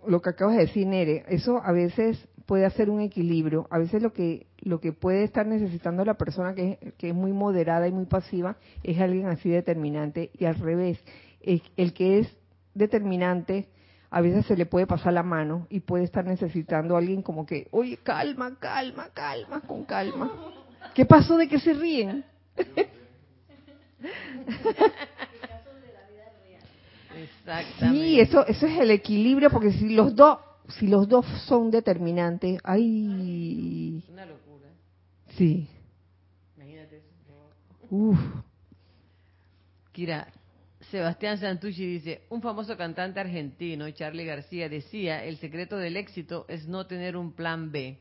lo 0.07 0.21
que 0.21 0.29
acabas 0.29 0.55
de 0.55 0.65
decir, 0.65 0.87
Nere, 0.87 1.25
eso 1.29 1.61
a 1.63 1.71
veces 1.71 2.27
puede 2.45 2.65
hacer 2.65 2.89
un 2.89 3.01
equilibrio. 3.01 3.67
A 3.69 3.79
veces 3.79 4.01
lo 4.01 4.13
que 4.13 4.47
lo 4.61 4.81
que 4.81 4.91
puede 4.91 5.23
estar 5.23 5.45
necesitando 5.47 6.03
la 6.03 6.15
persona 6.15 6.53
que, 6.53 6.93
que 6.97 7.09
es 7.09 7.15
muy 7.15 7.31
moderada 7.31 7.87
y 7.87 7.91
muy 7.91 8.05
pasiva 8.05 8.57
es 8.83 8.99
alguien 8.99 9.27
así 9.27 9.49
determinante 9.49 10.31
y 10.37 10.45
al 10.45 10.55
revés, 10.55 10.99
el 11.41 11.93
que 11.93 12.19
es 12.19 12.37
determinante 12.73 13.69
a 14.11 14.21
veces 14.21 14.45
se 14.45 14.57
le 14.57 14.65
puede 14.65 14.87
pasar 14.87 15.13
la 15.13 15.23
mano 15.23 15.67
y 15.69 15.81
puede 15.81 16.03
estar 16.03 16.25
necesitando 16.25 16.95
a 16.95 16.99
alguien 16.99 17.21
como 17.21 17.45
que, 17.45 17.67
oye, 17.71 17.97
calma, 17.97 18.55
calma, 18.59 19.09
calma, 19.13 19.61
con 19.61 19.85
calma. 19.85 20.31
¿Qué 20.95 21.05
pasó 21.05 21.37
de 21.37 21.47
que 21.47 21.59
se 21.59 21.73
ríen? 21.73 22.25
Exactamente. 27.15 27.99
Sí, 27.99 28.19
eso, 28.19 28.45
eso 28.47 28.65
es 28.65 28.79
el 28.79 28.91
equilibrio, 28.91 29.49
porque 29.49 29.71
si 29.73 29.89
los 29.89 30.15
dos, 30.15 30.39
si 30.69 30.87
los 30.87 31.07
dos 31.07 31.25
son 31.45 31.69
determinantes, 31.69 32.59
hay 32.63 34.03
una 34.09 34.25
locura. 34.25 34.69
Sí. 35.37 35.67
Imagínate 36.55 36.97
eso. 36.97 37.05
Uf. 37.89 38.19
Kira, 39.91 40.27
Sebastián 40.91 41.37
Santucci 41.37 41.85
dice, 41.85 42.23
un 42.29 42.41
famoso 42.41 42.75
cantante 42.75 43.19
argentino, 43.19 43.89
Charlie 43.91 44.25
García, 44.25 44.67
decía, 44.69 45.23
el 45.23 45.37
secreto 45.37 45.77
del 45.77 45.95
éxito 45.97 46.45
es 46.47 46.67
no 46.67 46.87
tener 46.87 47.15
un 47.15 47.33
plan 47.33 47.71
B. 47.71 47.99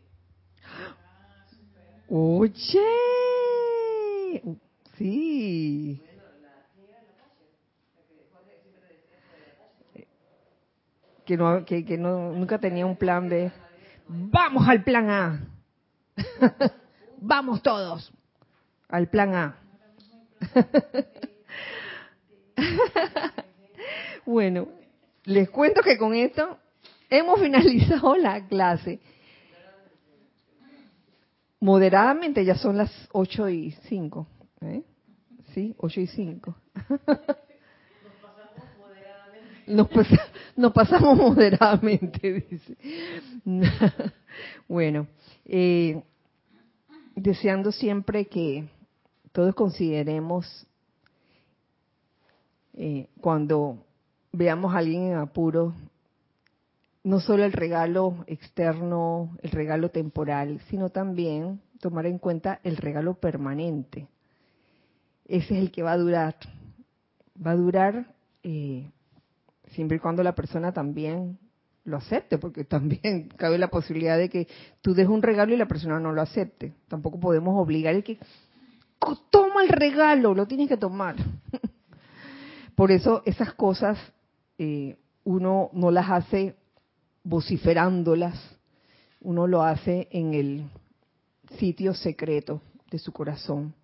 Oye, 2.09 2.81
sí. 4.97 6.03
Que, 11.27 11.37
no, 11.37 11.63
que, 11.67 11.99
no, 11.99 12.33
nunca 12.33 12.59
tenía 12.59 12.87
un 12.87 12.97
plan 12.97 13.29
B. 13.29 13.53
Vamos 14.09 14.67
al 14.67 14.83
plan 14.83 15.11
A. 15.11 15.41
Vamos 17.21 17.63
todos 17.63 18.11
al 18.89 19.09
plan 19.11 19.35
A. 19.35 19.57
bueno, 24.27 24.69
les 25.25 25.51
cuento 25.51 25.83
que 25.83 25.99
con 25.99 26.15
esto 26.15 26.59
hemos 27.11 27.41
finalizado 27.41 28.17
la 28.17 28.47
clase. 28.47 29.01
Moderadamente 31.61 32.45
ya 32.45 32.57
son 32.57 32.77
las 32.77 32.91
8 33.13 33.49
y 33.49 33.73
5. 33.89 34.27
¿eh? 34.63 34.83
Sí, 35.55 35.75
8 35.79 36.01
y 36.01 36.07
5. 36.07 36.57
Nos, 39.67 39.89
nos 40.57 40.73
pasamos 40.73 41.17
moderadamente, 41.19 42.33
dice. 42.51 42.77
bueno, 44.67 45.07
eh, 45.45 46.03
deseando 47.15 47.71
siempre 47.71 48.27
que 48.27 48.67
todos 49.33 49.55
consideremos 49.55 50.67
eh, 52.81 53.09
cuando 53.21 53.85
veamos 54.33 54.73
a 54.73 54.79
alguien 54.79 55.09
en 55.09 55.17
apuro, 55.17 55.75
no 57.03 57.19
solo 57.19 57.45
el 57.45 57.53
regalo 57.53 58.25
externo, 58.29 59.37
el 59.43 59.51
regalo 59.51 59.91
temporal, 59.91 60.61
sino 60.71 60.89
también 60.89 61.61
tomar 61.81 62.07
en 62.07 62.19
cuenta 62.19 62.61
el 62.63 62.77
regalo 62.77 63.15
permanente. 63.15 64.07
Ese 65.25 65.57
es 65.57 65.61
el 65.61 65.73
que 65.73 65.83
va 65.83 65.91
a 65.91 65.99
durar. 65.99 66.37
Va 67.45 67.51
a 67.51 67.57
durar 67.57 68.15
eh, 68.45 68.89
siempre 69.73 69.97
y 69.97 70.01
cuando 70.01 70.23
la 70.23 70.37
persona 70.37 70.73
también 70.73 71.37
lo 71.85 71.97
acepte, 71.97 72.39
porque 72.39 72.63
también 72.63 73.29
cabe 73.37 73.59
la 73.59 73.69
posibilidad 73.69 74.17
de 74.17 74.29
que 74.29 74.47
tú 74.83 74.95
des 74.95 75.09
un 75.09 75.23
regalo 75.23 75.53
y 75.53 75.57
la 75.57 75.67
persona 75.67 75.99
no 75.99 76.13
lo 76.13 76.23
acepte. 76.23 76.75
Tampoco 76.87 77.19
podemos 77.19 77.61
obligar 77.61 77.97
el 77.97 78.05
que 78.05 78.19
toma 79.31 79.65
el 79.65 79.69
regalo, 79.69 80.33
lo 80.33 80.47
tienes 80.47 80.69
que 80.69 80.77
tomar. 80.77 81.17
Por 82.79 82.93
eso 82.93 83.23
esas 83.27 83.55
cosas 83.55 83.99
eh, 84.57 84.97
uno 85.25 85.69
no 85.73 85.91
las 85.91 86.09
hace 86.09 86.55
vociferándolas, 87.25 88.39
uno 89.21 89.49
lo 89.49 89.65
hace 89.65 90.07
en 90.13 90.33
el 90.33 90.71
sitio 91.59 91.93
secreto 91.93 92.63
de 92.89 93.01
su 93.01 93.13
corazón, 93.13 93.75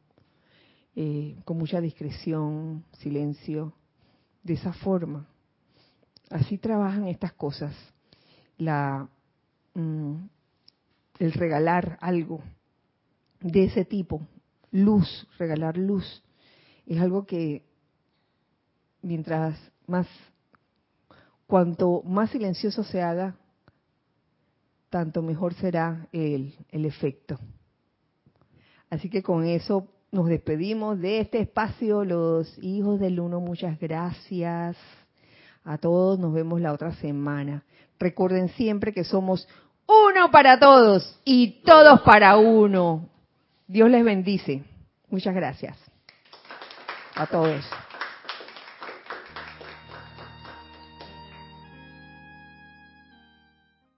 eh, 0.95 1.35
con 1.45 1.59
mucha 1.59 1.81
discreción, 1.81 2.85
silencio, 2.93 3.73
de 4.45 4.55
esa 4.55 4.73
forma. 4.73 5.27
Así 6.31 6.57
trabajan 6.57 7.09
estas 7.09 7.33
cosas. 7.33 7.75
La, 8.59 9.09
mm, 9.75 10.15
el 11.19 11.33
regalar 11.33 11.99
algo 12.01 12.45
de 13.41 13.65
ese 13.65 13.85
tipo, 13.85 14.21
luz, 14.71 15.27
regalar 15.37 15.79
luz, 15.79 16.23
es 16.87 17.01
algo 17.01 17.27
que 17.27 17.74
mientras 19.05 19.57
más, 19.87 20.07
cuanto 21.47 22.03
más 22.03 22.31
silencioso 22.31 22.83
se 22.83 23.03
haga, 23.03 23.37
tanto 24.91 25.23
mejor 25.23 25.55
será 25.55 26.09
el, 26.13 26.55
el 26.71 26.87
efecto. 26.87 27.39
Así 28.91 29.11
que 29.11 29.23
con 29.23 29.45
eso 29.45 29.89
nos 30.11 30.27
despedimos 30.27 31.01
de 31.01 31.21
este 31.21 31.41
espacio, 31.41 32.05
los 32.05 32.57
hijos 32.63 33.01
del 33.01 33.21
uno. 33.21 33.41
Muchas 33.41 33.79
gracias 33.79 34.77
a 35.65 35.79
todos. 35.79 36.19
Nos 36.19 36.33
vemos 36.33 36.61
la 36.61 36.73
otra 36.73 36.95
semana. 36.95 37.65
Recuerden 37.99 38.49
siempre 38.51 38.93
que 38.93 39.05
somos 39.05 39.49
uno 39.87 40.31
para 40.31 40.59
todos 40.59 41.21
y 41.25 41.63
todos 41.63 42.01
para 42.03 42.37
uno. 42.37 43.09
Dios 43.67 43.91
les 43.91 44.05
bendice. 44.05 44.63
Muchas 45.09 45.35
gracias 45.35 45.77
a 47.17 47.27
todos. 47.27 47.65